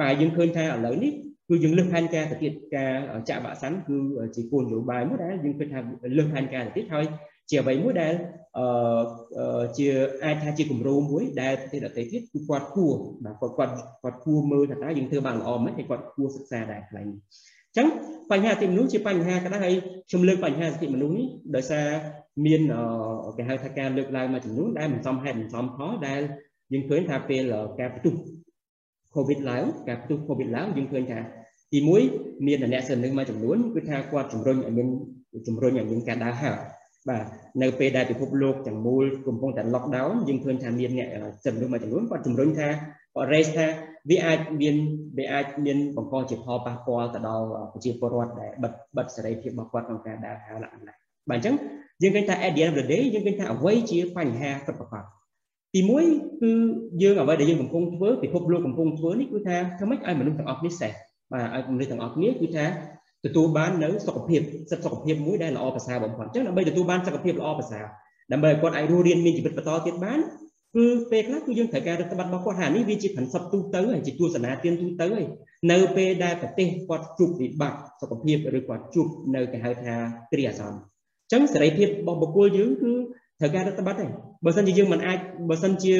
[0.00, 1.12] បាទយើងឃើញថាឥឡូវនេះ
[1.48, 2.92] គឺយើងលើកផែនការទៅទៀតការ
[3.28, 3.96] ចាក់វ៉ាក់សាំងគឺ
[4.34, 5.80] ជាគោលនយោបាយមួយដែលយើងគិតថា
[6.16, 7.04] លើកផែនការទៅទៀតហើយ
[7.50, 8.14] ជាអ្វីមួយដែល
[8.58, 9.88] អឺជា
[10.24, 13.72] អាចថាជាគំរូមួយដែលប្រទេសដទៃទៀតគឺគាត់គួរបាទគាត់គាត់
[14.02, 17.86] គាត់គួរមើលថាតើយើងធ្វើបានល្អមិនហើយគាត់គួរសិក្សាដែរខ្លាំងអញ្ចឹង
[18.30, 19.74] បញ្ហាសិទ្ធិមនុស្សជាបញ្ហាក៏ដែរហើយ
[20.08, 21.26] ខ្ញុំលើកបញ្ហាសិទ្ធិមនុស្សនេះ
[21.56, 21.86] ដោយសារ
[22.46, 22.60] មាន
[23.36, 26.20] គេហៅថាការលើកឡើងមួយចំនួនដែលមិនសមហេតុមិនសមផលដែល
[26.72, 27.42] យើងឃើញថាពេល
[27.80, 28.14] ការផ្ទុះ
[29.14, 31.18] COVID ឡើងការផ្ទុះ COVID ឡើងយើងឃើញថា
[31.72, 31.78] ទី
[32.12, 34.88] 1មានអ្នកសិទ្ធិមួយចំនួនគឺថាគាត់ជំរុញឲ្យមាន
[35.48, 36.56] ជំរុញឲ្យមានការដើរហើរ
[37.08, 37.24] បាទ
[37.62, 41.08] នៅពេលដែលពិភពលោកទាំងមូលកំពុងតែ lockdown យើងឃើញថាមានអ្នក
[41.44, 42.68] សិទ្ធិមួយចំនួនគាត់ជំរុញថា
[43.14, 43.66] គាត់ raise ថា
[44.10, 44.76] វាអាចមាន
[45.18, 50.94] វាអាចមានបង្កជាផលប៉ះពាល់ទៅដល់ប្រជាពលរដ្ឋដែលបិទបិទសេរីភាពរបស់គាត់ក្នុងការដើរហើរឡើងណា
[51.30, 51.54] បាទអញ្ចឹង
[52.02, 55.04] យើងឃើញថា at the end of the day យើងឃើញថាអ្វីជាបញ្ហាពិតប្រាកដ
[55.74, 55.80] ទី
[56.10, 56.52] 1គឺ
[57.02, 60.92] យើងអ្វីដែលយើងកំពុងធ្វើពិភពលោកកំពុងធ្វើនេះគឺថាធ្វើម៉េចឲ្យមនុស្សទាំងអស់នេះសេះ
[61.32, 62.64] បាទឲ្យមនុស្សទាំងអស់គ្នាគឺថា
[63.24, 64.40] ទទួលបាននៅសុខភាព
[64.70, 67.84] សិទ្ធិសុខភាពមួយដែលល្អប្រសើរបំផុតអញ្ចឹងដើម្បីទទួលបានសុខភាពល្អប្រសើរ
[68.32, 70.18] ដើម្បីឲ្យគាត់អាចរស់រៀនមានជីវិតបន្តទៀតបាន
[70.76, 75.26] គឺពេលខ្លះគឺយើងត្រូវការរដ្ឋបတ်របស់គាត់ហានេះវាជា princip ទូទៅហើយជាទស្សនាទានទូទៅហើយ
[75.70, 79.94] នៅពេលដែលប្រទេសគាត់ជួបវិបត្តិសុខភាពឬគាត់ជួបនៅគេហៅថា
[80.32, 82.92] គ្រាអាសន្នអញ្ចឹងសេរីភាពរបស់បុគ្គលយើងគឺ
[83.40, 84.06] ត្រូវការរដ្ឋបတ်ទេ
[84.44, 85.18] បើសិនជាយើងមិនអាច
[85.50, 85.94] បើសិនជា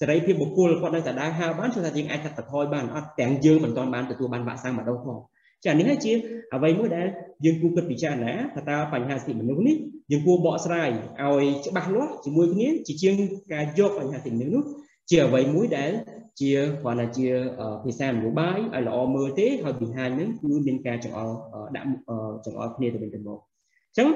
[0.00, 5.18] សេរីភាពបុគ្គលគាត់នៅតែដើរហើរបានគឺថាយើងអាចកាត់បន្ថយបានអត់ទាំងយើងមិនទាន់បានទទួលបានវ៉ាក់សាំងម្ដងផង
[5.64, 6.12] ចានេះហើយជា
[6.54, 7.06] អ្វីមួយដែល
[7.44, 9.76] យើងគួរគិតពិចារណាថាតើបញ្ហាសិទ្ធិមនុស្សនេះ
[10.10, 10.88] យើងគួរបកស្រាយ
[11.22, 13.14] ឲ្យច្បាស់លាស់ជាមួយគ្នាជាជាង
[13.52, 14.62] ការយកបញ្ហាសិទ្ធិមនុស្សនោះ
[15.10, 15.90] ជាអ្វីមួយដែល
[16.40, 16.52] ជា
[16.82, 17.28] គ្រាន់តែជា
[17.84, 21.30] ភាសានយោបាយឲ្យល្អមើលទេហើយ behind នឹងគឺមានការចង្អុល
[21.76, 21.88] ដាក់
[22.44, 24.08] ចង្អុលគ្នាទៅវិញទៅមកអញ្ចឹង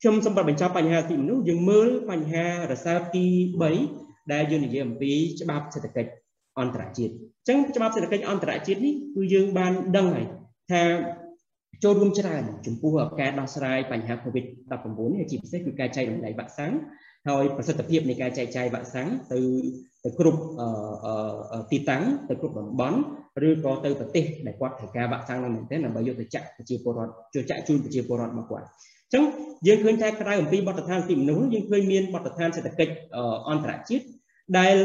[0.00, 3.26] ខ្ញុំសូមបញ្ចប់បញ្ហាសិទ្ធិមនុស្សយើងមើលបញ្ហារសើបទី
[3.78, 6.10] 3ដែលយើងនិយាយអំពីច្បាប់សេដ្ឋកិច្ច
[6.60, 10.26] អន្តរជាតិអញ្ចឹងច្បាប់សេដ្ឋកិច្ចអន្តរជាតិនេះគឺយើងបានដឹងហើយ
[10.72, 10.82] ថា
[11.84, 16.72] ចូលរួមច្រើនចំពោះការដោះស្រាយបញ្ហា COVID-19 នេះជាពិសេសគឺការចែករំលែកវ៉ាក់សាំង
[17.28, 19.40] ហើយប្រសិទ្ធភាពនៃការចែកចាយវ៉ាក់សាំងទៅ
[20.04, 20.40] ទៅគ្រប់
[21.70, 22.98] ទីតាំងទៅគ្រប់តំបន់
[23.48, 29.24] ឬក៏ទៅប្រទេសដែលគាត់ត្រូវការវ៉ាក់សាំងនោះមែនទែនដើម្បីយកទៅចាក់ប្រជាពលរដ្ឋជួយចាក់ជូនប្រជាពលរដ្ឋរបស់គាត់អញ្ចឹង
[29.66, 32.92] យើងឃើញថាក្រៅអំពីបទដ្ឋានទីមនុស្សយើងឃើញមានបទដ្ឋានសេដ្ឋកិច្ច
[33.48, 34.04] អន្តរជាតិ
[34.58, 34.76] ដែល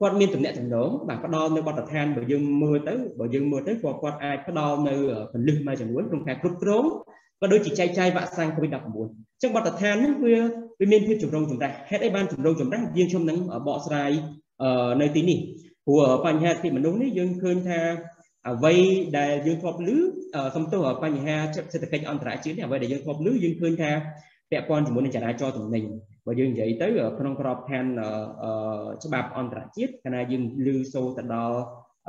[0.00, 4.94] គាត់មានតំណែងតំណងបាទផ្ដល់នៅបទដ្ឋានបើយើងមើលទៅបើយើងមើលទៅគាត់គាត់អាចផ្ដល់នៅ
[5.32, 6.84] ពលិសមួយចំនួនក្នុងការគ្រប់គ្រង
[7.40, 10.36] ក៏ដូចជាចែកចាយវ៉ាក់សាំង COVID-19 អញ្ចឹងបទដ្ឋាននេះវា
[10.80, 14.10] វាមានភាពចម្រុងចម្រាស់ហេតុអីបានចម្រុងចម្រាស់យើងខ្ញុំនឹងបកស្រាយ
[15.00, 15.38] នៅទីនេះ
[15.86, 17.80] ព្រោះបញ្ហាសិទ្ធិមនុស្សនេះយើងឃើញថា
[18.48, 18.74] អ្វី
[19.18, 19.90] ដែលយើងធ្លាប់ឮ
[20.56, 21.36] សំទោសបញ្ហា
[21.72, 23.90] សេដ្ឋកិច្ចអន្តរជាតិនេះអ្វីដែលយើងធ្លាប់ឮយើងឃើញថា
[24.50, 25.84] ពាក់ព័ន្ធជាមួយនឹងចរាចរណ៍ទំនិញ
[26.30, 31.58] បើយើងនិយាយទៅក្នុងក្របខ័ណ្ឌច្បាប់អន្តរជាតិកាលណាយើងឮសូរទៅដល់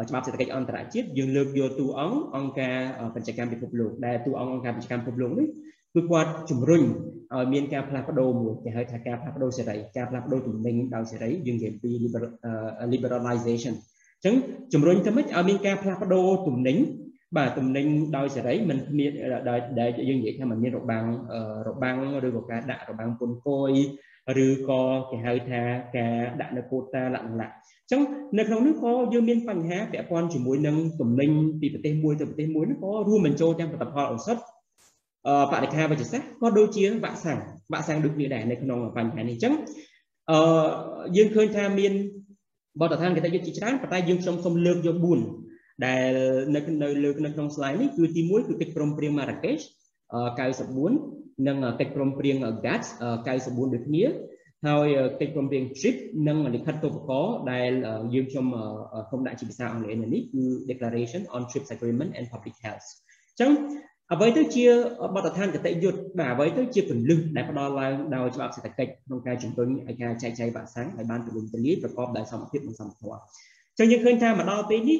[0.09, 2.78] ច្បាប់សេដ្ឋកិច្ចអន្តរជាតិយើងលើកយកតួអង្គអង្គការ
[3.13, 5.47] ពាណិជ្ជកម្មពិភពលោកដែលតួអង្គអង្គការពាណិជ្ជកម្មពិភពលោកនេះ
[5.93, 11.91] គឺគាត់ជំរុញឲ្យមានការផ្លាស់ប្ដូរមួយគេហៅថាការផ្លាស់ប្ដូរសេរីការផ្លាស់ប្ដូរទំនិញដោយសេរីយើងនិយាយពី
[12.93, 14.36] liberalization អញ្ចឹង
[14.74, 16.78] ជំរុញទៅម៉េចឲ្យមានការផ្លាស់ប្ដូរទំនិញ
[17.38, 17.86] បាទទំនិញ
[18.17, 19.11] ដោយសេរីមិនមាន
[19.80, 21.05] ដែលយើងនិយាយថាมันមានរបាំង
[21.69, 21.97] របាំង
[22.28, 23.72] ឬក៏ការដាក់របាំងពុនគយ
[24.45, 25.61] ឬក៏គេហៅថា
[25.97, 27.51] ការដាក់នៅកូតាលក្ខណៈ
[27.88, 28.01] អញ្ចឹង
[28.38, 34.38] នៅក្នុងនេះក៏យើងមានបញ្ហាពាក់ព័ន្ធជាមួយនឹងទំនិញពីប្រទេសមួយទៅប្រទេសមួយនោះក៏រួមបញ្ចូលទាំងផលិតផលឱសថ
[35.28, 37.39] អឺបរិការវិទ្យាសាស្ត្រក៏ដូចជាវ៉ាក់សាំង
[37.72, 39.53] វ៉ាក់សាំងដូចគ្នាដែរនៅក្នុងបញ្ហានេះអញ្ចឹង
[40.32, 40.39] អឺ
[41.15, 41.93] យើងឃើញថាមាន
[42.80, 44.97] បទដ្ឋានកិត្តិយសជាច្រើនប៉ុន្តែយើងខ្ញុំសូមលើកយក
[45.41, 46.13] 4ដែល
[46.55, 49.63] នៅនៅលើនៅក្នុង slide នេះគឺទី1គឺកិច្ចព្រមព្រៀង Marrakesh
[50.09, 52.88] 94 និងកិច្ចព្រមព្រៀង GATS
[53.26, 54.06] 94ដូចគ្នា
[54.68, 54.88] ហើយ
[55.20, 55.96] កិច្ចព្រមព្រៀង TRIP
[56.28, 57.12] និងលិខិតទូបក
[57.52, 57.72] ដែល
[58.14, 58.46] យើងខ្ញុំ
[59.08, 63.52] ខ្ញុំដាក់ជាភាសាអង់គ្លេសនៅនេះគឺ Declaration on TRIPS Agreement and Public Health អញ្ចឹង
[64.14, 64.66] អ្វីទៅជា
[65.16, 75.00] បទដ្ឋានគតិយុត្តបាទអ្វីទៅជាពលិសដែលផ្ដល់ឡើងដោយច្បាប់សេដ្ឋកិច្ចក្នុងការជំរុញឲ្យការចែកចាយវ៉ាក់សាំងឲ្យបានទូលំទូលាយប្រកបដោយសមភាពនិងសមធម៌អញ្ចឹងយើងឃើញថាមកដល់ពេលនេះ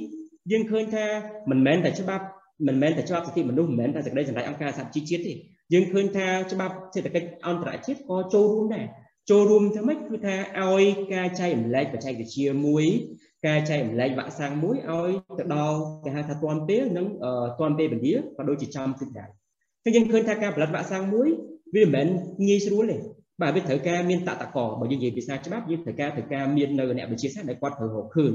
[0.52, 1.06] យើងឃើញថា
[1.52, 2.26] មិនមែនតែច្បាប់
[2.68, 5.34] មិនមែនតែច្បាប់សិទ្ធិមនុស្សមិនមែនតែសេចក្តីសម្រេចអង្គការសហជីវជាតិទេ
[5.74, 8.86] យើងឃើញថាច្បាប់សេដ្ឋកិច្ចអន្តរជាតិក៏ចូលរួមដែរ
[9.30, 12.86] ចូលរួមធ្វើម៉េចគឺថាឲ្យការចែករំលែកបច្ចេកវិទ្យាមួយ
[13.47, 17.07] ការចែករំលែកវ៉ាក់សាំងមួយឲ្យទៅដល់គេហៅថាទាន់ពេលនិង
[17.59, 19.30] ទាន់ពេលវេលាក៏ដូចជាចំទឹកដែរ
[19.84, 21.28] តែយើងឃើញថាការផលិតវ៉ាក់សាំងមួយ
[21.76, 22.07] វាមិនមែន
[22.47, 22.97] ងាយស្រួលទេ
[23.41, 28.34] បាទវាត្រូវការមានតតកបើយើងនិយាយភាសាច្បាប់យើងត្រូវការត្រូវការមាននៅអ្នកវិទ្យាសាស្ត្រដែលគាត់ត្រូវរកឃើញ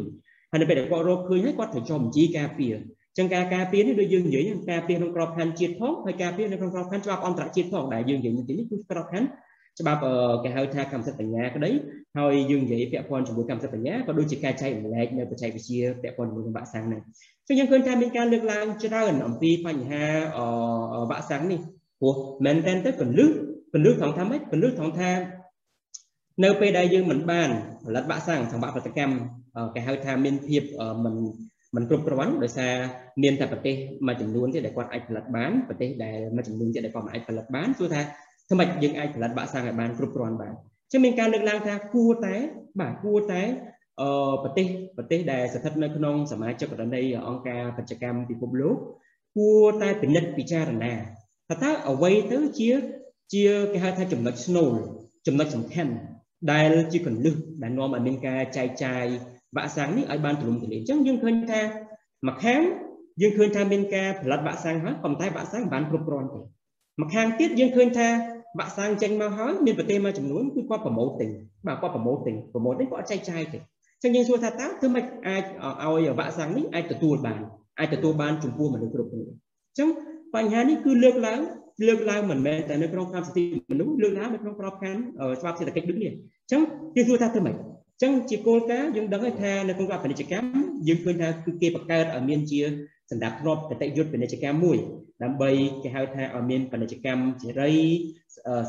[0.50, 2.74] ហើយនៅពេលដែលគាត់រកឃើញហើយគាត់ត្រូវចុះបញ្ជីការពារ
[3.18, 9.28] ចឹងការការពារនេះដូចយើងនិយាយការពារក្នុងក្របខ័ណ្ឌជាតិផងហើយការពារនៅក្នុងក្របខ័ណ្ឌច្បាប់អន្តរជាតិផងដែលយើងនិយាយនេះគឺក្របខ័ណ្ឌ
[9.80, 10.00] ច្បាប់
[10.44, 11.70] គេហៅថាកម្មសិទ្ធិបញ្ញាក្តី
[12.16, 17.00] ហើយយើងនិយាយពាក់ព័ន្ធជាមួយកម្មសិទ្ធិបញ្ញាក៏ដូចជាការចែករំលែកនៅបច្ចេកវិទ្យាពាក់ព័ន្ធជាមួយវ៉ាក់សាំងនេះ
[17.48, 20.04] ចឹងយើងឃើញថាមានការលើកឡើងច្រើនអំពីបញ្ហា
[21.10, 21.60] វ៉ាក់សាំងនេះ
[22.00, 22.14] ព្រោះ
[22.44, 23.30] មែនតើទៅពលឹះ
[23.72, 25.10] ពលឹះថងថាម៉េចពលឹះថងថា
[26.44, 27.48] នៅពេលដែលយើងមិនបាន
[27.84, 29.14] ផលិតបាក់សាំងសម្រាប់ផលិតកម្ម
[29.74, 30.62] គេហៅថាមានភាព
[31.04, 31.14] មិន
[31.76, 32.72] មិនគ្រប់គ្រាន់ដោយសារ
[33.22, 33.74] មានតែប្រទេស
[34.06, 38.00] មួយចំនួនទៀតដែលគាត់អាចផលិតបានប្រទេសដែលមួយចំនួនទៀតដែលគាត់មិនអាចផលិតបានគឺថា
[38.48, 40.52] ធ្វើម៉េចយើងអាចផលិតបាក់សាំងឲ្យបានគ្រប់គ្រាន់បាន
[40.92, 42.34] ចឹងមានការលើកឡើងថាគួរតែ
[42.80, 43.42] បាទគួរតែ
[44.00, 44.66] អឺប្រទេស
[44.96, 48.76] ប្រទេសដែលស្ថិតនៅក្នុងសមាជិកករណីអង្គការបច្ចកម្មពិភពលោក
[49.36, 50.92] គួរតែពិនិត្យពិចារណា
[51.48, 52.70] ថាតើអ្វីទៅជា
[53.34, 54.72] ជាគេហៅថាចំណុចស្នូល
[55.26, 55.92] ចំណុចសំខាន់
[56.52, 59.04] ដែលជាកលឹះដែលនាំឲ្យមានការចែកចាយ
[59.56, 61.60] វ៉ាក់សាំងនេះឲ្យបានទូលំទូលាយអញ្ចឹងយើងឃើញថា
[62.26, 62.60] មួយខាង
[63.20, 66.40] យើងឃើញថាមានការផលិតវ៉ាក់សាំងហើយប៉ុន្តែវ៉ាក់សាំងមិនបានគ្រប់គ្រាន់ទេ
[67.00, 68.08] មួយខាងទៀតយើងឃើញថា
[68.58, 71.28] វ៉ាក់សាំងចេញមកហើយមានប្រទេសមួយចំនួនគឺគាត់ប្រម៉ូទទិញ
[71.66, 77.40] បាទគាត់ប្រម៉ូទទិញប្រម៉ូទនេះគាត់អត់ចែកចាយទេអញ្ចឹងយើងសួរថាតើធ្វើម៉េចអាចឲ្យវ៉ាក់សាំងនេះអាចទទួលបាន
[77.78, 79.88] អាចទទួលបានចំពោះមនុស្សគ្រប់គ្នាអញ្ចឹង
[80.34, 81.40] បញ្ហានេះគឺលើកឡើង
[81.86, 85.00] លើកឡើងមិនមែនតែនៅក្នុងកម្មសិទ្ធិមនុស្សលើកឡើងនៅក្នុងក្របខ័ណ្ឌ
[85.40, 86.60] ច្បាប់សេដ្ឋកិច្ចដូចនេះអញ្ចឹង
[86.94, 92.59] គេសួរថាធ្វើម៉េចអញ្ចឹងជាគោលការណ៍យើងដឹងហើយថានៅក្នុងពាណិជ្ជកម្មយើងឃើញថាគឺគេបង្កើតឲ្យមានជា
[93.11, 94.77] សម្ដាប់ធ្នាប់កតិយុត្តពាណិជ្ជកម្មមួយ
[95.23, 95.49] ដើម្បី
[95.83, 97.73] គេហៅថាឲ្យមានពាណិជ្ជកម្មសេរី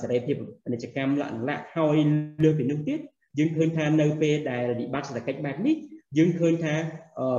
[0.00, 1.96] សេរីភាពពាណិជ្ជកម្មលក្ខណៈហើយ
[2.42, 2.98] លើសពីនោះទៀត
[3.38, 5.76] យើងឃើញថានៅពេលដែលវិបត្តិសេដ្ឋកិច្ចបែបនេះ
[6.18, 6.74] យើងឃើញថា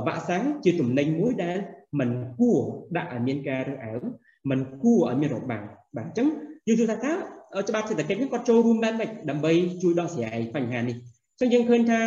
[0.06, 1.58] វ៉ាក់សាំងជាទំនិញមួយដែល
[1.98, 2.60] มันគួរ
[2.96, 4.02] ដាក់ឲ្យមានការរើសអើង
[4.50, 5.64] มันគួរឲ្យមានរបាំង
[5.96, 6.28] បាទអញ្ចឹង
[6.66, 10.96] យើងសួរថាតើច្បាប់សេដ្ឋកិច្ចនេះគាត់ចូលរួមបែបម៉េចដើម្បីជួយដោះស្រាយបញ្ហានេះ
[11.39, 12.01] ចឹងយើងឃើញថា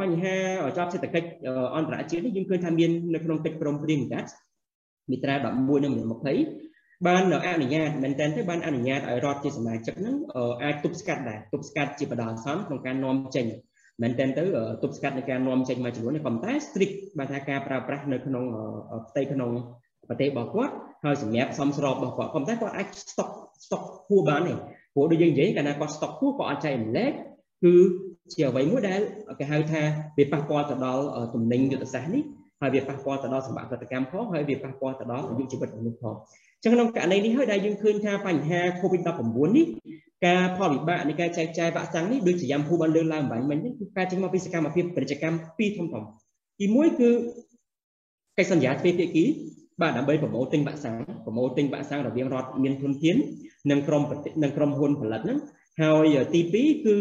[0.00, 0.34] បញ្ហា
[0.76, 1.28] ច្បាប់សេដ្ឋកិច្ច
[1.76, 4.28] អន្តរជាតិនេះយើងឃើញថាមាននៅក្នុងកិច្ចព្រមព្រៀងកាត់
[5.10, 5.92] មាត្រា11និង
[6.50, 10.16] 20បានអនុញ្ញាតមែនតើទេបានអនុញ្ញាតឲ្យរដ្ឋជាសមាជិកហ្នឹង
[10.62, 13.46] អាចទប់ស្កាត់ដែរទប់ស្កាត់ជាបដាសំក្នុងការនាំចេញ
[14.02, 14.42] មែនតើទៅ
[14.82, 18.44] ទប់ស្កាត់នៃការនាំចេញមួយចំនួននេះប៉ុន្តែ strict បានថាការប្រើប្រាស់នៅក្នុង
[19.08, 19.50] ផ្ទៃក្នុង
[20.08, 20.74] ប្រទេសរបស់គាត់
[21.04, 23.30] ហើយសម្រាប់សំស្របរបស់គាត់ប៉ុន្តែគាត់អាច stock
[23.64, 24.54] stock ហួរបានទេ
[24.94, 27.12] ព្រោះដូចយើងនិយាយកាលណាគាត់ stock ហួរគាត់អាចចែកម្លែក
[27.64, 27.74] គឺ
[28.32, 29.00] ជាអ្វីមួយដែល
[29.38, 29.82] គេហៅថា
[30.18, 31.04] វាប៉ះពាល់ទៅដល់
[31.34, 32.22] ទំនិញយុទ្ធសាស្ត្រនេះ
[32.60, 36.14] ហើយវាប៉ះពាល់ទៅដល់សម្បត្តិកម្មផងហើយវាប៉ះពាល់ទៅដល់អាយុជីវិតមនុស្សផង
[36.62, 39.66] ចឹងក្នុងករណីនេះហើយដែលយើងឃើញថាបញ្ហា COVID-19 នេះ
[40.26, 46.02] ការផលវិបាកនៃការចែកចាយវ៉ាក់សាំងនេះដូចជាយ៉ាំភូបានលើកឡើងបាញ់មិញគឺការចេញមកពីសកម្មភាពពាណិជ្ជកម្មពីរធំធំ
[46.60, 47.10] ទីមួយគឺ
[48.38, 49.24] កិច្ចសន្យាទ្វេភាគី
[49.80, 53.16] បាទដើម្បីប្រមូលទិញវ៉ាក់សាំងប្រមូលទិញវ៉ាក់សាំងរវាងរដ្ឋមានធនធាន
[53.70, 54.02] និងក្រុម
[54.42, 55.38] និងក្រុមហ៊ុនផលិតហ្នឹង
[55.80, 56.96] ហើយទី2គឺ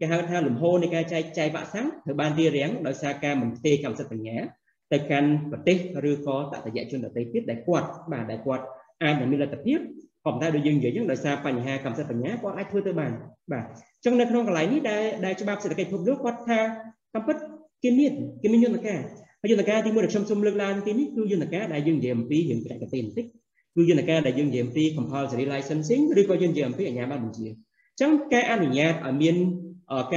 [0.00, 4.36] គេហៅថាលំហូរនៃការចែកចាយវ៉ាក់សាំងត្រូវបានរៀបរៀងដោយសារការមិនផ្ទេរកម្មសិទ្ធិបញ្ញា
[4.92, 5.76] ទៅកាន់ប្រទេស
[6.10, 8.64] ឬក៏តតយជនដទៃទៀតដែលគាត់បាទដែលគាត់
[9.02, 9.78] អាចនឹងមានលទ្ធភាព
[10.24, 13.12] ប៉ុន្តែដូចយើងនិយាយហ្នឹងដោយសារបញ្ហាកម្មសិទ្ធិបញ្ញាគាត់អាចធ្វើទៅបាន
[13.52, 16.60] បាទអញ្ចឹងនៅក្នុងកន្លែងនេះដែលដែលច្បាប់សេដ្ឋកិច្ចពិភពលោកគាត់ថា
[17.14, 17.36] តាមពិត
[17.84, 19.00] គេមានគេមានយន្តការ
[19.40, 23.26] ហើយយន្តការទីមួយដែលខ្ញុំសូមលើកឡើងទីនេះគឺយន្តការដែលយើងនិយាយអំពីរឿងប្រាក់កទេបន្តិច
[23.76, 29.36] គឺយន្តការដែលយើងនិយាយអំពី compulsory licensing ឬក៏យើងនិយាយអំពីអាជ្ញាប័ណ្ណបញ្ជាអញ្ចឹងការអនុញ្ញាតឲ្យមាន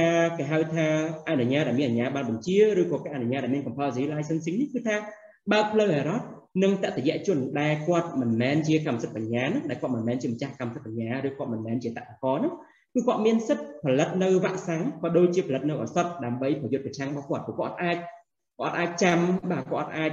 [0.10, 0.86] ារគេហៅថា
[1.28, 4.96] អនុញ្ញាតឲ្យមានអាជ្ញាប័ណ្ណបញ្ជាឬក៏ការអនុញ្ញាតឲ្យមាន compulsory licensing នេះគឺថា
[5.52, 6.26] បើកផ្លូវឲ្យរដ្ឋ
[6.62, 12.52] និងតតយជនដែលគាត់មិនមែនជាកម្មសិទ្ធិបញ្ញានោះដែលគាត់មិនមែនជាម្ចាស់កម្មសិទ្ធិបញ្ញាឬគាត់មិនមែនជាតតករនោះ
[12.94, 17.96] គឺគាត់មានសិទ្ធិផលិតនៅវ៉ាក់សាំងក៏ដូចជាផលិតនៅឱសថដើម្បីប្រយុទ្ធប្រឆាំងរបស់គាត់ព្រោះគាត់អាច
[18.60, 19.18] គាត់អាចចាំ
[19.50, 20.10] បាទគាត់អាច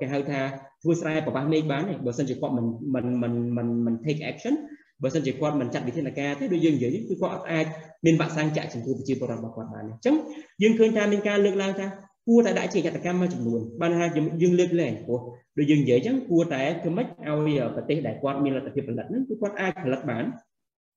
[0.00, 0.40] គេហៅថា
[0.82, 4.54] ធ្វើស្រែប្របាសមេឃបានទេបើមិនជាគាត់មិនមិនមិនមិន take action
[5.02, 7.66] បើមិនជាគាត់មិនចាត់វិធានការទេដូចយើងនិយាយគឺគាត់អាច
[8.04, 10.14] មានវាក់សាំងចាក់ចំពោះប្រជាពលរដ្ឋរបស់គាត់បានអញ្ចឹង
[10.62, 11.86] យើងឃើញថាមានការលើកឡើងថា
[12.28, 14.06] គួរតែដាក់ជាយតកម្មមួយចំនួនបានថា
[14.42, 15.20] យើងលើកលែងព្រោះ
[15.58, 20.24] ដូចយើងនិយាយអញ្ចឹងគួរតែធ្វើម៉េចឲ្យប្រទេសដែលគាត់មានលទ្ធភាពផលិតហ្នឹងគឺគាត់អាចផលិតបាន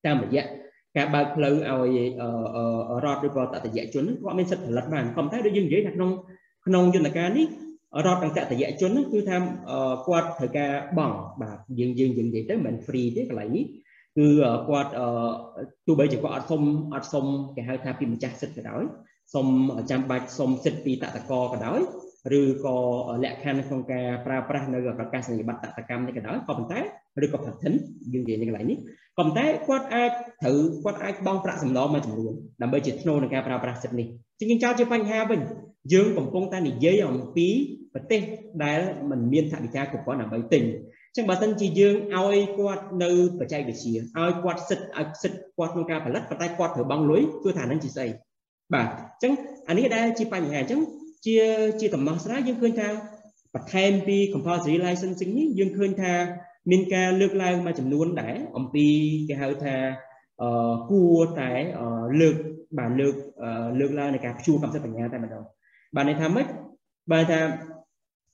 [0.05, 0.43] តាមរយៈ
[0.97, 1.97] ការបើកផ្លូវឲ្យ
[3.03, 6.11] រដ្ឋឬក៏តតយជនគាត់មានសិទ្ធិផលិតបានប៉ុន្តែដូចយើងនិយាយថាក្នុង
[6.67, 7.47] ក្នុងយន្តការនេះ
[8.05, 9.37] រដ្ឋទាំងតតយជនហ្នឹងគឺថា
[10.07, 13.65] គាត់ត្រូវការបង់បាទយើងយើងយើងនិយាយទៅមិន free ទេកន្លែងនេះ
[14.17, 14.27] គឺ
[14.69, 14.91] គាត់
[15.87, 16.61] ទោះបីជាគាត់អត់សុំ
[16.93, 18.83] អត់សុំគេហៅថាពីម្ចាស់សិទ្ធិក៏ដោយ
[19.33, 19.47] សុំ
[19.91, 21.79] ចាំបាច់សុំសិទ្ធិពីតតកក៏ដោយ
[22.39, 22.77] ឬក៏
[23.23, 26.79] លក្ខខណ្ឌក្នុងការប្រើប្រាស់នៅប្រកាសនីយបត្រតកម្មនេះក៏ដោយក៏ប៉ុន្តែ
[27.23, 27.77] ឬក៏ patent
[28.13, 28.83] យើងនិយាយនៅកន្លែងនេះក៏
[29.17, 30.11] ប៉ុន្តែគាត់អាច
[30.43, 34.07] ត្រូវគាត់អាចបង់ប្រាក់សំណងមួយចំនួនដើម្បីជាធ្នូនឹងការប្រើប្រាស់សិទ្ធិនេះ
[34.39, 35.39] ជាងចោលជាបញ្ហាវិញ
[35.93, 37.47] យើងកំពុងតែនិយាយអំពី
[37.93, 38.21] ប្រទេស
[38.63, 40.63] ដែលមិនមានថវិកាគ្រប់គ្រាន់ដើម្បីទិញ
[41.17, 48.07] ចឹងបើសិនជាយើងឲ្យគាត់នៅបច្ចេកវិទ្យាឲ្យគាត់សិទ្ធឲ្យសិទ្ធគាត់ក្នុងការផលិតប៉ុន្តែគាត់ត្រូវបង់លុយគឺថាហ្នឹងជាស្អី
[48.73, 49.33] បាទអញ្ចឹង
[49.67, 50.81] អានេះដែលជាបញ្ហាអញ្ចឹង
[51.25, 51.37] ជា
[51.79, 52.89] ជាដំណោះស្រាយយើងឃើញថា
[53.53, 56.13] បន្ថែមពី compulsory licensing នេះយើងឃើញថា
[56.71, 58.85] មានការលើកឡើងមួយចំនួនដែរអំពី
[59.27, 59.75] គេហៅថា
[60.41, 61.51] អឺគួរតែ
[62.21, 62.35] លើក
[62.79, 63.15] បានលើក
[63.79, 65.43] លើកឡើងនៃការព្យួរកម្មសិទ្ធិបញ្ញាតែម្ដង
[65.95, 66.47] បានន័យថាម៉េច
[67.11, 67.39] បានថា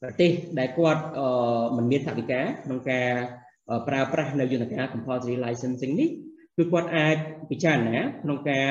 [0.03, 1.03] ប្រទេសដែលគាត់
[1.77, 3.09] មិនមានថវិកាក្នុងការ
[3.87, 6.09] ប្រើប្រាស់នៅយន្តការ compulsory licensing នេះ
[6.57, 7.15] គឺគាត់អាច
[7.49, 8.69] ពិចារណាក្នុងការ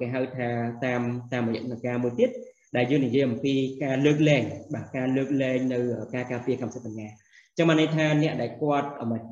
[0.00, 0.48] គេហៅថា
[0.84, 1.00] តាម
[1.32, 2.30] តាមរយៈការមួយទៀត
[2.76, 3.54] ដែលយើងនិយាយអំពី
[3.84, 4.42] ការលើកលែង
[4.74, 5.78] បាទការលើកលែងនៅ
[6.14, 7.08] ការការពារកម្មសិទ្ធិបញ្ញា
[7.56, 8.88] ចឹងបានន័យថាអ្នកដែលគាត់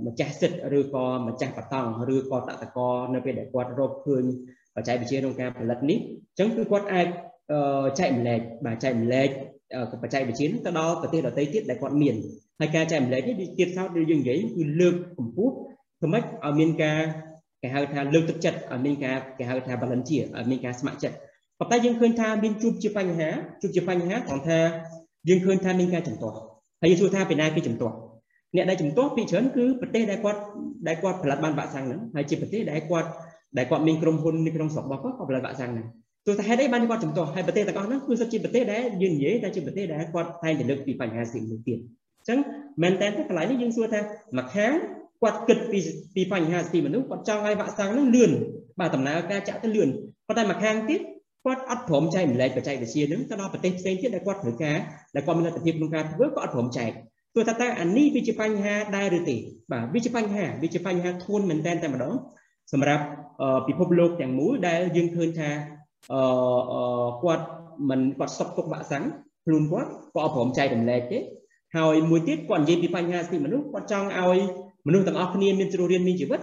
[0.07, 2.78] ម្ចាស់សិទ្ធិឬក៏ម្ចាស់បតង់ឬក៏តតក
[3.14, 4.24] នៅពេលដែលគាត់រកឃើញ
[4.76, 5.99] បច្ចេកវិទ្យាក្នុងការផលិតនេះ
[6.38, 7.07] ចឹងគឺគាត់អាច
[7.99, 9.30] ចែកម្លែកបាទចែកម្លែក
[10.03, 12.14] បច្ចេកវិទ្យាទៅដល់ប្រទេសដទៃទៀតដែលគាត់មាន
[12.61, 15.53] ហើយការចែកម្លែកនេះទៀតសោតដូចយើងនិយាយគឺលើកកម្ពស់
[15.99, 16.99] ធ្វើម៉េចឲ្យមានការ
[17.62, 21.17] គេហៅថាលើកទឹកចិត្តឲ្យមានការគេហៅថា volunteer ឲ្យមានការស្ម័គ្រចិត្ត
[21.59, 23.29] ប៉ុន្តែយើងឃើញថាមានជួបជាបញ្ហា
[23.62, 24.59] ជួបជាបញ្ហាត្រង់ថា
[25.29, 26.37] យើងឃើញថាមានការចំទាស់
[26.81, 27.95] ហើយយើងសួរថាពីណាគេចំទាស់
[28.57, 30.41] អ្នកដែលចំទាស់ពីច្រើនគឺប្រទេសដែលគាត់
[30.89, 33.09] ដែលគាត់ផលិតបានវ៉ាក់សាំងហ្នឹងហើយជាប្រទេសដែលគាត់
[33.57, 35.87] ដែលគាត់មានក្រុមហ៊ុននៅក្នុងស្រុករបស់គាត់គាត់ផលិតវ៉ាក់សាំងហ្នឹង
[36.27, 42.39] ទោះតែហេតុអីបានគាត់ចំទាស់ហើយប្រទេសទាំងអស់ហ្នឹងគឺសិតជាប្រទេសដែលយើងនិយាយតែជាប្រទេសដែលគាត់តែងតែលើកពីបញ្ហាសិទ្ធិមនុស្សទៀតអញ្ចឹង
[42.83, 44.01] មែនតើកន្លែងនេះយើងសួរថា
[44.37, 44.74] មួយខាង
[45.22, 45.79] គាត់គិតពី
[46.14, 48.31] ពីបញ្ហាសិទ្ធិមនុស្សគាត់ចង់ឲ្យវ៉ាក់សាំងហ្នឹងលឿន
[48.81, 49.89] បាទដំណើរការចាក់ទៅលឿន
[50.29, 51.01] ប៉ុន្តែមួយខាងទៀត
[51.45, 54.79] គាត់អត់ព្រមចែកម្លែកបច្ចេកវិទ្យានឹងទៅដល់ប្រទេសផ្សេងទៀតដែលគាត់ត្រូវការ
[55.14, 56.91] ដែលគាត់មានលទ្ធភាពក្នុងការធ្វើក៏អត់ព្រមចែក
[57.35, 59.37] ទោះថាតើអានេះវាជាបញ្ហាដែរឬទេ
[59.72, 62.14] បាទវាជាបញ្ហាវាជាបញ្ហាធ្ងន់មែនតើតែម្ដង
[62.72, 63.05] សម្រាប់
[63.68, 65.51] ពិភពលោកទាំងមូលដែលយើងឃើញថា
[66.12, 66.20] អឺ
[67.22, 67.47] គាត់
[67.88, 69.05] មិនគាត់សុកទុកបាក់សាំង
[69.44, 71.18] ខ្លួនគាត់ក៏អត់ព្រមចែករំលែកទេ
[71.76, 74.38] ហើយមួយទៀតគាត់និយាយពីបញ្ហាសិទ្ធិមនុស្សគាត់ចង់ឲ្យ
[74.86, 76.40] មនុស្សទាំងអស់គ្នាមានជ្រុះរៀនមានជីវិត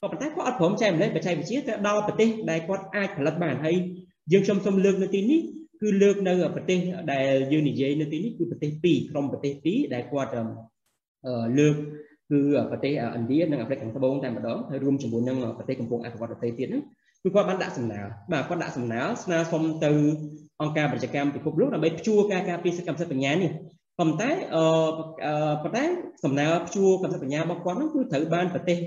[0.00, 3.76] ក៏ប៉ុន្តែគាត់អត់ព្រមចែករំលែកបច្ចេកវិទ្យាទៅដល់ប្រទេសដែលគាត់អាចផលិតបានហើយ
[4.32, 5.40] យើងខ្ញុំសូមលើកនៅទីនេះ
[5.82, 6.78] គឺលើកនៅប្រទេស
[7.12, 10.32] ដែលយើងនិយាយនៅទីនេះគឺប្រទេសពីរក្រុមប្រទេសពីរដែលគាត់
[11.58, 11.76] លើក
[12.30, 12.40] គឺ
[12.70, 16.82] ប្រទេសឥណ្ឌានិងអាហ្វ្រិកខាងត្បូងតែម្ដងហើយរួមជាមួយនឹងប្រទេសកំពុងអភិវឌ្ឍប្រទេសទៀតហ្នឹង
[17.26, 18.00] គឺគាត់បានដាក់សំណើ
[18.32, 19.90] បាទគាត់ដាក់សំណើស្នើសុំទៅ
[20.62, 23.50] អង្គការប្រជាកម្មពិភពលោកដើម្បីព្យួរការការពារសិទ្ធិកម្មសិទ្ធិបញ្ញានេះ
[23.98, 24.64] ប៉ុន្តែអឺ
[25.62, 25.84] ប៉ុន្តែ
[26.24, 28.78] សំណើព្យួរកម្មសិទ្ធិបញ្ញារបស់គាត់ហ្នឹងគឺត្រូវបានប្រទេស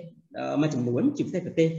[0.61, 1.69] មួយចំនួនជាពិសេសប្រទេស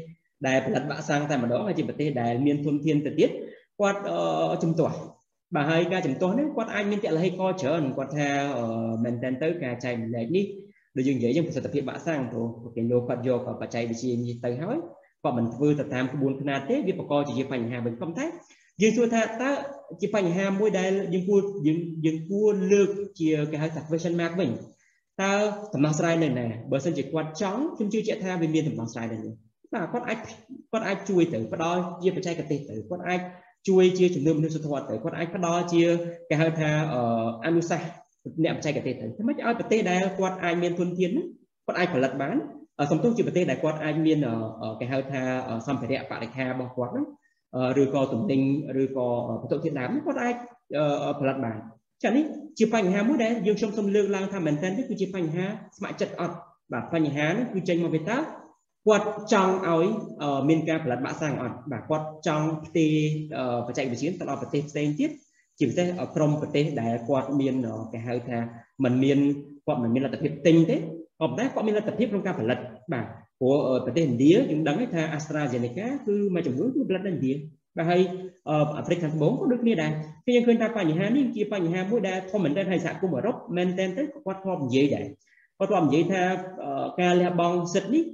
[0.47, 3.31] ដែលផលិតវ៉ាក់សាំងតែម្ដងហើយជាប្រទេសដែលមានធនធានទៅទៀត
[3.81, 4.01] គាត់
[4.63, 4.97] ជំទាស់
[5.55, 8.29] បាទហើយការជំទាស់នេះគាត់អាចមានតលហេកច្រើនគាត់ថា
[9.05, 10.45] មែនតើទៅការចែកម្លែកនេះ
[10.97, 12.47] ដូចយើងនិយាយយើងប្រសិទ្ធភាពបាក់សាំងព្រោះ
[12.77, 14.79] គេលោកគាត់យកបច្ចេកវិទ្យានេះទៅហើយ
[15.23, 18.27] គាត់មិនធ្វើទៅតាមក្បួនខ្នាតទេវាបង្កជាបញ្ហាវិញប៉ុន្តែ
[18.83, 19.51] យើងសួរថាតើ
[20.01, 22.89] ជាបញ្ហាមួយដែលយើងគួរយើងយើងគួរលើក
[23.21, 24.51] ជាគេហៅថា question mark វិញ
[25.23, 25.33] តើ
[25.75, 29.35] ដំណោះស្រាយនៅណាបើសិនជាគាត់ចង់ខ្ញុំជឿជាក់ថាវាមានដំណោះស្រាយនៅនេះ
[29.73, 30.19] បាទគាត់អាច
[30.73, 33.21] គាត់អាចជួយទៅផ្ដល់ជាបច្ចេកទេសទៅគាត់អាច
[33.69, 35.83] ជួយជាជំនឿមនុស្សធម៌ទៅគាត់អាចផ្ដល់ជា
[36.29, 36.71] គេហៅថា
[37.47, 37.91] អនុសាសន៍
[38.45, 41.11] អ្នកបច្ចេកទេសទៅធ្វើម៉េចឲ្យប្រទេសដែលគាត់អាចមានធនធាន
[41.67, 42.37] គាត់អាចផលិតបាន
[42.91, 44.19] សំទោសជាប្រទេសដែលគាត់អាចមាន
[44.81, 45.21] គេហៅថា
[45.67, 47.07] សម្ភារៈបរិខារបស់គាត់ហ្នឹង
[47.83, 48.41] ឬក៏ទំនិញ
[48.83, 49.09] ឬក៏
[49.41, 50.35] វត្ថុធាតុដើមគាត់អាច
[51.21, 51.57] ផលិតបាន
[52.03, 52.25] ចានេះ
[52.59, 56.37] ជាបញ្ហាមួយដែលយើងខ្ញុំសូមលើកឡើងថាមែនតើនេះគឺជាបញ្ហាស្ម័គ្រចិត្តអត់
[56.73, 58.19] បាទបញ្ហានេះគឺចេញមកពីតើ
[58.87, 59.87] គាត់ចង់ឲ្យ
[60.49, 62.95] មានការផលិតបាក់សាំងអត់បាទគាត់ចង់ផ្ទេរ
[63.67, 65.11] បច្ចេកវិទ្យាទៅដល់ប្រទេសផ្សេងទៀត
[65.59, 67.55] ជាពិសេសក្រមប្រទេសដែលគាត់មាន
[67.93, 68.39] គេហៅថា
[68.85, 69.19] มันមាន
[69.67, 70.77] គាត់មិនមានលទ្ធភាពទិញទេ
[71.21, 72.59] ក៏ប៉ុន្តែគាត់មានលទ្ធភាពក្នុងការផលិត
[72.93, 73.05] បាទ
[73.41, 77.33] ព្រោះប្រទេសឥណ្ឌាយើងដឹងថា AstraZeneca គឺមួយចំនួនគឺផលិតនៅឥណ្ឌា
[77.77, 78.01] បាទហើយ
[78.49, 79.93] អាហ្វ្រិកខាងត្បូងក៏ដូចគ្នាដែរ
[80.27, 85.05] គឺយើងឃើញថាបញ្ហានេះជាបញ្ហាមួយដែលធំមែនទែនហើយសហគមន៍អឺរ៉ុបមែនទែនទៅគាត់ធ្លាប់និយាយដែរ
[85.59, 86.23] គាត់ធ្លាប់និយាយថា
[87.01, 88.05] ការលះបង់សិទ្ធិនេះ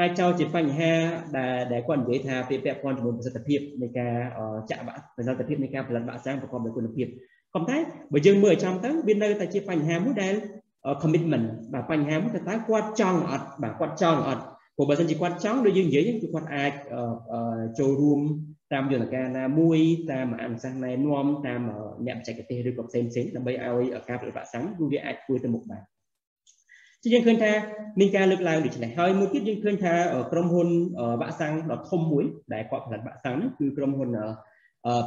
[0.00, 0.92] អាចចោទជាបញ្ហា
[1.36, 4.14] ដែលដែលគាត់និយាយថាពាក់ព័ន្ធជាមួយប្រសិទ្ធភាពនៃការ
[4.70, 4.82] ចាក់
[5.16, 7.06] ប្រសិទ្ធភាពនៃការផលិតវ៉ាក់សាំងប្រកបដោយគុណភាព
[7.54, 7.78] ប៉ុន្តែ
[8.12, 10.34] បើយើងមើលឲ្យចំទៅវានៅតែជាបញ្ហាមួយដែល
[11.02, 14.42] commitment បាទបញ្ហាមួយថាតើគាត់ចង់អត់បាទគាត់ចង់អត់
[14.76, 16.72] ព្រោះបើមិនជាគាត់ចង់ដូចយើងនិយាយគឺគាត់អាច
[17.78, 18.20] ចូលរួម
[18.72, 19.78] តាមយន្តការណាមួយ
[20.12, 21.60] តាមអនុសាសន៍ណែនាំតាម
[22.06, 25.82] អ្នកបច្ចេកទេសឬក៏ផ្សេងផ្សេងដើម្បីឲ្យការផលិតវ៉ាក់សាំងគឺវាអាចធ្វើទៅមុខបាន
[27.02, 27.52] ជាយើងឃើញថា
[28.00, 29.94] មានការលើកឡើងដូចនេះហើយមួយទៀតយើងឃើញថា
[30.32, 30.68] ក្រុមហ៊ុន
[31.20, 32.24] វ៉ាក់សាំងដ៏ធំមួយ
[32.54, 34.10] ដែលគាត់ផលិតវ៉ាក់សាំងនេះគឺក្រុមហ៊ុន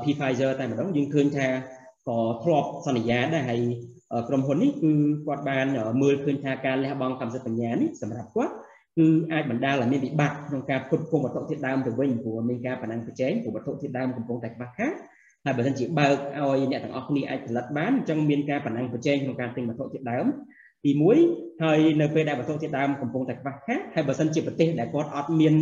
[0.02, 1.48] P Pfizer តែម្ដងយើងឃើញថា
[2.08, 3.62] ក៏ធ្លាប់សន្យាដែរហើយ
[4.28, 4.92] ក្រុមហ៊ុននេះគឺ
[5.28, 5.66] គាត់បាន
[6.02, 8.54] មើលឃើញថាការលះបង់កម្មសិទ្ធិបញ្ញានេះសម្រាប់គាត់
[8.98, 14.94] គឺអាចបណ្ដាលឲ្យមានវិបត្តិក្នុងការផ្គត់ផ្គង់វត្ថុធាតុដើមទៅវិញព្រោះមានការប្រណាំងប្រជែងព្រោះវត្ថុធាតុដើមកំពុងតែខ្វះខាត
[15.46, 20.26] ហើយបើមិនជាបើកឲ្យអ្នកទាំងអស់គ្នាអាចផលិតបានអញ្ចឹងមានការប្រណាំងប្រជែងក្នុងការទិញវត្ថុធាតុដើម
[20.86, 20.92] ទី
[21.28, 25.54] 1ហើយនៅពេលដែលវត្ថុធាតុដើមកំពុងតែខ្វះខាតហើយបើសិនជាប្រទេសដែលគាត់អត់មាន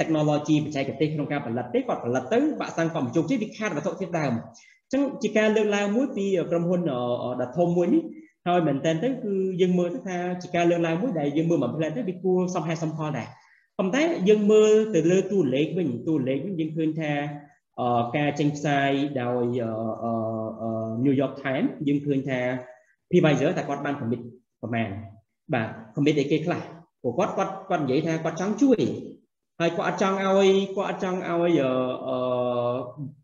[0.00, 6.80] technology បច្ចេកទេសក្នុងការផលិតទេគាត់ផលិតទៅបាក់សាំងក៏មិនជោគជ័យវាខាតវត្ថុធាតុដើមអញ្ចឹងជាការលើកឡើងមួយពីក្រុមហ៊ុន
[7.40, 8.02] ដ៏ធំមួយនេះ
[8.46, 13.28] ហើយមែនតើទៅគឺយើងមើលទៅថាជាការលើកឡើងមួយដែលយើងមើលមួយផ្លែតទៅវាគួរសមហេតុសមផលដែរ
[13.78, 17.12] ប៉ុន្តែយើងមើលទៅលើតួលេខវិញតួលេខវិញយើងឃើញថា
[18.16, 19.44] ការចេញផ្សាយដោយ
[21.04, 22.38] New York Times យើងឃើញថា
[23.10, 24.20] Pfizer តែគាត់បាន commit
[24.62, 24.88] ប្រមាណ
[25.54, 26.60] បាទ commit អីគេខ្លះ
[27.02, 28.80] ព្រោះគាត់គាត់គាត់និយាយថាគាត់ចង់ជួយ
[29.60, 31.70] ហើយគាត់អត់ចង់ឲ្យគាត់អត់ចង់ឲ្យអឺ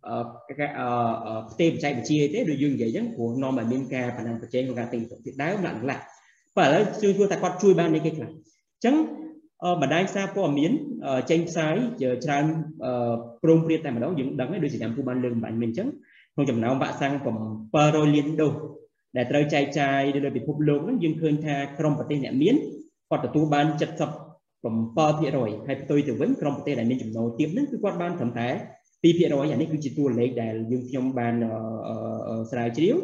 [0.09, 0.16] អឺ
[1.51, 5.99] ផ្ទេបច្ចេកវិទ្យាទេដូចយើងនិយាយអញ្ចឹងព្រោះនាំឲ្យមានការបណ្ដាញប្រជែងក្នុងការទិញទៅទៀតដើមដាក់ខ្លះ
[6.57, 8.95] បើឥឡូវជួយជួយតែគាត់ជួយបាននេះគេខ្លះអញ្ចឹង
[9.83, 10.72] បណ្ដាញសារព័ត៌មាន
[11.30, 11.74] ចេញផ្សាយ
[12.24, 12.45] ច្រើន
[13.43, 15.89] ព្រមព្រៀងតែម្ដងយើងដឹងហើយដូចជាតាមពូបានលើកបំបញ្ញមិញអញ្ចឹង
[16.35, 17.14] ក្នុងចំណោមវ៉ាក់សាំង
[17.64, 18.55] 700លានដូស
[19.16, 22.55] ដែលត្រូវចែកចាយនៅលើពិភពលោកហ្នឹងយើងឃើញថាក្រុមប្រទេសអ្នកមាន
[23.11, 23.66] គាត់ទទួលបាន
[24.62, 28.48] 77%ហើយផ្ទុយទៅវិញក្រុមប្រទេសដែលមានចំណូលទាបហ្នឹងគឺគាត់បានត្រឹមតែ
[29.02, 31.34] 2%អានេះគឺជាតួលេខដែលយើងខ្ញុំបាន
[32.50, 32.96] ស្រាវជ្រាវ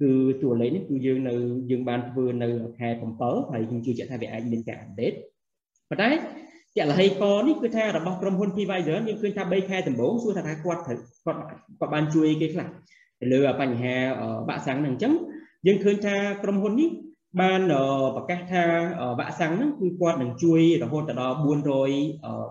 [0.00, 0.10] គឺ
[0.42, 1.34] តួលេខនេះគឺយើងនៅ
[1.70, 2.48] យើងបានធ្វើនៅ
[2.78, 2.88] ខែ
[3.20, 5.12] 7ហើយយើងជឿជាក់ថាវាអាចមានការអាប់ដេត
[5.90, 6.10] ប៉ុន្តែ
[6.76, 11.40] ចលហេកនេះគឺថារបស់ក្រុមហ៊ុន Pfizer យើងឃើញថា3ខែដំបូងសួរថាគាត់ត្រូវគាត់
[11.80, 12.68] គាត់បានជួយគេខ្លះ
[13.20, 13.94] ទៅលើបញ្ហា
[14.48, 15.12] បាក់សាំងហ្នឹងអញ្ចឹង
[15.66, 16.88] យើងឃើញថាក្រុមហ៊ុននេះ
[17.40, 17.60] បាន
[18.16, 18.64] ប្រកាសថា
[19.18, 21.46] វ៉ាក់សាំងហ្នឹងគឺគាត់នឹងជួយរហូតដល់400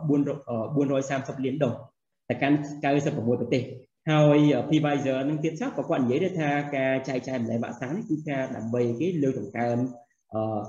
[0.08, 1.86] 430លានដុល្លារ
[2.30, 3.64] ទៅកាន់96ប្រទេស
[4.10, 4.38] ហើយ
[4.70, 9.78] Pfizer នឹងទៀតសោះក៏គាត់និយាយដែរថាការចែកចាយម្លែកវ៉ាក់សាំងនេះគឺការដើម្បីគេលើកតម្កើង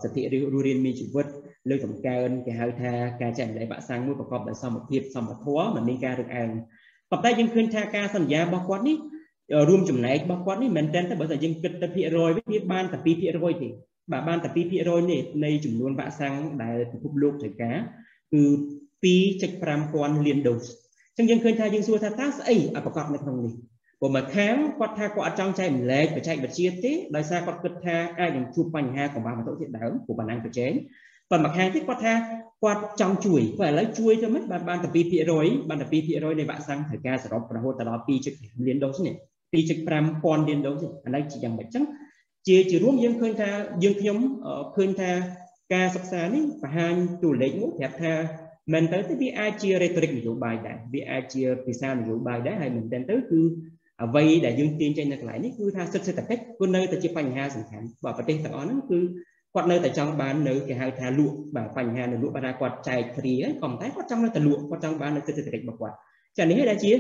[0.03, 1.27] សិទ្ធិរស់រានមានជីវិត
[1.69, 6.51] លើកតម្កើងគេហៅថាការចែកម្លែកវ៉ាក់សាំងមួយប្រកបដោយសមភាពសមធម៌មិនមានការរឹកអើង
[7.11, 8.97] ប៉ុន្តែយើងឃើញថាការសន្យារបស់គាត់នេះ
[9.69, 13.69] រួមចំណែករបស់គាត់នេះមិនមែនតែបើតែយើងគិតទៅភាគរយវាបានតែ2%ទេ
[14.13, 17.77] បាទបានតែ2%នេះនៃចំនួនវ៉ាក់សាំងដែលពិភពលោកត្រូវការ
[18.35, 18.45] គឺ
[19.15, 20.67] 2.5ពាន់លានដូស
[21.19, 23.55] អញ្ចឹងយើងឃើញថាយើងសួរថាតើស្អីឲ្យប្រកបនៅក្នុងនេះ
[24.01, 30.73] ព្រោះមកខាងគាត់ថាគាត់អត់ចង់ចែកម្លែកបច្ចេកវិទ្យាទេដោយសារគាត់គិតថាអាចនឹងជួបបញ្ហាកង្វះវត្ថុជាដើមព្រោះបណ្ដាញប្រជែង
[31.31, 32.15] ប៉ុន្តែមកខាងទៀតគាត់ថា
[32.65, 34.89] គាត់ចង់ជួយព្រោះឥឡូវជួយទៅមិនបានបានតែ
[35.29, 39.15] 2%បានតែ2%នៃវ៉ាក់សាំងត្រូវការសរុបរហូតដល់2.5លានដូសនេះ
[39.55, 41.85] 2.5ពាន់លានដូសនេះឥឡូវជាយ៉ាងម៉េចចឹង
[42.49, 43.51] ជាជារួមយើងឃើញថា
[43.83, 44.19] យើងខ្ញុំ
[44.77, 45.11] ឃើញថា
[45.75, 48.13] ការសិក្សានេះបង្ហាញតួលេខមួយប្រាប់ថា
[48.73, 52.99] មែនទៅវាអាចជា rhetoric នយោបាយដែរវាអាចជាភាសានយោបាយដែរហើយមែនទៅ
[53.31, 53.41] គឺ
[54.03, 58.99] អ្វីដែលយើងទាញចេញនៅកន្លែងនេះគឺថាសិទ្ធិសេដ្ឋកិច្ចគឺនៅតែជាបញ្ហាសំខាន់បើប្រទេសទាំងអស់ហ្នឹងគឺ
[59.55, 65.97] គាត់នៅតែចង់បាននៅគេហៅថាលក់បាទបញ្ហានៅលក់បើថាគាត់ចែកព្រាក៏តែគាត់ចង់នៅតែលក់គាត់ចង់បាននៅសិទ្ធិសេដ្ឋកិច្ចរបស់គាត់
[66.39, 66.93] ចានេះដែលជា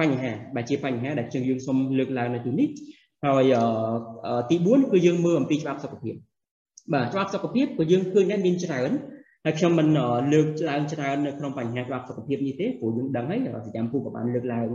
[0.00, 2.68] បញ្ហាបាទជាបញ្ហាដែលយើងយើងសូមលើកឡើងនៅទីនេះ
[3.24, 3.54] ហើយ
[4.50, 6.14] ទី4គឺយើងមើលអំពីច្បាប់សុខភាព
[6.92, 8.90] បាទច្បាប់សុខភាពក៏យើងឃើញដែរមានច្រើន
[9.44, 9.88] ហើយខ្ញុំមិន
[10.32, 14.66] លើកឡើងច្រើននៅក្នុងបញ្ហាច្បាប់សុខភាពនេះទេព្រោះយើងដឹងហើយសកម្មភាពក៏បានលើកឡើង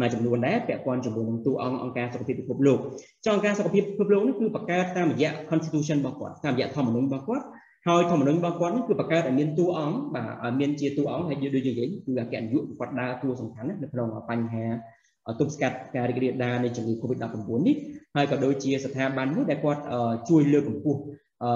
[0.00, 2.78] មួយចំនួនដែរពាក់ព័ន្ធជាមួយនឹងទូអង្គអង្គការសុខភាពពិភពលោក
[3.24, 7.44] ចុះអង្គការសុខភាពពិភពលោកនេះគឺបង្កើតតាមរយៈ constitution របស់គាត់តាមរយៈធម្មនុញ្ញរបស់គាត់
[7.86, 14.64] ហើយធម្មនុញ្ញរបស់គាត់នេះគឺបង្កើតឲ្យមានតួអង្គបាទឲ្យមានជាតួអង្គហើយដូចយើងនិយាយគឺអគ្គនាយកគាត់ដើរតួសំខាន់នៅក្នុងបញ្ហា
[15.40, 17.76] ទប់ស្កាត់ការរីករាលដាលនៃជំងឺ Covid-19 នេះ
[18.16, 19.82] ហើយក៏ដូចជាស្ថាប័នមួយដែលគាត់
[20.28, 21.00] ជួយលើកកម្ពស់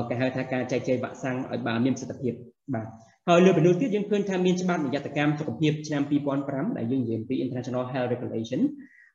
[0.08, 2.32] គេហៅថាការចែកចាយវ៉ាក់សាំងឲ្យបានមានប្រសិទ្ធភាព
[2.74, 2.86] បាទ
[3.28, 6.02] ហើយលើពីនោះទៀតយើងឃើញថាមានច្បាប់និយត្តកម្មសុខភាពឆ្នាំ
[6.40, 8.60] 2005ដែលយើងនិយាយពី International Health Regulation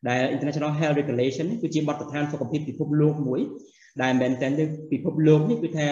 [0.10, 3.40] ដែល International Health Regulation គឺជាបទដ្ឋានសុខភាពពិភពលោកមួយ
[4.02, 4.50] ដែលមែនតើ
[4.92, 5.88] ពិភពលោកនេះគឺថា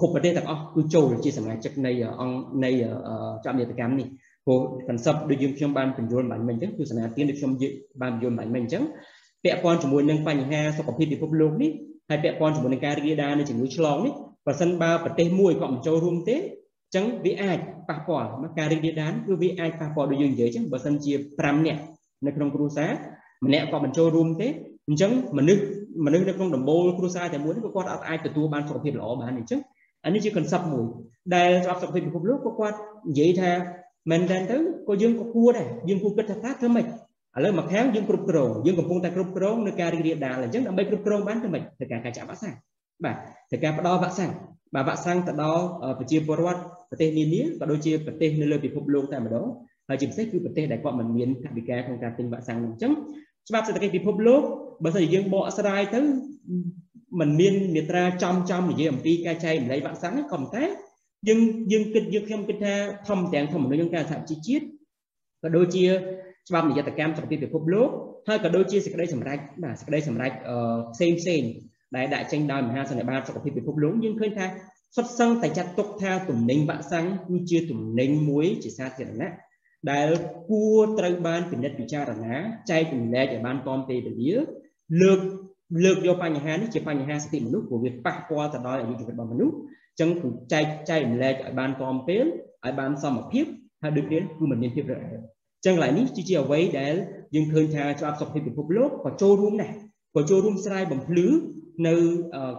[0.00, 2.70] គ្រប់ប្រទេសទាំងអស់គឺចូលជាសមាជិកនៃអង្គនៃ
[3.42, 4.08] ច្បាប់និយត្តកម្មនេះ
[4.46, 7.52] ព្រោះ concept ដូចយើងខ្ញុំបានបញ្យល់បាញ់មិញអញ្ចឹងគឺសនាទានដូចខ្ញុំ
[8.02, 8.82] បានបញ្យល់បាញ់មិញអញ្ចឹង
[9.44, 11.70] ពាក់ព័ន្ធជាមួយនឹងបញ្ហាសុខភាពពិភពលោកនេះ
[12.08, 14.12] ហើយពាក់ព័ន្ធជាមួយនឹងការរីករាលដាលនៃជំងឺឆ្លងនេះ
[14.46, 16.36] បើសិនបើប្រទេសមួយក៏មិនចូលរួមទេ
[16.94, 18.28] ចឹងវាអាចប៉ះពាល់
[18.58, 21.80] ការរីករាលដាលគឺវាអាចប៉ះពាល់ដូចយើងនិយាយចឹងបើសិនជា5នាក់
[22.26, 22.90] នៅក្នុងគ្រួសារ
[23.44, 24.48] ម្នាក់ក៏បញ្ចូលរួមទេ
[24.88, 25.62] អញ្ចឹងមនុស្ស
[26.06, 29.60] មនុស្សនៅក្នុងដំបូលគ្រួសារតែមួយក៏គាត់អាចទទួលបានសុខភាពល្អបានអញ្ចឹង
[30.04, 30.86] អានេះជា concept មួយ
[31.34, 32.76] ដែលស្រាប់សុខភាពពិភពលោកក៏គាត់
[33.08, 33.50] និយាយថា
[34.10, 34.56] មែនតើទៅ
[34.88, 36.88] ក៏យើងក៏គួរដែរយើងគួរគិតថាតើធ្វើម៉េចឥ
[37.44, 42.54] ឡូវមកខាងយើងគ្រប់គ្រងយើងកំពុងតែគ្រប់គ្រងនៅការរីករាលដាលអញ្ចឹងដើម្បីគ្រប់គ្រងបានធ្វើម៉េចត្រូវការការចាក់វ៉ាក់សាំង
[43.04, 43.16] បាទ
[43.50, 44.30] ត្រូវការផ្ដល់វ៉ាក់សាំង
[44.74, 45.62] បាទវ៉ាក់សាំងទៅដល់
[45.98, 49.46] ប្រជាពលរដ្ឋប្រទេសនានាក៏ដូចជាប្រទេសនៅលើពិភពលោកតែម្ដង
[49.88, 52.92] ហើយជាពិសេសគឺប្រទេសដែលគាត់មិនមានថវិកាក្នុងការទិញវ៉ាក់សាំងនោះអញ្ចឹង
[53.48, 54.42] ច្បាប់សេដ្ឋកិច្ចពិភពលោក
[54.84, 56.00] បើសិនជាយើងបកស្រាយទៅ
[57.20, 60.64] มันមានមាត្រាចំចំនិយាយអំពីការចែកម្លែកវ៉ាក់សាំងក៏ប៉ុន្តែ
[61.28, 61.40] យើង
[61.72, 62.74] យើងគិតយើងខ្ញុំគិតថា
[63.08, 64.64] ធម្មទាំងធម្មមនុស្សការសហជីវជាតិ
[65.42, 65.84] ក៏ដូចជា
[66.48, 67.88] ច្បាប់និយត្តកម្មសុខភាពពិភពលោក
[68.28, 70.32] ហើយក៏ដូចជាសេចក្តីសម្រេចបាទសេចក្តីសម្រេច
[70.94, 71.42] ផ្សេងផ្សេង
[71.96, 74.46] ដែលដាក់ចេញដោយមហាសន្និបាតសុខភាពពិភពលោកយើងឃើញថា
[74.96, 79.32] សុទ្ធសឹងតែចាត់ទុកថាទំនិញវ៉ាក់សាំងគឺជាទំនិញមួយជាសាធារណៈ
[79.90, 80.08] ដែល
[80.50, 82.34] គួរត្រូវបានពិនិត្យពិចារណា
[82.70, 84.34] ចែកចម្លែកឲ្យបានតាមពេលវេលា
[85.00, 85.20] លើក
[85.84, 92.24] លើកយកបញ្ហានេះជាបញ្ហាសិទ្ធិមនុស្សព្រោះវាប៉ះពាល់ទៅដល់អាយុជីវិតរបស់មនុស្សអញ្ចឹងគឺចែកចែកម្លែកឲ្យបានតាមពេល
[92.64, 93.44] ឲ្យបានសមភាព
[93.82, 96.94] ហើយដូចនេះគឺមិនមានភាពរអែលអញ្ចឹងកន្លែងនេះជាអ្វីដែល
[97.34, 99.72] យើងឃើញថាច្បាប់សុខភាពពិភពលោកក៏ចូលរួមដែរ
[100.16, 101.26] ក៏ចូលរួមស្រាយបំភ្លឺ
[101.86, 101.94] នៅ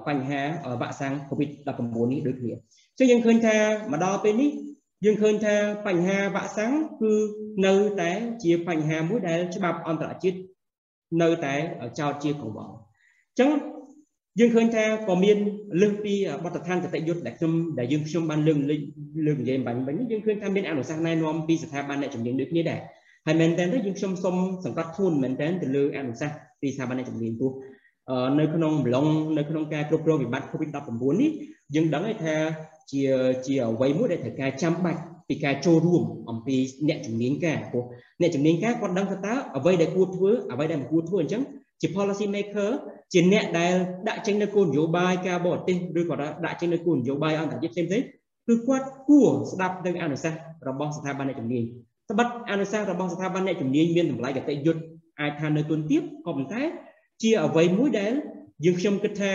[0.07, 0.41] បញ្ហា
[0.81, 3.57] វ៉ាក់សាំង COVID-19 នេះដូចគ្នាអញ្ចឹងយើងឃើញថា
[3.91, 4.49] មកដល់ពេលនេះ
[5.05, 5.55] យើងឃើញថា
[5.87, 7.13] បញ្ហាវាក់សាំងគឺ
[7.65, 8.11] នៅតែ
[8.43, 10.37] ជាបញ្ហាមួយដែលច្បាប់អន្តរជាតិ
[11.21, 11.55] នៅតែ
[11.99, 13.49] ចោទជាកង្វល់អញ្ចឹង
[14.39, 15.37] យើងឃើញថាក៏មាន
[15.81, 16.13] លើសពី
[16.43, 18.57] បទដ្ឋានគតិយុត្តដែលខ្ញុំដែលយើងខ្ញុំបានលើក
[19.25, 22.79] លើកនិយាយបាញ់វិញយើងឃើញថាមានអនុសាសន៍ណែនាំពីស្ថាប័នអ្នកជំនាញដូចគ្នាដែរ
[23.25, 24.35] ហើយមែនតើយើងខ្ញុំសូម
[24.65, 27.51] សង្កត់ធ្ងន់មែនតើទៅលើអនុសាសន៍ពីស្ថាប័នអ្នកជំនាញពោះ
[28.39, 29.07] នៅក្នុងម្លង
[29.37, 31.31] នៅក្នុងការគ្រប់គ្រងវិបត្តិ COVID-19 នេះ
[31.75, 32.35] យើងដឹងហើយថា
[32.91, 33.03] ជា
[33.45, 36.55] ជាអ្វីមួយដែលត្រូវការចាំបាច់ពីការចូលរួមអំពី
[36.87, 37.83] អ្នកជំនាញការព្រោះ
[38.21, 41.41] អ្នកជំនាញការគាត់ដឹងថាតើអ្វីដែលគួរធ្វើអ្វីដែលមិនគួរធ្វើអញ្ចឹង
[41.81, 42.69] ជា policy maker
[43.13, 43.73] ជាអ្នកដែល
[44.07, 48.03] ដាក់ចេញនៅគោលនយោបាយការបរទេសឬក៏ដាក់ចេញនៅគោលនយោបាយអន្តរជាតិផ្សេងផ្សេង
[48.47, 51.63] គឺគាត់គួរស្ដាប់នឹងអនុសាសន៍របស់ស្ថាប័នអ្នកជំនាញ
[52.11, 54.81] ត្បិតអនុសាសន៍របស់ស្ថាប័នអ្នកជំនាញមានតម្លៃគតិយុត្ត
[55.21, 56.61] អាចថានៅទុនទៀតក៏ប៉ុន្តែ
[57.21, 58.13] ជាអ្វីមួយដែល
[58.65, 59.31] យើងខ្ញុំគិតថា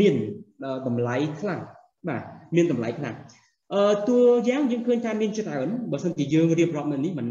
[0.00, 0.14] មាន
[0.86, 1.60] តម្លៃខ្លាំង
[2.08, 2.22] បាទ
[2.56, 3.16] មានតម្លៃខ្លាំង
[3.74, 7.26] អឺតួយ៉ាងយើងឃើញថាមានច្រើនបើសិនជាយើងរៀបរាប់នៅនេះមិន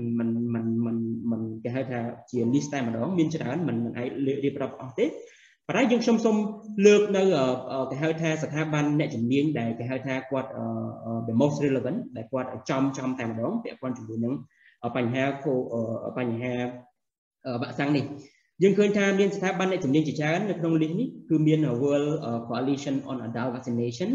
[1.67, 1.99] គេហៅថា
[2.31, 4.09] ជា list តែម្ដងមានច្រើនมันមិនអាច
[4.45, 5.05] រៀបរាប់អស់ទេ
[5.67, 6.35] ប៉ុន្តែយើងខ្ញុំសូម
[6.85, 7.23] លើកនៅ
[7.91, 10.49] គេហៅថាស្ថាប័នអ្នកជំនាញដែលគេហៅថាគាត់
[11.27, 14.33] the most relevant ដែលគាត់ចំចំតែម្ដងពាក់ព័ន្ធជាមួយនឹង
[14.95, 15.23] បញ្ហា
[16.17, 16.53] បញ្ហា
[17.61, 18.05] វាក់សាំងនេះ
[18.63, 22.11] យើងឃើញថាមានស្ថាប័នអ្នកជំនាញជាច្រើននៅក្នុង list នេះគឺមាន World
[22.47, 24.09] Coalition on Adult Vaccination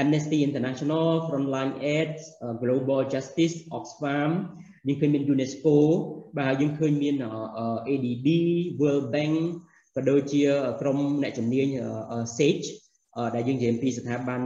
[0.00, 2.10] Amnesty International Frontline Aid
[2.62, 4.30] Global Justice Oxfam
[4.86, 5.74] យើងឃើញមាន UNESCO
[6.38, 7.14] បាទយើងឃើញមាន
[7.88, 8.26] ADB
[8.80, 9.36] World Bank
[9.94, 10.42] ក៏ដូចជា
[10.80, 11.66] ក្រុមអ្នកជំនាញ
[12.36, 12.66] SAGE
[13.34, 14.40] ដែលយើងនិយាយពីស្ថាប័ន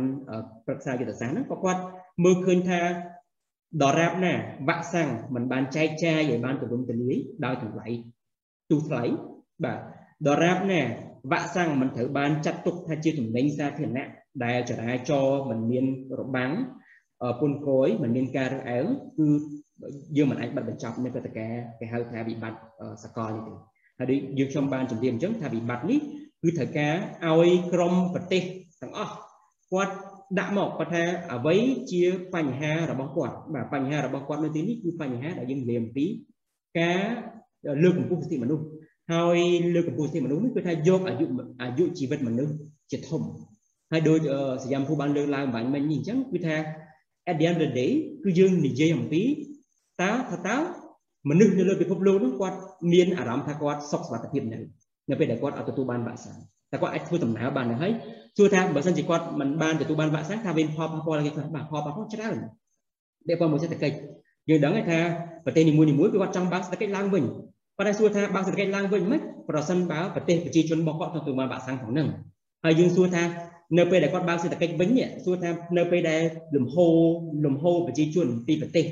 [0.67, 1.83] ប្រឹក្សាយុទ្ធសាស្ត្រហ្នឹងក៏គាត់
[2.25, 2.81] មើលឃើញថា
[3.83, 4.33] ដរាបណា
[4.69, 7.89] វ៉ាក់សាំងមិនបានចែកចាយឲ្យបានទូលំទូលាយដោយតម្លៃ
[8.71, 9.05] ទូថ្លៃ
[9.65, 9.79] បាទ
[10.29, 10.83] ដរាបណា
[11.33, 14.09] វ៉ាក់សាំងមិនត្រូវបានចាត់ទុកថាជាទំនិញសាធារណៈ
[14.45, 15.85] ដែលចរាចរណ៍មិនមាន
[16.21, 16.53] របាំង
[17.41, 18.87] ពុនគយមិនមានការរើសអើង
[19.19, 19.29] គឺ
[20.17, 22.59] យើងមិនអាចបិទបញ្ចប់នៅព្រឹត្តិការណ៍គេហៅថាវិបត្តិ
[23.05, 23.55] សកលនេះទេ
[23.99, 25.99] ហើយយើងខ្ញុំបានជម្រាបអញ្ចឹងថាវិបត្តិនេះ
[26.43, 26.95] គឺត្រូវការ
[27.27, 28.43] ឲ្យក្រមប្រទេស
[28.83, 29.15] ទាំងអស់
[29.73, 29.95] គាត់
[30.39, 31.03] ដាក់មកគាត់ថា
[31.33, 31.57] អ្វី
[31.91, 32.03] ជា
[32.35, 36.07] បញ្ហារបស់គាត់បាទបញ្ហារបស់គាត់នៅទីនេះគឺបញ្ហាដែលយើងនិយាយអំពី
[36.79, 37.01] ការ
[37.83, 38.65] លើកកម្ពស់សិទ្ធិមនុស្ស
[39.13, 39.39] ហើយ
[39.75, 41.27] លើកកម្ពស់សិទ្ធិមនុស្សនេះគឺថាយកអាយុ
[41.63, 42.55] អាយុជីវិតមនុស្ស
[42.91, 43.23] ជាធំ
[43.93, 44.19] ហើយដូច
[44.65, 46.57] សយាមភូបានលើកឡើងបាញ់មិញនេះអញ្ចឹងគឺថា
[47.31, 47.93] at the end of the day
[48.25, 49.23] គឺយើងនិយាយអំពី
[50.03, 50.57] តើថាតើ
[51.31, 52.59] មនុស្សនៅលើពិភពលោកនោះគាត់
[52.93, 54.59] មានអារម្មណ៍ថាគាត់សុខសុវត្ថិភាពនៅ
[55.11, 56.39] នៅពេលដែលគាត់អត់ទទួលបានវ៉ាក់សាំង
[56.71, 57.93] តែគាត់អាចធ្វើដំណើរបានហើយ
[58.37, 62.37] សួរថាបើសិនជាគាត់មិនបានទទួលបានវ៉ាក់សាំងថាមានផលប៉ះពាល់គេខ្លះបាទផលប៉ះពាល់ច្រើន
[63.27, 63.97] ពាក់ព័ន្ធមួយសេដ្ឋកិច្ច
[64.49, 64.99] យើងដឹងថា
[65.45, 67.25] ប្រទេសនីមួយៗគឺគាត់ចង់បើកសេដ្ឋកិច្ចឡើងវិញ
[67.79, 72.09] ប៉ុន្តែសួរថាបើកសេដ្ឋកិច្ចឡើងវិញមិនប្រសិនបើប្រទេសប្រជាជនរបស់គាត់ទទួលបានវ៉ាក់សាំងផងហ្នឹង
[72.65, 73.23] ហើយយើងសួរថា
[73.79, 74.91] នៅពេលដែលគាត់បើកសេដ្ឋកិច្ចវិញ
[75.25, 76.23] សួរថានៅពេលដែល
[76.55, 76.95] លំហូរ
[77.45, 78.85] លំហូរប្រជាជនពីប្រទេស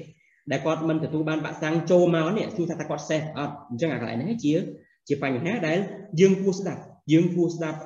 [0.50, 4.54] ដែលគាត់មិនទទួលបានវ៉ាក់សាំងចូលមកនេះសួរថាតើគាត់ safe អត់អញ្ចឹងអាកន្លែងនេះជា
[5.08, 5.78] ជាបញ្ហាដែល
[6.20, 6.82] យើងគួរស្ដាប់
[7.12, 7.78] យើងគួរស្ដាប់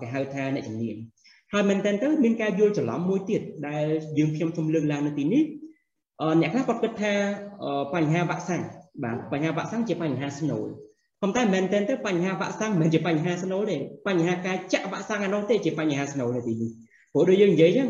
[0.00, 0.96] គេហៅថាអ្នកជំនាញ
[1.52, 3.84] ហើយមែនតើទៅមានការយល់ច្រឡំមួយទៀតដែល
[4.18, 5.42] យើងខ្ញុំសូមលើកឡើងនៅទីនេះ
[6.40, 7.12] អ្នកខ្លះគាត់គិតថា
[7.94, 8.62] បញ្ហាវ៉ាក់សាំង
[9.04, 10.68] បាទបញ្ហាវ៉ាក់សាំងជាបញ្ហាស្នូល
[11.22, 13.76] ប៉ុន្តែមិនមែនទេទៅបញ្ហាវ៉ាក់សាំងមិនមែនជាបញ្ហាស្នូលទេ
[14.08, 16.70] បញ្ហាការចាក់វ៉ាក់សាំងអានោះទេជាបញ្ហាស្នូលនៅទីនេះ
[17.12, 17.88] ព្រោះដូចយើងនិយាយចឹង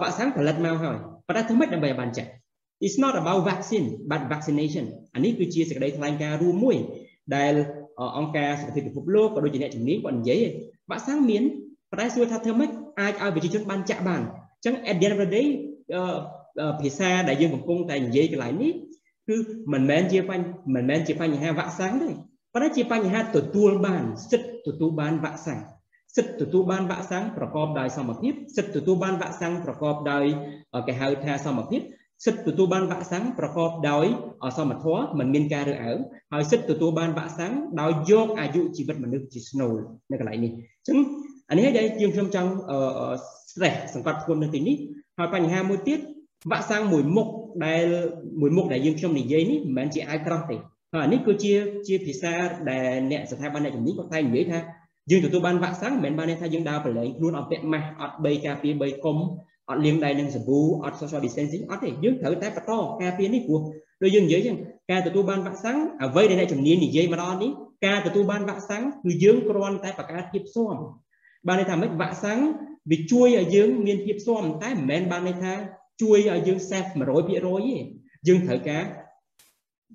[0.00, 0.96] វ៉ាក់សាំងផលិតមកហើយ
[1.28, 2.30] ប៉ុន្តែធ្វើម៉េចដើម្បីឲ្យបានចាក់
[2.84, 6.76] It's not about vaccine but vaccination អានេះគឺជាសេចក្តីថ្លែងការណ៍រួមមួយ
[7.36, 7.52] ដែល
[8.18, 10.42] អង្គការសុខភាពពិភពលោកក៏ដូចជាអ្នកជំនាញគាត់និយាយ
[10.90, 11.42] វ៉ាក់សាំងមាន
[11.90, 12.70] ប៉ុន្តែសួរថាធ្វើម៉េច
[13.00, 15.46] អាចឲ្យប្រជាជនបានចាក់បានអញ្ចឹង at the end of the day
[16.80, 18.72] ភាសាដែលយើងកំពុងតែនិយាយកន្លែងនេះ
[19.28, 19.36] គឺ
[19.72, 22.08] មិនមែនជាបញ្មិនមែនជាបញ្ហាវ៉ាក់សាំងទេ
[22.54, 25.60] ប៉ុន្តែជាបញ្ហាទទួលបានសិទ្ធិទទួលបានវ៉ាក់សាំង
[26.16, 30.24] សិទ្ធិទទួលបានវ៉ាក់សាំងប្រកបដោយសមភាពសិទ្ធិទទួលបានវ៉ាក់សាំងប្រកបដោយ
[30.86, 31.80] គេហៅថាសមភាព
[32.24, 34.06] សិទ្ធិទទួលបានវ៉ាក់សាំងប្រកបដោយ
[34.56, 35.98] សមធម៌មិនមានការរើសអើង
[36.32, 39.74] ហើយសិទ្ធិទទួលបានវ៉ាក់សាំងដោយយកអាយុជីវិតមនុស្សជាស្នូល
[40.10, 40.98] នៅកន្លែងនេះអញ្ចឹង
[41.50, 42.50] អានេះដែលយើងខ្ញុំចង់
[43.50, 44.76] stress សង្កត់ធ្ងន់នៅទីនេះ
[45.18, 45.98] ហើយបញ្ហាមួយទៀត
[46.50, 47.28] វ៉ាក់សាំងមួយមុខ
[47.66, 47.84] ដែល
[48.40, 50.56] មួយមុខដែលយើងខ្ញុំនិយាយនេះមិនមែនជាអាវក្រោះទេ
[50.94, 51.52] ហើយនេះគឺជា
[51.86, 52.32] ជាភាសា
[52.70, 54.58] ដែលអ្នកស្ថាប័នអ្នកជំនាញគាត់តែនិយាយថា
[55.10, 59.18] យើងទទួលបានវ៉ាក់សាំងមិនមែនបានថាយើងដើរប្រឡែងខ្លួនអត់ពាក់ម៉ាស់អត់បីការពារបីកុំ
[59.72, 63.60] អត់លាងដៃនឹងសាប៊ូអត់ social distancing អត់ទេយើងត្រូវតែបន្តការពារនេះព្រោះ
[64.02, 64.56] ដូចយើងនិយាយចឹង
[64.90, 67.50] ការទទួលបានវ៉ាក់សាំងអ្វីដែលអ្នកជំនាញនិយាយមកដល់នេះ
[67.86, 70.76] ការទទួលបានវ៉ាក់សាំងគឺយើងគ្រាន់តែបង្កើតភាពស៊ាំ
[71.46, 72.40] បានន័យថាម៉េចវ៉ាក់សាំង
[72.90, 75.52] វាជួយឲ្យយើងមានភាពស៊ាំតែមិនមែនបានន័យថា
[76.02, 77.34] ជួយឲ្យយើង safe 100%ទេ
[78.28, 78.82] យើងត្រូវការ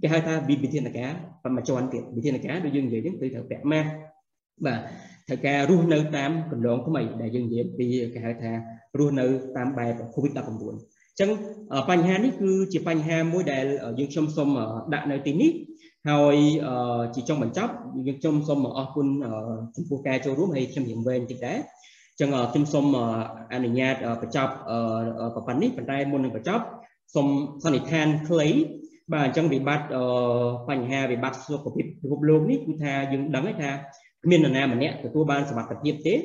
[0.02, 1.12] គេហៅថាវិធានការ
[1.44, 3.90] ប្រមាជាន់ទៀតវិធានការដូចយើងនិយាយហ្នឹងគឺត្រូវពាក់ម៉ាស់
[4.66, 4.80] បាទ
[5.28, 8.52] ត្រូវការរស់នៅតាមកន្លងថ្មីដែលយើងនិយាយពីគេហៅថា
[8.98, 9.26] រស់នៅ
[9.58, 11.30] តាមបែប COVID-19 អញ្ចឹង
[11.90, 13.66] បញ្ហានេះគឺជាបញ្ហាមួយដែល
[14.00, 14.50] យើងខ្ញុំសូម
[14.94, 15.52] ដាក់នៅទីនេះ
[16.10, 16.36] ហើយ
[17.16, 17.74] ជាចុងបញ្ចប់
[18.08, 19.08] យើងខ្ញុំសូមអរគុណ
[19.76, 21.58] ចំពោះការចូលរួមហើយខ្ញុំរៀងវែងតិចដែរ
[22.20, 22.86] ចឹងខ្ញុំសូម
[23.54, 24.54] អនុញ្ញាតបញ្ចប់
[25.48, 26.64] ប៉ុណ្ណេះប៉ុន្តែមុននឹងបញ្ចប់
[27.16, 27.28] សូម
[27.64, 28.50] សន្និដ្ឋានខ្លី
[29.14, 29.88] បាទអញ្ចឹងវិបត្តិ
[30.70, 33.72] បញ្ហាវិបត្តិសុខភាពពិភពលោកនេះគឺថាយើងដឹងហើយថា
[34.24, 36.16] គ្មាននរណាម្នាក់ទទួលបានសមត្ថភាពទេ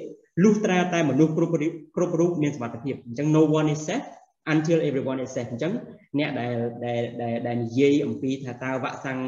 [0.43, 1.51] លុះត្រាតែមនុស្សគ្រប់
[1.97, 4.07] គ្រប់រូបមានសមត្ថភាពអញ្ចឹង no one is safe
[4.53, 5.73] until everyone is safe អញ្ចឹង
[6.19, 6.53] អ្នកដែល
[6.85, 7.03] ដែល
[7.47, 9.19] ដែលនិយាយអំពីថាតើវ៉ាក់សាំង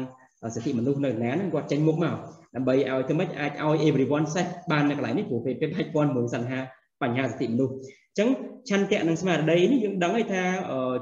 [0.55, 2.15] សិទ្ធិមនុស្សនៅណាហ្នឹងគាត់ចេញមុខមក
[2.55, 6.59] ដើម្បីឲ្យទៅមិនអាចឲ្យ everyone safe បាននៅកន្លែងនេះព្រោះពេលពេលហាច់ព័ន្ធមួយសន្និហា
[7.01, 8.29] បញ្ហាសិទ្ធិមនុស្សអញ្ចឹង
[8.69, 10.43] ឆន្ទៈនិងស្មារតីនេះយើងដឹងហើយថា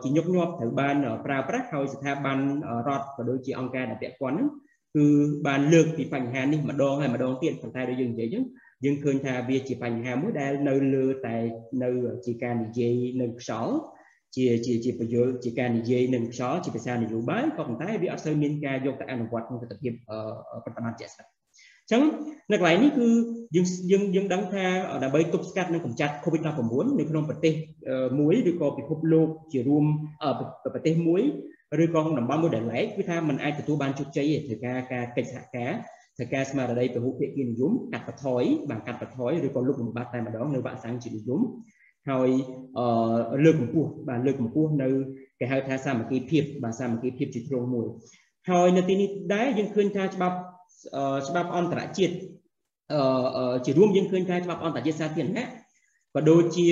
[0.03, 0.95] ជាញឹកញាប់ត្រូវបាន
[1.25, 2.37] ប្រើប្រាស់ហើយស្ថាប័ន
[2.87, 4.49] រដ្ឋក៏ដូចជាអង្គការដែលពាក់ព័ន្ធហ្នឹង
[4.95, 5.05] គឺ
[5.47, 8.43] បានលើកពីបញ្ហានេះម្ដងហើយម្ដងទៀតប៉ុន្តែដូចយើងនិយាយអញ្ចឹង
[8.85, 11.37] យើងឃើញថាវាជាបញ្ហាមួយដែលនៅលើតែ
[11.83, 11.89] នៅ
[12.25, 13.75] ជាការនិយាយនៅខ្យល់
[14.35, 22.03] ជាជាជាបញ្យលជាការនិយាយនឹងខ្យល់ជាភាសានយោបាយក៏ប៉ុន្តែវាអត់សូវមានការយកទៅអនុវត្តក្នុងទស្សនវិជ្ជាប្រតិបត្តិជាក់ស្ដែងអញ្ចឹង
[22.51, 23.07] នៅកន្លែងនេះគឺ
[23.55, 24.65] យើងយើងយើងដឹងថា
[25.03, 27.53] ដើម្បីទប់ស្កាត់និងកម្ចាត់ COVID-19 នៅក្នុងប្រទេស
[28.19, 29.85] មួយឬក៏ពិភពលោកជារួម
[30.73, 31.21] ប្រទេសមួយ
[31.83, 35.71] ឬក៏តំបន់មួយដែលឡែកគឺថាมันអាចទទួលបានជោគជ័យទេត្រូវការការកិច្ចសហការ
[36.17, 41.41] ត្រូវការស្មារតីពហុភាគីនិយមកាត់បន្ថយបាទកាត់បន្ថយឬក៏លុបបំបាត់តែម្ដងនៅវ៉ាក់សាំងជានិយម
[42.09, 42.29] ហើយ
[43.43, 44.87] លើកកម្ពស់បាទលើកកម្ពស់នៅ
[45.39, 47.87] គេហៅថាសាមគ្គីភាពបាទសាមគ្គីភាពជាទ្រង់មួយ
[48.49, 50.37] ហើយនៅទីនេះដែរយើងឃើញថាច្បាប់
[51.27, 52.15] ច្បាប់អន្តរជាតិ
[53.65, 55.47] ជារួមយើងឃើញថាច្បាប់អន្តរជាតិសាធារណៈ
[56.15, 56.65] ក៏ដូចជា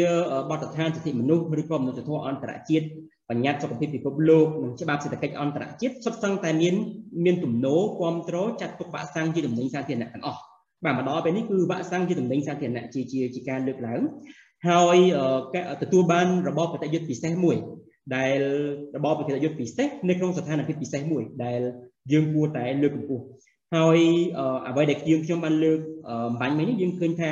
[0.49, 2.85] បទដ្ឋានសិទ្ធិមនុស្សឬក៏មនុស្សធម៌អន្តរជាតិ
[3.31, 6.75] បញ្ញត្តិសុខភាពពិភពលោកនិងច្បាប់សេដ្ឋកិច្ចអន្តរជាតិសុទ្ធសឹងតែមាន
[7.25, 10.41] មានទំនោរគ្រប់គ្រងចាត់ទុកវ៉ាក់សាំងជាដំណេញសាធារណៈទាំងអស់
[10.85, 14.01] បាទមកដល់ពេលនេះគឺវ៉ាក់សាំងជាដំណេញសាធារណៈជាជាជាការលើកឡើង
[14.67, 14.97] ហើយ
[15.81, 17.57] ទទួលបានរបបបតិយុទ្ធពិសេសមួយ
[18.15, 18.39] ដែល
[18.95, 21.59] របបបតិយុទ្ធពិសេសនៅក្នុងស្ថានភាពពិសេសមួយដែល
[22.11, 23.23] យើងគួរតែលើកកម្ពស់
[23.75, 23.99] ហើយ
[24.67, 25.79] អ្វីដែលយើងខ្ញុំបានលើក
[26.09, 27.31] អំបញ្ញមិញនេះយើងឃើញថា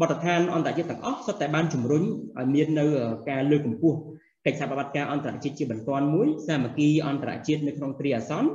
[0.00, 2.02] បទដ្ឋានអន្តរជាតិទាំងអស់សុទ្ធតែបានជំរុញ
[2.38, 2.86] ឲ្យមាននៅ
[3.30, 3.98] ការលើកកម្ពស់
[4.46, 8.48] កិច្ចសហប្រតិបត្តិការអន្តរជាតិជាបន្ទាន់មួយសាមគ្គីអន្តរជាតិនៅក្នុងគ្រាអាសន្ន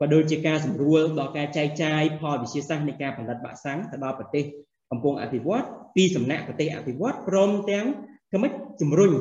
[0.00, 4.44] ក៏ដូចជាការសម្រួលដល់ការចែកចាយផលវិទ្យាសាស្ត្រនៃការផលិតវ៉ាក់សាំងទៅដល់ប្រទេស
[4.90, 5.64] កំពុងអភិវឌ្ឍ
[5.96, 7.86] ពីសំណាក់ប្រទេសអភិវឌ្ឍព្រមទាំង
[8.30, 9.12] ធ្វើម៉េចជំរុញ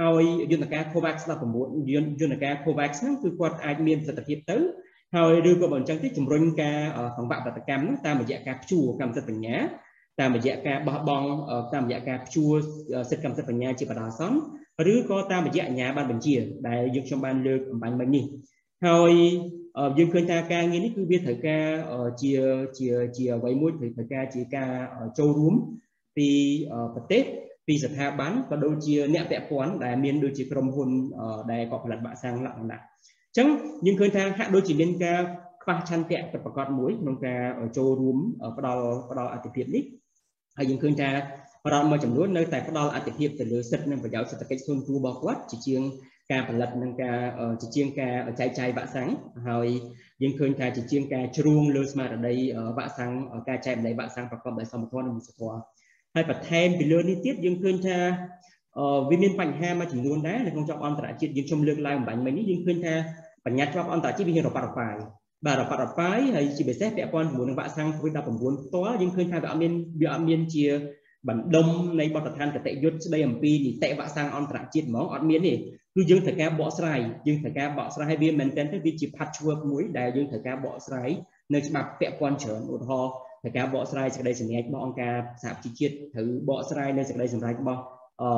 [0.00, 1.16] ឲ្យយន្តការ COVAX
[1.54, 4.58] 19យន្តការ COVAX ហ្នឹងគឺគាត់អាចមានប្រសិទ្ធភាពទៅ
[5.16, 6.78] ហើយឬក៏បើអញ្ចឹងទេជំរុញការ
[7.16, 9.56] កង្វះបដកម្មហ្នឹងតាមរយៈការព្យួរកម្មសិទ្ធិបញ្ញា
[10.20, 11.28] តាមរយៈការបោះបង់
[11.74, 12.54] តាមរយៈការព្យួរ
[13.10, 14.38] សិទ្ធិកម្មសិទ្ធិបញ្ញាជាបណ្ដោះអាសន្ន
[14.92, 16.36] ឬក៏តាមរយៈអាជ្ញាប័ណ្ណបញ្ជា
[16.68, 18.24] ដែលយើងខ្ញុំបានលើកអំបញ្ញមិញនេះ
[18.86, 19.12] ហើយ
[19.98, 21.66] យើងឃើញថាការងារនេះគឺវាត្រូវការ
[22.22, 22.32] ជា
[22.78, 24.70] ជាជាអ្វីមួយត្រូវការជាការ
[25.18, 25.54] ចូលរួម
[26.16, 26.28] ពី
[26.94, 27.22] ប្រទេស
[27.66, 30.90] ពីស្ថាប័នក៏ដូចជាអ្នកពាក់ព័ន្ធដែលមានដូចជាក្រុមហ៊ុន
[31.52, 33.48] ដែលក៏ផលិតបាក់សាំងលក្ខណៈអញ្ចឹង
[33.86, 35.20] យើងឃើញថាហាក់ដូចជាមានការ
[35.62, 37.42] ខ្វះឆន្ទៈប្រកបមួយក្នុងការ
[37.76, 38.18] ចូលរួម
[38.58, 39.84] ផ្ដល់ផ្ដល់អតិភិបនេះ
[40.58, 41.08] ហើយយើងឃើញថា
[41.72, 45.82] រដ្ឋមួយចំនួននៅតែផ្ដល់អត្ថភាពទៅលើសិទ្ធិនិងប្រយោជន៍សេដ្ឋកិច្ចខ្លួនខ្លួនរបស់គាត់ជាជាង
[46.32, 47.18] ការផលិតនិងការ
[47.62, 49.08] ជាជាងការចែកចាយវ៉ាក់សាំង
[49.48, 49.68] ហើយ
[50.22, 52.34] យើងឃើញថាជាជាងការជ្រួងលើស្មារតី
[52.76, 53.12] វ៉ាក់សាំង
[53.48, 55.58] ការចែករំលែកវ៉ាក់សាំងប្រកបដោយសមធម៌និងសុខធម៌
[56.14, 57.98] ហើយបន្ថែមពីលើនេះទៀតយើងឃើញថា
[59.10, 62.94] វាមានបញ្ហាមួយចំនួនដែរនៅក្នុងច្បាប់អន្តរជាតិយើងខ្ញុំលើកឡើងអំបញ្ញមិញនេះយើងឃើញថា
[63.44, 64.96] បញ្ញត្តិច្បាប់អន្តរជាតិវារប៉ាត់រប៉ាយ
[65.46, 70.64] បាទរប៉ាត់រប៉ាយហើយជាពិសេសពាក់ព័ន្ធជាមួយនឹងវ៉ាក់សាំង COVID-19 ផ្ទាល់យើងឃើញថាវាអត់មានវាអត់មានជា
[71.28, 71.68] បណ្ដុំ
[72.00, 81.10] នៃបទដ្ឋានគតិយុត្តស្ដីអំពីនីតិវ៉ាក់សាំងអន្តរជាតិហ្មងអត់មានទេគឺយើងត្រូវការបកស្រាយយើងត្រូវការបកស្រាយវាមែនទែនទៅវាជា patchwork មួយដែលយើងត្រូវការបកស្រាយ
[81.54, 83.10] នៅច្បាប់ពាក់ព័ន្ធច្រើនឧទាហរណ៍
[83.42, 87.82] ត្រូវការបកស្រាយសេចក្តីសម្រេចរបស់អង្គការសហប្រជាជាតិត្រូវបកស្រាយនៅសេចក្តីសម្រេចរបស់
[88.22, 88.28] អឺ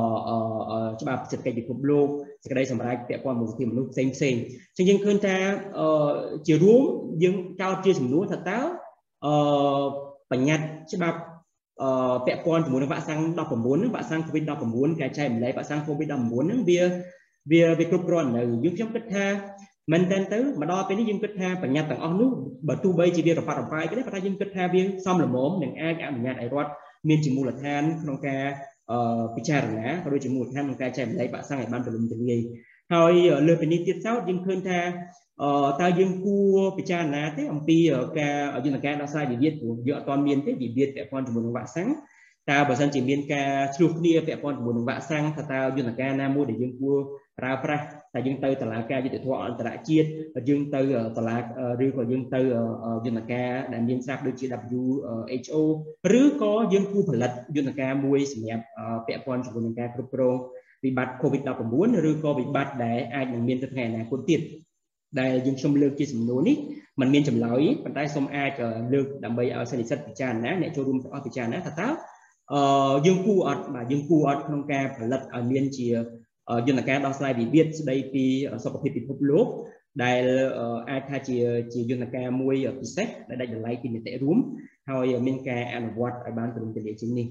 [1.01, 2.09] ច្បាប់សេដ្ឋកិច្ចពិភពលោក
[2.45, 4.35] សេចក្តីសម្រេចពាក់ព័ន្ធមួយសិទ្ធិមនុស្សផ្សេងផ្សេង
[4.77, 5.37] អញ្ចឹងយើងឃើញថា
[5.79, 5.89] អឺ
[6.47, 6.83] ជារួម
[7.23, 8.59] យើងចោទជាសំណួរថាតើ
[9.27, 9.35] អឺ
[10.31, 11.19] បញ្ញត្តិច្បាប់
[11.83, 16.15] អឺពាក់ព័ន្ធជាមួយនឹងវ៉ាក់សាំង19ហ្នឹងវ៉ាក់សាំង COVID-19 ការចែកម្លែកវ៉ាក់សាំង COVID-19
[16.47, 16.81] ហ្នឹងវា
[17.51, 19.27] វាវាគ្រប់គ្រាន់នៅយើងខ្ញុំគិតថា
[19.93, 22.31] មែនតើទៅមកដល់ពេលនេះយើងគិតថាបញ្ញត្តិទាំងអស់នោះ
[22.69, 26.71] បើទោះបីជាវារប៉ាត់របាយក៏ដោយប៉ុន្តែយើងគិតថាវាសមល្មមនឹងអាចអនុញ្ញាតឲ្យរដ្ឋ
[27.09, 28.43] មានជាមូលដ្ឋានក្នុងការ
[29.37, 32.41] ពិចារណាក៏ដូចជាមូលដ្ឋានក្នុងការចែកម្លែកបាក់សាំងឲ្យបានទូលំទូលាយ
[32.95, 33.15] ហើយ
[33.47, 34.81] លើពីនេះទៀតសោតយើងឃើញថា
[35.81, 37.79] តើយើងគួរពិចារណាទេអំពី
[38.19, 41.89] ការយន្តការដោះស្រាយវិវាទព្រោះយើងអត់ទាន់មានទេវិវាទពាក់ព័ន្ធជាមួយនឹងវ៉ាក់សាំង
[42.51, 46.97] តើបើសិនជាមានការឆ្លោះគ្នាពាក់ព័ន្ធជាមួយនឹងវ៉ាក់សាំងថាតើយន្តការណាមួយដែលយើងគួរ
[47.39, 47.85] ប្រើប្រាស់
[48.15, 50.09] តែយើងទៅតឡាការយុទ្ធធម៌អន្តរជាតិ
[50.49, 50.81] យើងទៅ
[51.17, 51.37] តឡា
[51.85, 52.41] ឬក៏យើងទៅ
[53.07, 54.47] យន្តការដែលមានស្រាប់ដូចជា
[54.81, 55.57] WHO
[56.21, 58.65] ឬក៏យើងគួរផលិតយន្តការមួយសម្រាប់
[59.07, 60.37] ពាក់ព័ន្ធជាមួយនឹងការគ្រប់គ្រង
[60.85, 64.41] វិបត្តិ COVID-19 ឬក៏វិបត្តិដែលអាចនឹងមានទៅថ្ងៃអនាគតទៀត
[65.21, 66.57] ដែលយើងខ្ញុំលើកជាសំណួរនេះ
[67.01, 68.53] มันមានចម្លើយប៉ុន្តែសូមអាច
[68.93, 71.89] លើកដើម្បីឲ្យសិស្សនិស្សិតពិចារណាអ្នកចូលរួមទាំងអស់ពិចារណាថាតើ
[72.53, 75.89] អឺយើងគួរអត់បាទយើងគួរអត់ក្នុងការផលិតឲ្យមានជា
[76.69, 78.25] យន្តការដោះស្រាយវិវាទស្ដីពី
[78.65, 79.47] សុខភាពពិភពលោក
[80.05, 80.25] ដែល
[80.91, 81.37] អាចថាជា
[81.73, 84.39] ជាយន្តការមួយពិសេសដែលដាច់តម្លៃពីនីតិរួម
[84.91, 87.27] ហើយមានការអនុវត្តឲ្យបានទូលំទូលាយជាងនេះ